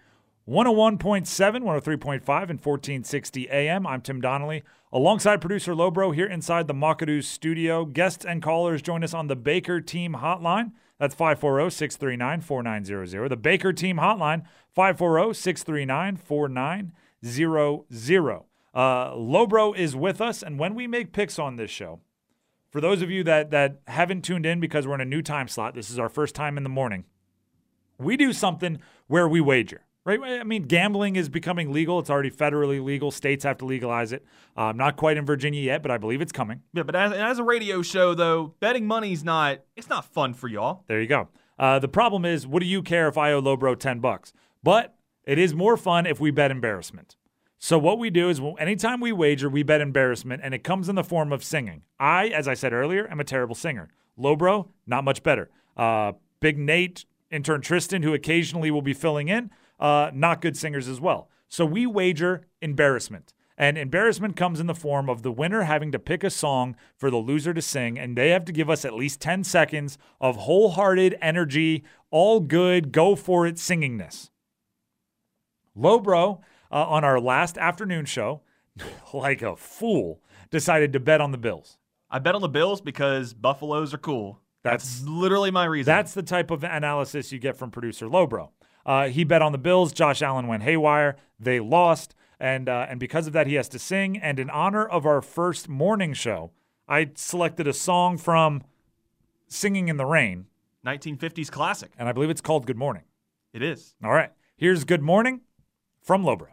101.7, 0.47 0.99
103.5, 0.99 2.13
and 2.13 2.23
1460 2.23 3.49
AM. 3.49 3.87
I'm 3.87 4.01
Tim 4.01 4.21
Donnelly, 4.21 4.61
alongside 4.91 5.41
producer 5.41 5.73
Lobro 5.73 6.13
here 6.13 6.27
inside 6.27 6.67
the 6.67 6.75
Makadoos 6.75 7.23
studio. 7.23 7.85
Guests 7.85 8.23
and 8.23 8.43
callers 8.43 8.83
join 8.83 9.03
us 9.03 9.15
on 9.15 9.25
the 9.25 9.35
Baker 9.35 9.81
Team 9.81 10.13
Hotline. 10.13 10.73
That's 10.99 11.15
540 11.15 11.71
639 11.71 12.41
4900. 12.41 13.29
The 13.29 13.35
Baker 13.35 13.73
Team 13.73 13.97
Hotline, 13.97 14.43
540 14.75 15.33
639 15.33 16.17
4900. 16.17 18.41
Uh, 18.75 19.11
Lobro 19.15 19.75
is 19.75 19.95
with 19.95 20.21
us, 20.21 20.43
and 20.43 20.59
when 20.59 20.75
we 20.75 20.85
make 20.85 21.13
picks 21.13 21.39
on 21.39 21.55
this 21.55 21.71
show, 21.71 21.99
for 22.73 22.81
those 22.81 23.03
of 23.03 23.11
you 23.11 23.23
that, 23.23 23.51
that 23.51 23.81
haven't 23.87 24.23
tuned 24.23 24.47
in 24.47 24.59
because 24.59 24.87
we're 24.87 24.95
in 24.95 25.01
a 25.01 25.05
new 25.05 25.21
time 25.21 25.47
slot, 25.47 25.75
this 25.75 25.91
is 25.91 25.99
our 25.99 26.09
first 26.09 26.33
time 26.33 26.57
in 26.57 26.63
the 26.63 26.69
morning, 26.69 27.05
we 27.99 28.17
do 28.17 28.33
something 28.33 28.79
where 29.05 29.27
we 29.27 29.39
wager. 29.39 29.85
Right? 30.05 30.19
I 30.19 30.43
mean, 30.43 30.63
gambling 30.63 31.15
is 31.15 31.29
becoming 31.29 31.71
legal. 31.71 31.99
It's 31.99 32.09
already 32.09 32.31
federally 32.31 32.83
legal. 32.83 33.09
States 33.09 33.45
have 33.45 33.59
to 33.59 33.65
legalize 33.65 34.11
it. 34.11 34.25
Um, 34.57 34.75
not 34.75 34.97
quite 34.97 35.15
in 35.15 35.25
Virginia 35.25 35.61
yet, 35.61 35.81
but 35.81 35.91
I 35.91 35.97
believe 35.97 36.19
it's 36.19 36.33
coming. 36.33 36.61
Yeah, 36.73 36.83
but 36.83 36.95
as, 36.95 37.13
as 37.13 37.39
a 37.39 37.43
radio 37.43 37.81
show, 37.81 38.13
though, 38.13 38.55
betting 38.59 38.85
money's 38.85 39.23
not 39.23 39.59
it's 39.77 39.87
not 39.87 40.03
fun 40.03 40.33
for 40.33 40.49
y'all. 40.49 40.83
There 40.87 40.99
you 40.99 41.07
go. 41.07 41.29
Uh, 41.57 41.79
the 41.79 41.87
problem 41.87 42.25
is, 42.25 42.45
what 42.45 42.59
do 42.59 42.65
you 42.65 42.81
care 42.81 43.07
if 43.07 43.17
I 43.17 43.31
owe 43.31 43.41
Lobro 43.41 43.79
10 43.79 43.99
bucks? 43.99 44.33
But 44.61 44.93
it 45.23 45.39
is 45.39 45.53
more 45.53 45.77
fun 45.77 46.05
if 46.05 46.19
we 46.19 46.31
bet 46.31 46.51
embarrassment. 46.51 47.15
So 47.63 47.77
what 47.77 47.97
we 47.97 48.09
do 48.09 48.27
is 48.27 48.41
anytime 48.59 48.99
we 48.99 49.13
wager, 49.13 49.47
we 49.47 49.63
bet 49.63 49.79
embarrassment, 49.79 50.41
and 50.43 50.53
it 50.53 50.65
comes 50.65 50.89
in 50.89 50.95
the 50.95 51.03
form 51.03 51.31
of 51.31 51.45
singing. 51.45 51.83
I, 51.97 52.27
as 52.27 52.45
I 52.45 52.55
said 52.55 52.73
earlier, 52.73 53.09
am 53.09 53.21
a 53.21 53.23
terrible 53.23 53.55
singer. 53.55 53.87
Lobro, 54.19 54.67
not 54.85 55.05
much 55.05 55.23
better. 55.23 55.49
Uh, 55.77 56.11
Big 56.41 56.57
Nate, 56.57 57.05
intern 57.31 57.61
Tristan, 57.61 58.03
who 58.03 58.13
occasionally 58.13 58.69
will 58.69 58.81
be 58.81 58.93
filling 58.93 59.29
in, 59.29 59.49
uh, 59.79 60.11
not 60.13 60.41
good 60.41 60.57
singers 60.57 60.89
as 60.89 60.99
well. 60.99 61.29
So 61.47 61.65
we 61.65 61.87
wager 61.87 62.45
embarrassment. 62.61 63.33
And 63.57 63.77
embarrassment 63.77 64.35
comes 64.35 64.59
in 64.59 64.67
the 64.67 64.75
form 64.75 65.09
of 65.09 65.21
the 65.21 65.31
winner 65.31 65.61
having 65.61 65.93
to 65.93 65.99
pick 65.99 66.25
a 66.25 66.29
song 66.29 66.75
for 66.97 67.09
the 67.09 67.15
loser 67.15 67.53
to 67.53 67.61
sing, 67.61 67.97
and 67.97 68.17
they 68.17 68.31
have 68.31 68.43
to 68.43 68.51
give 68.51 68.69
us 68.69 68.83
at 68.83 68.93
least 68.93 69.21
10 69.21 69.45
seconds 69.45 69.97
of 70.19 70.35
wholehearted 70.35 71.17
energy, 71.21 71.85
all 72.11 72.41
good, 72.41 72.91
go 72.91 73.15
for 73.15 73.47
it 73.47 73.55
singingness. 73.55 74.31
Lowbro, 75.77 76.41
uh, 76.73 76.85
on 76.89 77.03
our 77.05 77.19
last 77.19 77.57
afternoon 77.57 78.05
show, 78.05 78.41
like 79.13 79.41
a 79.41 79.55
fool, 79.55 80.19
decided 80.51 80.91
to 80.93 80.99
bet 80.99 81.21
on 81.21 81.31
the 81.31 81.37
Bills. 81.37 81.77
I 82.09 82.19
bet 82.19 82.35
on 82.35 82.41
the 82.41 82.49
Bills 82.49 82.81
because 82.81 83.33
Buffaloes 83.33 83.93
are 83.93 83.97
cool. 83.99 84.39
That's- 84.63 84.99
That's 84.99 85.07
literally 85.07 85.51
my 85.51 85.65
reason. 85.65 85.85
That's 85.91 86.13
the 86.13 86.23
type 86.23 86.49
of 86.51 86.63
analysis 86.63 87.31
you 87.31 87.39
get 87.39 87.55
from 87.57 87.69
producer 87.71 88.07
Lowbro. 88.07 88.49
Uh, 88.85 89.07
he 89.09 89.23
bet 89.23 89.41
on 89.41 89.51
the 89.53 89.57
Bills. 89.57 89.93
Josh 89.93 90.21
Allen 90.21 90.47
went 90.47 90.63
haywire. 90.63 91.15
They 91.39 91.59
lost, 91.59 92.15
and 92.39 92.67
uh, 92.67 92.87
and 92.89 92.99
because 92.99 93.27
of 93.27 93.33
that, 93.33 93.47
he 93.47 93.53
has 93.55 93.69
to 93.69 93.79
sing. 93.79 94.17
And 94.17 94.39
in 94.39 94.49
honor 94.49 94.85
of 94.85 95.05
our 95.05 95.21
first 95.21 95.69
morning 95.69 96.13
show, 96.13 96.51
I 96.87 97.11
selected 97.15 97.65
a 97.67 97.73
song 97.73 98.17
from 98.17 98.63
"Singing 99.47 99.87
in 99.87 99.97
the 99.97 100.05
Rain," 100.05 100.47
1950s 100.85 101.49
classic. 101.51 101.91
and 101.97 102.09
I 102.09 102.11
believe 102.11 102.29
it's 102.29 102.41
called 102.41 102.65
"Good 102.65 102.77
Morning." 102.77 103.03
It 103.53 103.61
is. 103.63 103.95
All 104.03 104.11
right, 104.11 104.31
here's 104.57 104.83
"Good 104.83 105.01
Morning" 105.01 105.41
from 106.01 106.23
Lowbro. 106.23 106.52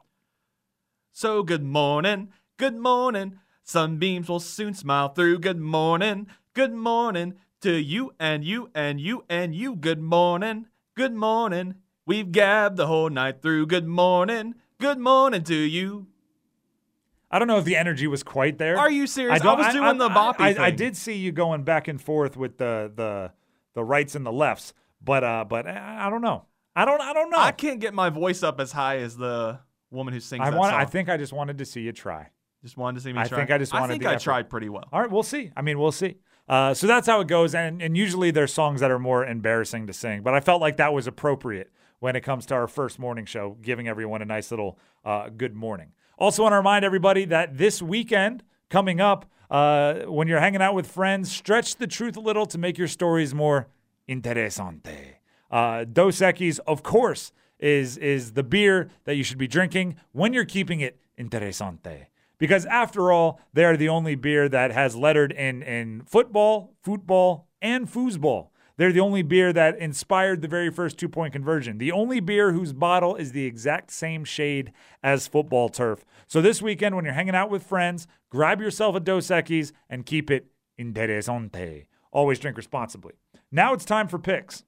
So 1.13 1.43
good 1.43 1.63
morning, 1.63 2.29
good 2.57 2.77
morning. 2.77 3.39
Sunbeams 3.63 4.29
will 4.29 4.41
soon 4.41 4.75
smile 4.75 5.09
through. 5.09 5.41
Good 5.41 5.61
morning, 5.61 6.29
good 6.55 6.73
morning 6.73 7.35
to 7.61 7.73
you 7.73 8.13
and 8.19 8.45
you 8.45 8.71
and 8.75 9.01
you 9.01 9.25
and 9.29 9.55
you. 9.55 9.77
Good 9.77 10.01
morning, 10.01 10.67
good 10.95 11.13
morning. 11.15 11.75
We've 12.07 12.31
gabbed 12.33 12.77
the 12.77 12.87
whole 12.87 13.11
night 13.11 13.43
through. 13.43 13.67
Good 13.67 13.87
morning, 13.87 14.55
good 14.79 14.99
morning 14.99 15.43
to 15.45 15.55
you. 15.55 16.07
I 17.31 17.39
don't 17.39 17.47
know 17.47 17.59
if 17.59 17.65
the 17.65 17.77
energy 17.77 18.07
was 18.09 18.23
quite 18.25 18.59
there. 18.59 18.77
Are 18.77 18.91
you 18.91 19.07
serious? 19.07 19.41
I, 19.41 19.45
don't- 19.45 19.59
was 19.59 19.73
doing 19.73 19.99
the 19.99 20.09
boppy 20.09 20.41
I, 20.41 20.49
I, 20.49 20.53
thing. 20.55 20.63
I 20.63 20.71
did 20.71 20.97
see 20.97 21.15
you 21.15 21.31
going 21.33 21.63
back 21.63 21.87
and 21.87 22.01
forth 22.01 22.37
with 22.37 22.59
the 22.59 22.91
the 22.95 23.33
the 23.75 23.85
rights 23.85 24.15
and 24.17 24.27
the 24.27 24.33
lefts, 24.33 24.75
but 25.05 25.23
uh, 25.23 25.45
but 25.49 25.67
I 25.69 26.07
I 26.07 26.11
don't 26.11 26.23
know. 26.23 26.47
I 26.75 26.85
don't. 26.85 27.01
I 27.01 27.13
don't 27.13 27.31
know. 27.31 27.39
I 27.39 27.53
can't 27.53 27.79
get 27.81 27.95
my 27.95 28.11
voice 28.11 28.43
up 28.43 28.59
as 28.61 28.73
high 28.73 28.99
as 28.99 29.17
the 29.17 29.61
woman 29.91 30.15
who 30.15 30.21
sings 30.21 30.43
I 30.43 30.51
want. 30.51 30.75
I 30.75 30.85
think 30.85 31.09
I 31.09 31.17
just 31.17 31.33
wanted 31.33 31.59
to 31.59 31.65
see 31.65 31.81
you 31.83 31.93
try. 31.93 32.29
just 32.63 32.77
wanted 32.77 32.99
to 32.99 33.05
see 33.05 33.13
me 33.13 33.21
I 33.21 33.25
try. 33.27 33.39
think 33.39 33.51
I 33.51 33.59
just 33.59 33.73
wanted 33.73 33.85
I 33.95 33.99
think 33.99 34.07
I 34.07 34.15
effort. 34.15 34.23
tried 34.23 34.51
pretty 34.51 34.69
well. 34.69 34.85
All 34.93 35.01
right, 35.01 35.11
we'll 35.11 35.23
see. 35.23 35.51
I 35.57 35.63
mean, 35.63 35.79
we'll 35.79 35.93
see. 35.93 36.17
Uh, 36.49 36.75
so 36.75 36.87
that's 36.87 37.07
how 37.07 37.21
it 37.21 37.29
goes, 37.29 37.55
and 37.55 37.81
and 37.81 37.97
usually 37.97 38.31
there's 38.31 38.53
songs 38.53 38.81
that 38.81 38.91
are 38.91 38.99
more 38.99 39.25
embarrassing 39.25 39.87
to 39.87 39.93
sing, 39.93 40.23
but 40.23 40.35
I 40.35 40.41
felt 40.41 40.61
like 40.61 40.77
that 40.79 40.93
was 40.93 41.07
appropriate 41.07 41.71
when 42.01 42.17
it 42.17 42.23
comes 42.23 42.47
to 42.47 42.55
our 42.55 42.67
first 42.67 42.99
morning 42.99 43.25
show, 43.27 43.57
giving 43.63 43.87
everyone 43.87 44.23
a 44.23 44.25
nice 44.25 44.51
little 44.51 44.79
uh, 45.05 45.29
good 45.29 45.55
morning. 45.55 45.93
Also, 46.19 46.43
want 46.43 46.53
to 46.53 46.57
remind 46.57 46.85
everybody 46.85 47.25
that 47.27 47.57
this 47.57 47.81
weekend 47.81 48.43
coming 48.69 49.01
up, 49.01 49.27
uh, 49.51 50.01
when 50.07 50.27
you're 50.29 50.41
hanging 50.41 50.61
out 50.63 50.75
with 50.75 50.87
friends, 50.91 51.31
stretch 51.31 51.77
the 51.77 51.87
truth 51.87 52.17
a 52.17 52.21
little 52.21 52.47
to 52.47 52.59
make 52.59 52.79
your 52.79 52.89
stories 52.89 53.35
more 53.35 53.69
interesante. 54.09 55.15
Uh, 55.51 55.85
Dos 55.85 56.19
Equis, 56.21 56.61
of 56.67 56.83
course, 56.83 57.33
is 57.61 57.97
is 57.99 58.33
the 58.33 58.43
beer 58.43 58.91
that 59.05 59.15
you 59.15 59.23
should 59.23 59.39
be 59.39 59.47
drinking 59.47 59.97
when 60.13 60.33
you're 60.33 60.45
keeping 60.45 60.81
it 60.81 60.99
interesante. 61.19 62.07
Because 62.39 62.65
after 62.67 63.13
all, 63.13 63.39
they 63.53 63.65
are 63.65 63.77
the 63.77 63.91
only 63.91 64.15
beer 64.15 64.49
that 64.49 64.73
has 64.73 64.97
lettered 64.97 65.31
in 65.31 65.63
in 65.63 66.03
football, 66.07 66.75
football, 66.83 67.49
and 67.61 67.87
foosball. 67.87 68.49
They're 68.81 68.93
the 68.93 69.01
only 69.01 69.21
beer 69.21 69.53
that 69.53 69.77
inspired 69.79 70.41
the 70.41 70.49
very 70.49 70.71
first 70.71 70.97
two 70.97 71.09
point 71.09 71.35
conversion. 71.35 71.77
The 71.77 71.93
only 71.93 72.19
beer 72.19 72.53
whose 72.53 72.73
bottle 72.73 73.15
is 73.15 73.33
the 73.33 73.45
exact 73.45 73.91
same 73.91 74.25
shade 74.25 74.73
as 75.03 75.29
football 75.29 75.69
turf. 75.69 76.07
So 76.27 76.41
this 76.41 76.63
weekend, 76.63 76.97
when 76.97 77.05
you're 77.05 77.13
hanging 77.13 77.35
out 77.35 77.51
with 77.51 77.63
friends, 77.63 78.07
grab 78.31 78.59
yourself 78.59 78.97
a 78.97 79.01
Dos 79.01 79.27
Equis 79.27 79.73
and 79.91 80.07
keep 80.07 80.31
it 80.31 80.47
interesante. 80.79 81.89
Always 82.11 82.39
drink 82.39 82.57
responsibly. 82.57 83.13
Now 83.53 83.75
it's 83.75 83.85
time 83.85 84.09
for 84.09 84.19
picks. 84.19 84.65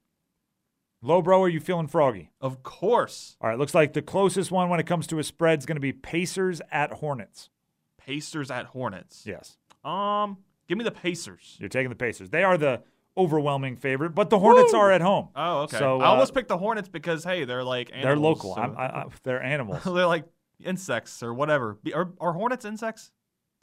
Low 1.05 1.21
bro, 1.21 1.43
are 1.43 1.49
you 1.49 1.59
feeling 1.61 1.89
froggy? 1.89 2.31
Of 2.41 2.63
course. 2.63 3.37
All 3.41 3.49
right, 3.49 3.59
looks 3.59 3.75
like 3.75 3.93
the 3.93 4.03
closest 4.03 4.51
one 4.53 4.69
when 4.69 4.79
it 4.79 4.87
comes 4.87 5.07
to 5.09 5.19
a 5.19 5.25
spread 5.25 5.59
is 5.59 5.67
going 5.67 5.77
to 5.77 5.81
be 5.81 5.93
Pacers 5.93 6.61
at 6.71 6.93
Hornets. 6.93 7.51
Pacers 7.99 8.51
at 8.51 8.67
Hornets. 8.67 9.25
Yes, 9.27 9.57
Um, 9.85 10.39
give 10.69 10.79
me 10.79 10.85
the 10.85 10.91
Pacers. 10.93 11.57
you're 11.59 11.69
taking 11.69 11.89
the 11.91 11.97
Pacers. 11.97 12.31
They 12.31 12.45
are 12.45 12.57
the 12.57 12.83
overwhelming 13.17 13.77
favorite, 13.77 14.11
but 14.11 14.31
the 14.31 14.39
Hornets 14.39 14.73
Woo! 14.73 14.79
are 14.79 14.93
at 14.93 15.01
home. 15.01 15.29
Oh, 15.37 15.63
okay. 15.63 15.79
So 15.79 16.01
I 16.01 16.07
uh, 16.07 16.11
almost 16.11 16.35
picked 16.35 16.49
the 16.49 16.57
Hornets 16.59 16.89
because 16.89 17.25
hey, 17.25 17.45
they're 17.45 17.65
like 17.65 17.91
animals, 17.93 18.05
they're 18.05 18.17
local. 18.17 18.55
so- 18.55 18.61
I, 18.63 18.85
I, 19.03 19.05
they're 19.25 19.43
animals. 19.43 19.83
they're 19.85 20.07
like 20.07 20.25
insects 20.65 21.23
or 21.23 21.35
whatever. 21.35 21.79
Are, 21.95 22.13
are 22.21 22.33
hornets 22.33 22.65
insects 22.65 23.11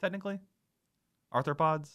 technically? 0.00 0.40
Arthropods? 1.32 1.90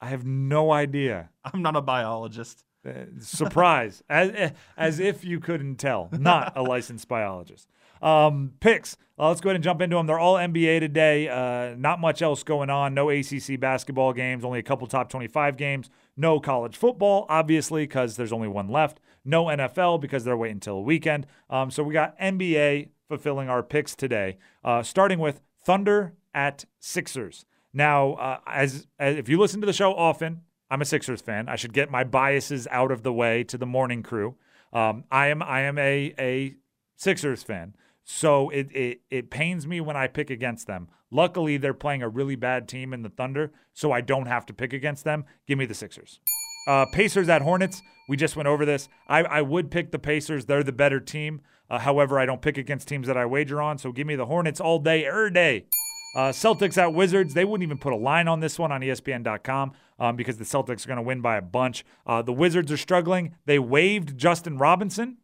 I 0.00 0.06
have 0.08 0.24
no 0.24 0.72
idea. 0.72 1.30
I'm 1.44 1.62
not 1.62 1.76
a 1.76 1.82
biologist. 1.82 2.64
Uh, 2.86 3.04
surprise, 3.20 4.02
as 4.10 4.52
as 4.76 4.98
if 4.98 5.24
you 5.24 5.40
couldn't 5.40 5.76
tell. 5.76 6.08
Not 6.12 6.52
a 6.56 6.62
licensed 6.62 7.08
biologist. 7.08 7.68
Um, 8.02 8.54
picks. 8.60 8.96
Uh, 9.18 9.28
let's 9.28 9.40
go 9.40 9.50
ahead 9.50 9.56
and 9.56 9.62
jump 9.62 9.80
into 9.80 9.96
them. 9.96 10.06
They're 10.06 10.18
all 10.18 10.34
NBA 10.34 10.80
today. 10.80 11.28
Uh, 11.28 11.76
not 11.76 12.00
much 12.00 12.22
else 12.22 12.42
going 12.42 12.70
on. 12.70 12.94
No 12.94 13.10
ACC 13.10 13.60
basketball 13.60 14.12
games. 14.12 14.44
Only 14.44 14.58
a 14.58 14.62
couple 14.64 14.86
top 14.88 15.08
25 15.08 15.56
games. 15.56 15.88
No 16.16 16.40
college 16.40 16.76
football, 16.76 17.26
obviously, 17.28 17.84
because 17.84 18.16
there's 18.16 18.32
only 18.32 18.48
one 18.48 18.68
left. 18.68 18.98
No 19.24 19.44
NFL 19.44 20.00
because 20.00 20.24
they're 20.24 20.36
waiting 20.36 20.56
until 20.56 20.76
the 20.76 20.82
weekend. 20.82 21.26
Um, 21.48 21.70
so 21.70 21.84
we 21.84 21.94
got 21.94 22.18
NBA 22.18 22.88
fulfilling 23.06 23.48
our 23.48 23.62
picks 23.62 23.94
today. 23.94 24.38
Uh, 24.64 24.82
starting 24.82 25.20
with 25.20 25.40
Thunder 25.64 26.14
at 26.34 26.64
Sixers. 26.80 27.44
Now, 27.72 28.14
uh, 28.14 28.40
as, 28.46 28.88
as 28.98 29.16
if 29.16 29.28
you 29.28 29.38
listen 29.38 29.60
to 29.60 29.66
the 29.66 29.72
show 29.72 29.94
often, 29.94 30.40
I'm 30.72 30.80
a 30.80 30.86
Sixers 30.86 31.20
fan. 31.20 31.50
I 31.50 31.56
should 31.56 31.74
get 31.74 31.90
my 31.90 32.02
biases 32.02 32.66
out 32.70 32.90
of 32.90 33.02
the 33.02 33.12
way 33.12 33.44
to 33.44 33.58
the 33.58 33.66
morning 33.66 34.02
crew. 34.02 34.36
Um, 34.72 35.04
I 35.10 35.26
am 35.26 35.42
I 35.42 35.60
am 35.60 35.76
a 35.76 36.14
a 36.18 36.54
Sixers 36.96 37.42
fan, 37.42 37.76
so 38.04 38.48
it, 38.48 38.74
it 38.74 39.02
it 39.10 39.30
pains 39.30 39.66
me 39.66 39.82
when 39.82 39.98
I 39.98 40.06
pick 40.06 40.30
against 40.30 40.66
them. 40.66 40.88
Luckily, 41.10 41.58
they're 41.58 41.74
playing 41.74 42.02
a 42.02 42.08
really 42.08 42.36
bad 42.36 42.68
team 42.68 42.94
in 42.94 43.02
the 43.02 43.10
Thunder, 43.10 43.52
so 43.74 43.92
I 43.92 44.00
don't 44.00 44.24
have 44.24 44.46
to 44.46 44.54
pick 44.54 44.72
against 44.72 45.04
them. 45.04 45.26
Give 45.46 45.58
me 45.58 45.66
the 45.66 45.74
Sixers. 45.74 46.20
Uh, 46.66 46.86
Pacers 46.94 47.28
at 47.28 47.42
Hornets. 47.42 47.82
We 48.08 48.16
just 48.16 48.34
went 48.34 48.46
over 48.46 48.64
this. 48.64 48.88
I, 49.06 49.24
I 49.24 49.42
would 49.42 49.70
pick 49.70 49.90
the 49.90 49.98
Pacers. 49.98 50.46
They're 50.46 50.62
the 50.62 50.72
better 50.72 51.00
team. 51.00 51.42
Uh, 51.68 51.80
however, 51.80 52.18
I 52.18 52.24
don't 52.24 52.40
pick 52.40 52.56
against 52.56 52.88
teams 52.88 53.06
that 53.08 53.16
I 53.18 53.26
wager 53.26 53.60
on. 53.60 53.76
So 53.76 53.92
give 53.92 54.06
me 54.06 54.16
the 54.16 54.26
Hornets 54.26 54.58
all 54.60 54.78
day, 54.78 55.04
every 55.04 55.32
day. 55.32 55.66
Uh, 56.14 56.28
Celtics 56.28 56.76
at 56.76 56.92
Wizards. 56.92 57.34
They 57.34 57.44
wouldn't 57.44 57.62
even 57.66 57.78
put 57.78 57.92
a 57.92 57.96
line 57.96 58.28
on 58.28 58.40
this 58.40 58.58
one 58.58 58.70
on 58.70 58.82
ESPN.com 58.82 59.72
um, 59.98 60.16
because 60.16 60.36
the 60.36 60.44
Celtics 60.44 60.84
are 60.84 60.88
going 60.88 60.96
to 60.96 61.02
win 61.02 61.20
by 61.20 61.36
a 61.36 61.42
bunch. 61.42 61.84
Uh, 62.06 62.22
the 62.22 62.32
Wizards 62.32 62.70
are 62.70 62.76
struggling. 62.76 63.34
They 63.46 63.58
waived 63.58 64.18
Justin 64.18 64.58
Robinson, 64.58 65.18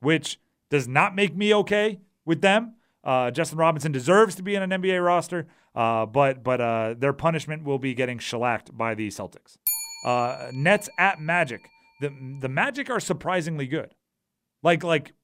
which 0.00 0.38
does 0.70 0.88
not 0.88 1.14
make 1.14 1.36
me 1.36 1.54
okay 1.54 2.00
with 2.24 2.40
them. 2.40 2.74
Uh, 3.04 3.30
Justin 3.30 3.58
Robinson 3.58 3.92
deserves 3.92 4.34
to 4.36 4.42
be 4.42 4.54
in 4.54 4.62
an 4.62 4.70
NBA 4.70 5.04
roster, 5.04 5.48
uh, 5.74 6.06
but 6.06 6.44
but 6.44 6.60
uh, 6.60 6.94
their 6.96 7.12
punishment 7.12 7.64
will 7.64 7.78
be 7.78 7.94
getting 7.94 8.18
shellacked 8.18 8.76
by 8.76 8.94
the 8.94 9.08
Celtics. 9.08 9.56
Uh, 10.04 10.50
Nets 10.52 10.88
at 10.98 11.20
Magic. 11.20 11.68
The 12.00 12.12
the 12.40 12.48
Magic 12.48 12.88
are 12.90 13.00
surprisingly 13.00 13.66
good, 13.66 13.94
like 14.62 14.84
like 14.84 15.14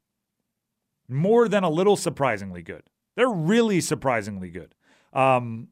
more 1.08 1.48
than 1.48 1.62
a 1.62 1.70
little 1.70 1.96
surprisingly 1.96 2.62
good. 2.62 2.82
They're 3.16 3.28
really 3.28 3.80
surprisingly 3.80 4.50
good. 4.50 4.74
Um, 5.12 5.68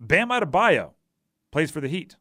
Bam 0.00 0.28
Adebayo 0.28 0.92
plays 1.50 1.70
for 1.70 1.80
the 1.80 1.88
Heat. 1.88 2.16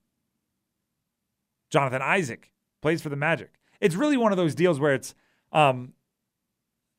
Jonathan 1.69 2.01
Isaac 2.01 2.51
plays 2.81 3.01
for 3.01 3.09
the 3.09 3.15
Magic. 3.15 3.59
It's 3.79 3.95
really 3.95 4.17
one 4.17 4.31
of 4.31 4.37
those 4.37 4.55
deals 4.55 4.79
where 4.79 4.93
it's 4.93 5.13
um, 5.51 5.93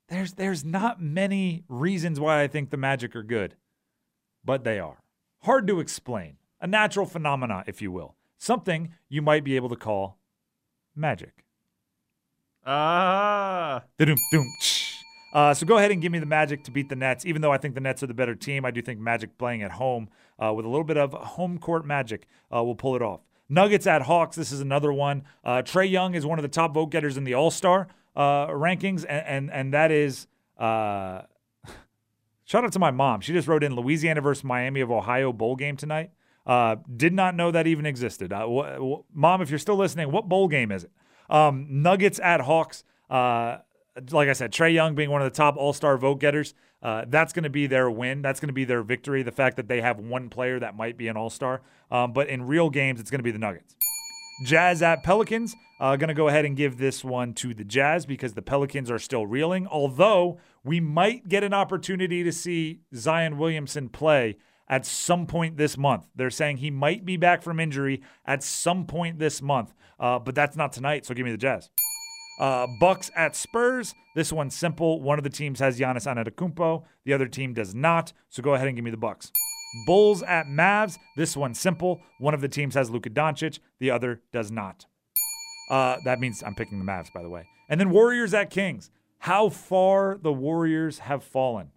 there's 0.08 0.34
there's 0.34 0.64
not 0.64 1.02
many 1.02 1.64
reasons 1.68 2.20
why 2.20 2.42
I 2.42 2.48
think 2.48 2.70
the 2.70 2.76
Magic 2.76 3.16
are 3.16 3.22
good, 3.22 3.56
but 4.44 4.64
they 4.64 4.78
are. 4.78 5.02
Hard 5.42 5.66
to 5.68 5.80
explain. 5.80 6.36
A 6.60 6.66
natural 6.66 7.06
phenomena, 7.06 7.64
if 7.66 7.80
you 7.80 7.92
will. 7.92 8.16
Something 8.36 8.94
you 9.08 9.22
might 9.22 9.44
be 9.44 9.56
able 9.56 9.68
to 9.68 9.76
call 9.76 10.18
magic. 10.94 11.44
Ah. 12.66 13.84
Tsh. 14.60 14.87
Uh, 15.32 15.52
so 15.52 15.66
go 15.66 15.76
ahead 15.76 15.90
and 15.90 16.00
give 16.00 16.10
me 16.10 16.18
the 16.18 16.26
Magic 16.26 16.64
to 16.64 16.70
beat 16.70 16.88
the 16.88 16.96
Nets. 16.96 17.26
Even 17.26 17.42
though 17.42 17.52
I 17.52 17.58
think 17.58 17.74
the 17.74 17.80
Nets 17.80 18.02
are 18.02 18.06
the 18.06 18.14
better 18.14 18.34
team, 18.34 18.64
I 18.64 18.70
do 18.70 18.80
think 18.80 18.98
Magic 18.98 19.36
playing 19.38 19.62
at 19.62 19.72
home 19.72 20.08
uh, 20.38 20.52
with 20.54 20.64
a 20.64 20.68
little 20.68 20.84
bit 20.84 20.96
of 20.96 21.12
home 21.12 21.58
court 21.58 21.84
magic 21.84 22.26
uh, 22.54 22.62
will 22.62 22.74
pull 22.74 22.96
it 22.96 23.02
off. 23.02 23.20
Nuggets 23.48 23.86
at 23.86 24.02
Hawks. 24.02 24.36
This 24.36 24.52
is 24.52 24.60
another 24.60 24.92
one. 24.92 25.24
Uh, 25.44 25.62
Trae 25.62 25.90
Young 25.90 26.14
is 26.14 26.24
one 26.26 26.38
of 26.38 26.42
the 26.42 26.48
top 26.48 26.74
vote 26.74 26.86
getters 26.86 27.16
in 27.16 27.24
the 27.24 27.34
All 27.34 27.50
Star 27.50 27.88
uh, 28.14 28.48
rankings, 28.48 29.04
and, 29.08 29.26
and 29.26 29.50
and 29.50 29.74
that 29.74 29.90
is. 29.90 30.26
Uh, 30.58 31.22
shout 32.44 32.64
out 32.64 32.72
to 32.72 32.78
my 32.78 32.90
mom. 32.90 33.20
She 33.20 33.32
just 33.32 33.48
wrote 33.48 33.64
in 33.64 33.74
Louisiana 33.74 34.20
versus 34.20 34.44
Miami 34.44 34.80
of 34.80 34.90
Ohio 34.90 35.32
bowl 35.32 35.56
game 35.56 35.76
tonight. 35.76 36.10
Did 36.96 37.12
not 37.12 37.34
know 37.36 37.50
that 37.50 37.66
even 37.66 37.86
existed. 37.86 38.30
Mom, 38.30 39.42
if 39.42 39.50
you're 39.50 39.58
still 39.58 39.76
listening, 39.76 40.10
what 40.10 40.28
bowl 40.28 40.48
game 40.48 40.72
is 40.72 40.84
it? 40.84 40.90
Um, 41.30 41.66
Nuggets 41.68 42.18
at 42.20 42.40
Hawks. 42.40 42.84
Uh, 43.08 43.58
like 44.10 44.28
I 44.28 44.32
said, 44.32 44.52
Trae 44.52 44.72
Young 44.72 44.94
being 44.94 45.10
one 45.10 45.22
of 45.22 45.30
the 45.30 45.36
top 45.36 45.56
All 45.56 45.72
Star 45.72 45.96
vote 45.96 46.20
getters, 46.20 46.54
uh, 46.82 47.04
that's 47.08 47.32
going 47.32 47.44
to 47.44 47.50
be 47.50 47.66
their 47.66 47.90
win. 47.90 48.22
That's 48.22 48.40
going 48.40 48.48
to 48.48 48.54
be 48.54 48.64
their 48.64 48.82
victory. 48.82 49.22
The 49.22 49.32
fact 49.32 49.56
that 49.56 49.68
they 49.68 49.80
have 49.80 49.98
one 49.98 50.28
player 50.28 50.60
that 50.60 50.76
might 50.76 50.96
be 50.96 51.08
an 51.08 51.16
All 51.16 51.30
Star, 51.30 51.62
um, 51.90 52.12
but 52.12 52.28
in 52.28 52.46
real 52.46 52.70
games, 52.70 53.00
it's 53.00 53.10
going 53.10 53.20
to 53.20 53.24
be 53.24 53.30
the 53.30 53.38
Nuggets. 53.38 53.76
Jazz 54.44 54.82
at 54.82 55.02
Pelicans. 55.02 55.54
Uh, 55.80 55.94
going 55.94 56.08
to 56.08 56.14
go 56.14 56.26
ahead 56.26 56.44
and 56.44 56.56
give 56.56 56.76
this 56.78 57.04
one 57.04 57.32
to 57.34 57.54
the 57.54 57.62
Jazz 57.62 58.04
because 58.04 58.34
the 58.34 58.42
Pelicans 58.42 58.90
are 58.90 58.98
still 58.98 59.26
reeling. 59.26 59.68
Although 59.68 60.38
we 60.64 60.80
might 60.80 61.28
get 61.28 61.44
an 61.44 61.54
opportunity 61.54 62.24
to 62.24 62.32
see 62.32 62.80
Zion 62.94 63.38
Williamson 63.38 63.88
play 63.88 64.38
at 64.68 64.84
some 64.84 65.26
point 65.26 65.56
this 65.56 65.78
month. 65.78 66.06
They're 66.14 66.30
saying 66.30 66.58
he 66.58 66.70
might 66.70 67.04
be 67.04 67.16
back 67.16 67.42
from 67.42 67.60
injury 67.60 68.02
at 68.26 68.42
some 68.42 68.86
point 68.86 69.18
this 69.18 69.40
month, 69.40 69.72
uh, 70.00 70.18
but 70.18 70.34
that's 70.34 70.56
not 70.56 70.72
tonight. 70.72 71.06
So 71.06 71.14
give 71.14 71.24
me 71.24 71.30
the 71.30 71.38
Jazz. 71.38 71.70
Uh, 72.38 72.66
Bucks 72.78 73.10
at 73.16 73.34
Spurs. 73.34 73.94
This 74.14 74.32
one's 74.32 74.54
simple. 74.54 75.00
One 75.00 75.18
of 75.18 75.24
the 75.24 75.30
teams 75.30 75.60
has 75.60 75.78
Giannis 75.78 76.06
Antetokounmpo. 76.06 76.84
The 77.04 77.12
other 77.12 77.26
team 77.26 77.52
does 77.52 77.74
not. 77.74 78.12
So 78.28 78.42
go 78.42 78.54
ahead 78.54 78.68
and 78.68 78.76
give 78.76 78.84
me 78.84 78.90
the 78.90 78.96
Bucks. 78.96 79.32
Bulls 79.86 80.22
at 80.22 80.46
Mavs. 80.46 80.98
This 81.16 81.36
one's 81.36 81.58
simple. 81.58 82.00
One 82.18 82.34
of 82.34 82.40
the 82.40 82.48
teams 82.48 82.74
has 82.74 82.90
Luka 82.90 83.10
Doncic. 83.10 83.58
The 83.80 83.90
other 83.90 84.22
does 84.32 84.50
not. 84.50 84.86
Uh, 85.70 85.96
that 86.04 86.20
means 86.20 86.42
I'm 86.42 86.54
picking 86.54 86.78
the 86.78 86.84
Mavs, 86.84 87.12
by 87.12 87.22
the 87.22 87.28
way. 87.28 87.46
And 87.68 87.78
then 87.78 87.90
Warriors 87.90 88.32
at 88.32 88.50
Kings. 88.50 88.90
How 89.18 89.48
far 89.48 90.16
the 90.16 90.32
Warriors 90.32 91.00
have 91.00 91.24
fallen, 91.24 91.72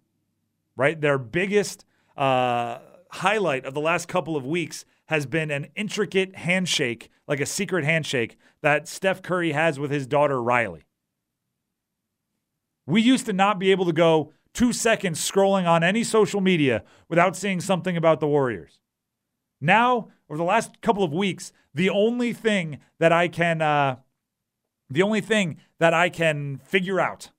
right? 0.76 0.98
Their 0.98 1.18
biggest 1.18 1.84
uh, 2.16 2.78
highlight 3.10 3.66
of 3.66 3.74
the 3.74 3.80
last 3.80 4.08
couple 4.08 4.36
of 4.36 4.46
weeks 4.46 4.84
has 5.06 5.26
been 5.26 5.50
an 5.50 5.68
intricate 5.74 6.36
handshake, 6.36 7.10
like 7.26 7.40
a 7.40 7.46
secret 7.46 7.84
handshake 7.84 8.36
that 8.62 8.88
Steph 8.88 9.22
Curry 9.22 9.52
has 9.52 9.78
with 9.78 9.90
his 9.90 10.06
daughter 10.06 10.42
Riley. 10.42 10.84
We 12.86 13.00
used 13.00 13.26
to 13.26 13.32
not 13.32 13.58
be 13.58 13.70
able 13.70 13.84
to 13.86 13.92
go 13.92 14.32
two 14.54 14.72
seconds 14.72 15.18
scrolling 15.18 15.66
on 15.66 15.82
any 15.82 16.04
social 16.04 16.40
media 16.40 16.82
without 17.08 17.36
seeing 17.36 17.60
something 17.60 17.96
about 17.96 18.20
the 18.20 18.26
Warriors. 18.26 18.80
Now, 19.60 20.08
over 20.28 20.36
the 20.36 20.44
last 20.44 20.80
couple 20.80 21.04
of 21.04 21.12
weeks, 21.12 21.52
the 21.74 21.90
only 21.90 22.32
thing 22.32 22.78
that 22.98 23.12
I 23.12 23.28
can, 23.28 23.62
uh, 23.62 23.96
the 24.90 25.02
only 25.02 25.20
thing 25.20 25.58
that 25.78 25.94
I 25.94 26.08
can 26.08 26.58
figure 26.58 27.00
out, 27.00 27.30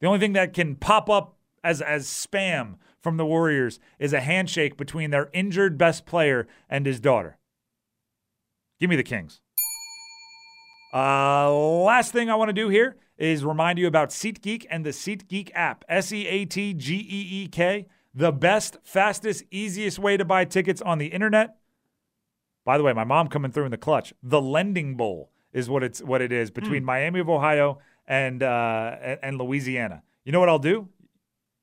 the 0.00 0.06
only 0.06 0.18
thing 0.18 0.32
that 0.32 0.52
can 0.52 0.76
pop 0.76 1.10
up 1.10 1.36
as 1.62 1.82
as 1.82 2.06
spam 2.06 2.76
from 3.00 3.16
the 3.16 3.26
Warriors 3.26 3.78
is 3.98 4.12
a 4.12 4.20
handshake 4.20 4.76
between 4.76 5.10
their 5.10 5.30
injured 5.32 5.78
best 5.78 6.06
player 6.06 6.46
and 6.68 6.86
his 6.86 7.00
daughter. 7.00 7.38
Give 8.80 8.90
me 8.90 8.96
the 8.96 9.02
Kings. 9.02 9.40
Uh, 10.92 11.52
last 11.52 12.12
thing 12.12 12.30
I 12.30 12.34
want 12.34 12.48
to 12.48 12.54
do 12.54 12.68
here 12.68 12.96
is 13.18 13.44
remind 13.44 13.78
you 13.78 13.86
about 13.86 14.10
SeatGeek 14.10 14.66
and 14.70 14.86
the 14.86 14.90
SeatGeek 14.90 15.50
app. 15.54 15.84
S 15.88 16.12
E 16.12 16.26
A 16.26 16.44
T 16.44 16.72
G 16.72 16.94
E 16.96 17.42
E 17.42 17.48
K, 17.48 17.86
the 18.14 18.32
best, 18.32 18.78
fastest, 18.84 19.44
easiest 19.50 19.98
way 19.98 20.16
to 20.16 20.24
buy 20.24 20.44
tickets 20.44 20.80
on 20.80 20.98
the 20.98 21.08
internet. 21.08 21.56
By 22.64 22.78
the 22.78 22.84
way, 22.84 22.92
my 22.92 23.04
mom 23.04 23.28
coming 23.28 23.50
through 23.50 23.64
in 23.64 23.70
the 23.70 23.78
clutch. 23.78 24.14
The 24.22 24.40
Lending 24.40 24.96
Bowl 24.96 25.30
is 25.52 25.68
what 25.68 25.82
it's 25.82 26.00
what 26.00 26.22
it 26.22 26.32
is 26.32 26.50
between 26.50 26.82
mm. 26.82 26.86
Miami 26.86 27.20
of 27.20 27.28
Ohio 27.28 27.78
and 28.06 28.42
uh, 28.42 28.96
and 29.22 29.38
Louisiana. 29.38 30.02
You 30.24 30.32
know 30.32 30.40
what 30.40 30.48
I'll 30.48 30.58
do? 30.58 30.88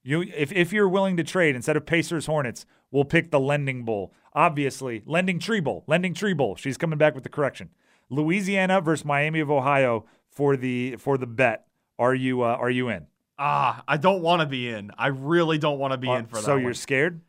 You 0.06 0.22
if 0.22 0.52
if 0.52 0.72
you're 0.72 0.88
willing 0.88 1.18
to 1.18 1.24
trade 1.24 1.56
instead 1.56 1.76
of 1.76 1.88
Pacers 1.88 2.28
Hornets, 2.28 2.68
we'll 2.92 3.06
pick 3.06 3.32
the 3.32 3.40
Lending 3.40 3.84
Bowl. 3.84 4.14
Obviously, 4.34 5.02
Lending 5.06 5.40
Tree 5.40 5.60
Bowl. 5.60 5.84
Lending 5.88 6.14
Tree 6.14 6.34
Bowl. 6.34 6.56
She's 6.56 6.78
coming 6.78 7.00
back 7.00 7.16
with 7.16 7.24
the 7.24 7.30
correction. 7.30 7.72
Louisiana 8.12 8.82
versus 8.82 9.04
Miami 9.04 9.40
of 9.40 9.50
Ohio 9.50 10.06
for 10.30 10.56
the 10.56 10.96
for 10.98 11.18
the 11.18 11.26
bet. 11.26 11.66
Are 11.98 12.14
you 12.14 12.44
uh, 12.44 12.56
are 12.56 12.70
you 12.70 12.88
in? 12.90 13.08
Ah, 13.40 13.84
I 13.88 13.98
don't 13.98 14.22
want 14.22 14.42
to 14.42 14.46
be 14.46 14.70
in. 14.70 14.92
I 14.96 15.08
really 15.08 15.58
don't 15.58 15.80
want 15.80 15.92
to 15.94 15.98
be 15.98 16.08
uh, 16.08 16.18
in 16.18 16.26
for 16.28 16.36
that. 16.36 16.44
So 16.44 16.54
one. 16.54 16.62
you're 16.62 16.76
scared? 16.76 17.22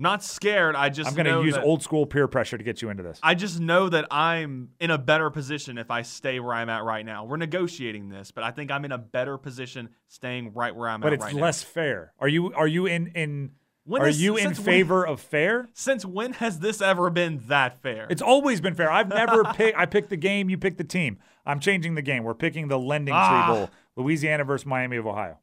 Not 0.00 0.22
scared. 0.22 0.76
I 0.76 0.90
just 0.90 1.10
I'm 1.10 1.16
going 1.16 1.26
to 1.26 1.44
use 1.44 1.54
that, 1.54 1.64
old 1.64 1.82
school 1.82 2.06
peer 2.06 2.28
pressure 2.28 2.56
to 2.56 2.62
get 2.62 2.80
you 2.80 2.88
into 2.88 3.02
this. 3.02 3.18
I 3.20 3.34
just 3.34 3.58
know 3.58 3.88
that 3.88 4.06
I'm 4.12 4.70
in 4.78 4.92
a 4.92 4.98
better 4.98 5.28
position 5.28 5.76
if 5.76 5.90
I 5.90 6.02
stay 6.02 6.38
where 6.38 6.54
I'm 6.54 6.70
at 6.70 6.84
right 6.84 7.04
now. 7.04 7.24
We're 7.24 7.36
negotiating 7.36 8.08
this, 8.08 8.30
but 8.30 8.44
I 8.44 8.52
think 8.52 8.70
I'm 8.70 8.84
in 8.84 8.92
a 8.92 8.98
better 8.98 9.36
position 9.36 9.88
staying 10.06 10.54
right 10.54 10.74
where 10.74 10.88
I'm 10.88 11.00
but 11.00 11.12
at. 11.12 11.18
But 11.18 11.26
it's 11.26 11.34
right 11.34 11.42
less 11.42 11.64
now. 11.64 11.70
fair. 11.70 12.12
Are 12.20 12.28
you 12.28 12.52
are 12.54 12.68
you 12.68 12.86
in 12.86 13.08
in 13.08 13.50
when 13.88 14.02
Are 14.02 14.08
you 14.08 14.36
in 14.36 14.54
favor 14.54 15.00
when, 15.00 15.08
of 15.08 15.20
fair? 15.20 15.68
Since 15.72 16.04
when 16.04 16.34
has 16.34 16.60
this 16.60 16.82
ever 16.82 17.08
been 17.10 17.40
that 17.48 17.82
fair? 17.82 18.06
It's 18.10 18.22
always 18.22 18.60
been 18.60 18.74
fair. 18.74 18.92
I've 18.92 19.08
never 19.08 19.44
picked. 19.54 19.78
I 19.78 19.86
picked 19.86 20.10
the 20.10 20.16
game. 20.16 20.48
You 20.50 20.58
picked 20.58 20.78
the 20.78 20.84
team. 20.84 21.18
I'm 21.46 21.58
changing 21.58 21.94
the 21.94 22.02
game. 22.02 22.22
We're 22.22 22.34
picking 22.34 22.68
the 22.68 22.78
Lending 22.78 23.14
ah. 23.14 23.46
Tree 23.46 23.54
Bowl, 23.54 23.70
Louisiana 23.96 24.44
versus 24.44 24.66
Miami 24.66 24.98
of 24.98 25.06
Ohio. 25.06 25.38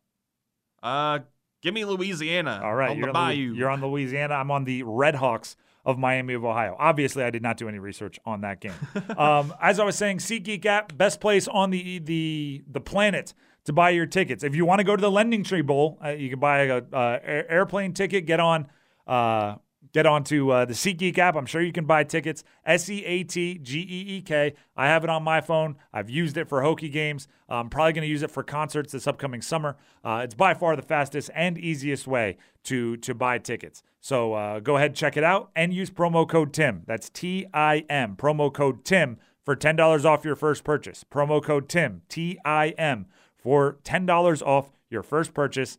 Uh, 0.83 1.19
give 1.61 1.73
me 1.73 1.85
Louisiana. 1.85 2.61
All 2.63 2.75
right, 2.75 2.91
on 2.91 2.97
you're 2.97 3.11
the 3.11 3.17
on 3.17 3.29
Bayou. 3.29 3.53
You're 3.53 3.69
on 3.69 3.81
Louisiana. 3.81 4.35
I'm 4.35 4.51
on 4.51 4.63
the 4.63 4.83
Red 4.83 5.15
Hawks 5.15 5.55
of 5.85 5.97
Miami 5.97 6.33
of 6.33 6.43
Ohio. 6.43 6.75
Obviously, 6.79 7.23
I 7.23 7.29
did 7.29 7.43
not 7.43 7.57
do 7.57 7.69
any 7.69 7.79
research 7.79 8.19
on 8.25 8.41
that 8.41 8.59
game. 8.59 8.73
um, 9.17 9.53
as 9.61 9.79
I 9.79 9.85
was 9.85 9.95
saying, 9.95 10.17
SeatGeek 10.17 10.65
app, 10.65 10.97
best 10.97 11.21
place 11.21 11.47
on 11.47 11.69
the 11.69 11.99
the 11.99 12.63
the 12.69 12.81
planet 12.81 13.33
to 13.65 13.73
buy 13.73 13.91
your 13.91 14.05
tickets. 14.05 14.43
If 14.43 14.55
you 14.55 14.65
want 14.65 14.79
to 14.79 14.83
go 14.83 14.95
to 14.95 15.01
the 15.01 15.11
Lending 15.11 15.43
Tree 15.43 15.61
Bowl, 15.61 15.99
uh, 16.03 16.09
you 16.09 16.29
can 16.29 16.39
buy 16.39 16.65
a, 16.65 16.77
uh, 16.77 17.19
airplane 17.23 17.93
ticket. 17.93 18.25
Get 18.25 18.39
on 18.39 18.67
uh, 19.07 19.55
get 19.95 20.05
onto 20.05 20.51
uh, 20.51 20.65
the 20.65 20.73
SeatGeek 20.73 21.17
app. 21.17 21.37
I'm 21.37 21.45
sure 21.45 21.61
you 21.61 21.71
can 21.71 21.85
buy 21.85 22.03
tickets. 22.03 22.43
S 22.65 22.89
E 22.89 23.05
A 23.05 23.23
T 23.23 23.57
G 23.57 23.79
E 23.79 24.17
E 24.17 24.21
K. 24.21 24.53
I 24.75 24.87
have 24.87 25.05
it 25.05 25.09
on 25.09 25.23
my 25.23 25.39
phone. 25.39 25.77
I've 25.93 26.09
used 26.09 26.35
it 26.35 26.49
for 26.49 26.61
Hokie 26.61 26.91
games. 26.91 27.29
I'm 27.47 27.69
probably 27.69 27.93
going 27.93 28.01
to 28.01 28.09
use 28.09 28.21
it 28.21 28.29
for 28.29 28.43
concerts 28.43 28.91
this 28.91 29.07
upcoming 29.07 29.41
summer. 29.41 29.77
Uh, 30.03 30.19
it's 30.25 30.35
by 30.35 30.53
far 30.53 30.75
the 30.75 30.81
fastest 30.81 31.29
and 31.33 31.57
easiest 31.57 32.07
way 32.07 32.35
to 32.65 32.97
to 32.97 33.15
buy 33.15 33.37
tickets. 33.37 33.83
So 34.01 34.33
uh, 34.33 34.59
go 34.59 34.75
ahead, 34.75 34.95
check 34.95 35.15
it 35.15 35.23
out, 35.23 35.49
and 35.55 35.73
use 35.73 35.89
promo 35.89 36.27
code 36.27 36.51
Tim. 36.51 36.83
That's 36.85 37.09
T 37.09 37.45
I 37.53 37.85
M. 37.89 38.17
Promo 38.17 38.53
code 38.53 38.83
Tim 38.83 39.17
for 39.45 39.55
ten 39.55 39.77
dollars 39.77 40.03
off 40.03 40.25
your 40.25 40.35
first 40.35 40.65
purchase. 40.65 41.05
Promo 41.09 41.41
code 41.41 41.69
Tim 41.69 42.01
T 42.09 42.37
I 42.43 42.69
M 42.77 43.05
for 43.37 43.77
ten 43.85 44.05
dollars 44.05 44.41
off 44.41 44.71
your 44.89 45.03
first 45.03 45.33
purchase. 45.33 45.77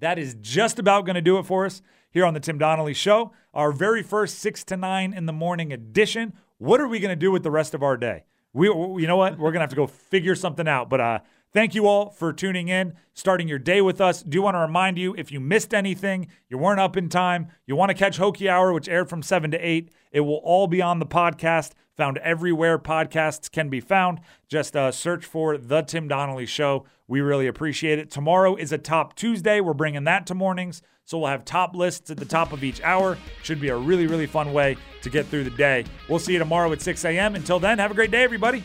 That 0.00 0.18
is 0.18 0.36
just 0.38 0.78
about 0.78 1.06
going 1.06 1.14
to 1.14 1.22
do 1.22 1.38
it 1.38 1.46
for 1.46 1.64
us 1.64 1.80
here 2.12 2.24
on 2.24 2.34
the 2.34 2.40
Tim 2.40 2.58
Donnelly 2.58 2.94
Show. 2.94 3.32
Our 3.52 3.72
very 3.72 4.02
first 4.02 4.38
six 4.38 4.62
to 4.64 4.76
nine 4.76 5.12
in 5.12 5.26
the 5.26 5.32
morning 5.32 5.72
edition. 5.72 6.34
What 6.58 6.80
are 6.80 6.86
we 6.86 7.00
going 7.00 7.10
to 7.10 7.16
do 7.16 7.32
with 7.32 7.42
the 7.42 7.50
rest 7.50 7.74
of 7.74 7.82
our 7.82 7.96
day? 7.96 8.24
We, 8.52 8.66
you 8.66 9.06
know 9.06 9.16
what? 9.16 9.38
We're 9.38 9.50
going 9.50 9.60
to 9.60 9.62
have 9.62 9.70
to 9.70 9.76
go 9.76 9.86
figure 9.86 10.34
something 10.34 10.68
out. 10.68 10.90
But 10.90 11.00
uh, 11.00 11.18
thank 11.52 11.74
you 11.74 11.86
all 11.86 12.10
for 12.10 12.32
tuning 12.32 12.68
in, 12.68 12.94
starting 13.14 13.48
your 13.48 13.58
day 13.58 13.80
with 13.80 14.00
us. 14.00 14.22
Do 14.22 14.42
want 14.42 14.54
to 14.54 14.60
remind 14.60 14.98
you 14.98 15.14
if 15.16 15.32
you 15.32 15.40
missed 15.40 15.72
anything, 15.72 16.28
you 16.48 16.58
weren't 16.58 16.80
up 16.80 16.96
in 16.96 17.08
time, 17.08 17.48
you 17.66 17.74
want 17.74 17.88
to 17.88 17.94
catch 17.94 18.18
Hokie 18.18 18.48
Hour, 18.48 18.72
which 18.72 18.88
aired 18.88 19.08
from 19.08 19.22
7 19.22 19.50
to 19.50 19.58
8, 19.58 19.90
it 20.12 20.20
will 20.20 20.40
all 20.44 20.66
be 20.66 20.82
on 20.82 20.98
the 20.98 21.06
podcast, 21.06 21.72
found 21.96 22.18
everywhere 22.18 22.78
podcasts 22.78 23.50
can 23.50 23.70
be 23.70 23.80
found. 23.80 24.20
Just 24.48 24.76
uh, 24.76 24.92
search 24.92 25.24
for 25.24 25.56
The 25.56 25.80
Tim 25.82 26.08
Donnelly 26.08 26.46
Show. 26.46 26.84
We 27.08 27.20
really 27.20 27.46
appreciate 27.46 27.98
it. 27.98 28.10
Tomorrow 28.10 28.56
is 28.56 28.72
a 28.72 28.78
Top 28.78 29.16
Tuesday. 29.16 29.60
We're 29.60 29.72
bringing 29.72 30.04
that 30.04 30.26
to 30.26 30.34
mornings. 30.34 30.82
So 31.04 31.18
we'll 31.18 31.28
have 31.28 31.44
top 31.44 31.74
lists 31.74 32.10
at 32.10 32.16
the 32.16 32.24
top 32.24 32.52
of 32.52 32.64
each 32.64 32.80
hour. 32.82 33.18
Should 33.42 33.60
be 33.60 33.68
a 33.68 33.76
really, 33.76 34.06
really 34.06 34.26
fun 34.26 34.52
way 34.52 34.76
to 35.02 35.10
get 35.10 35.26
through 35.26 35.44
the 35.44 35.50
day. 35.50 35.84
We'll 36.08 36.18
see 36.18 36.32
you 36.32 36.38
tomorrow 36.38 36.72
at 36.72 36.80
6 36.80 37.04
a.m. 37.04 37.34
Until 37.34 37.58
then, 37.58 37.78
have 37.78 37.90
a 37.90 37.94
great 37.94 38.10
day, 38.10 38.22
everybody. 38.22 38.62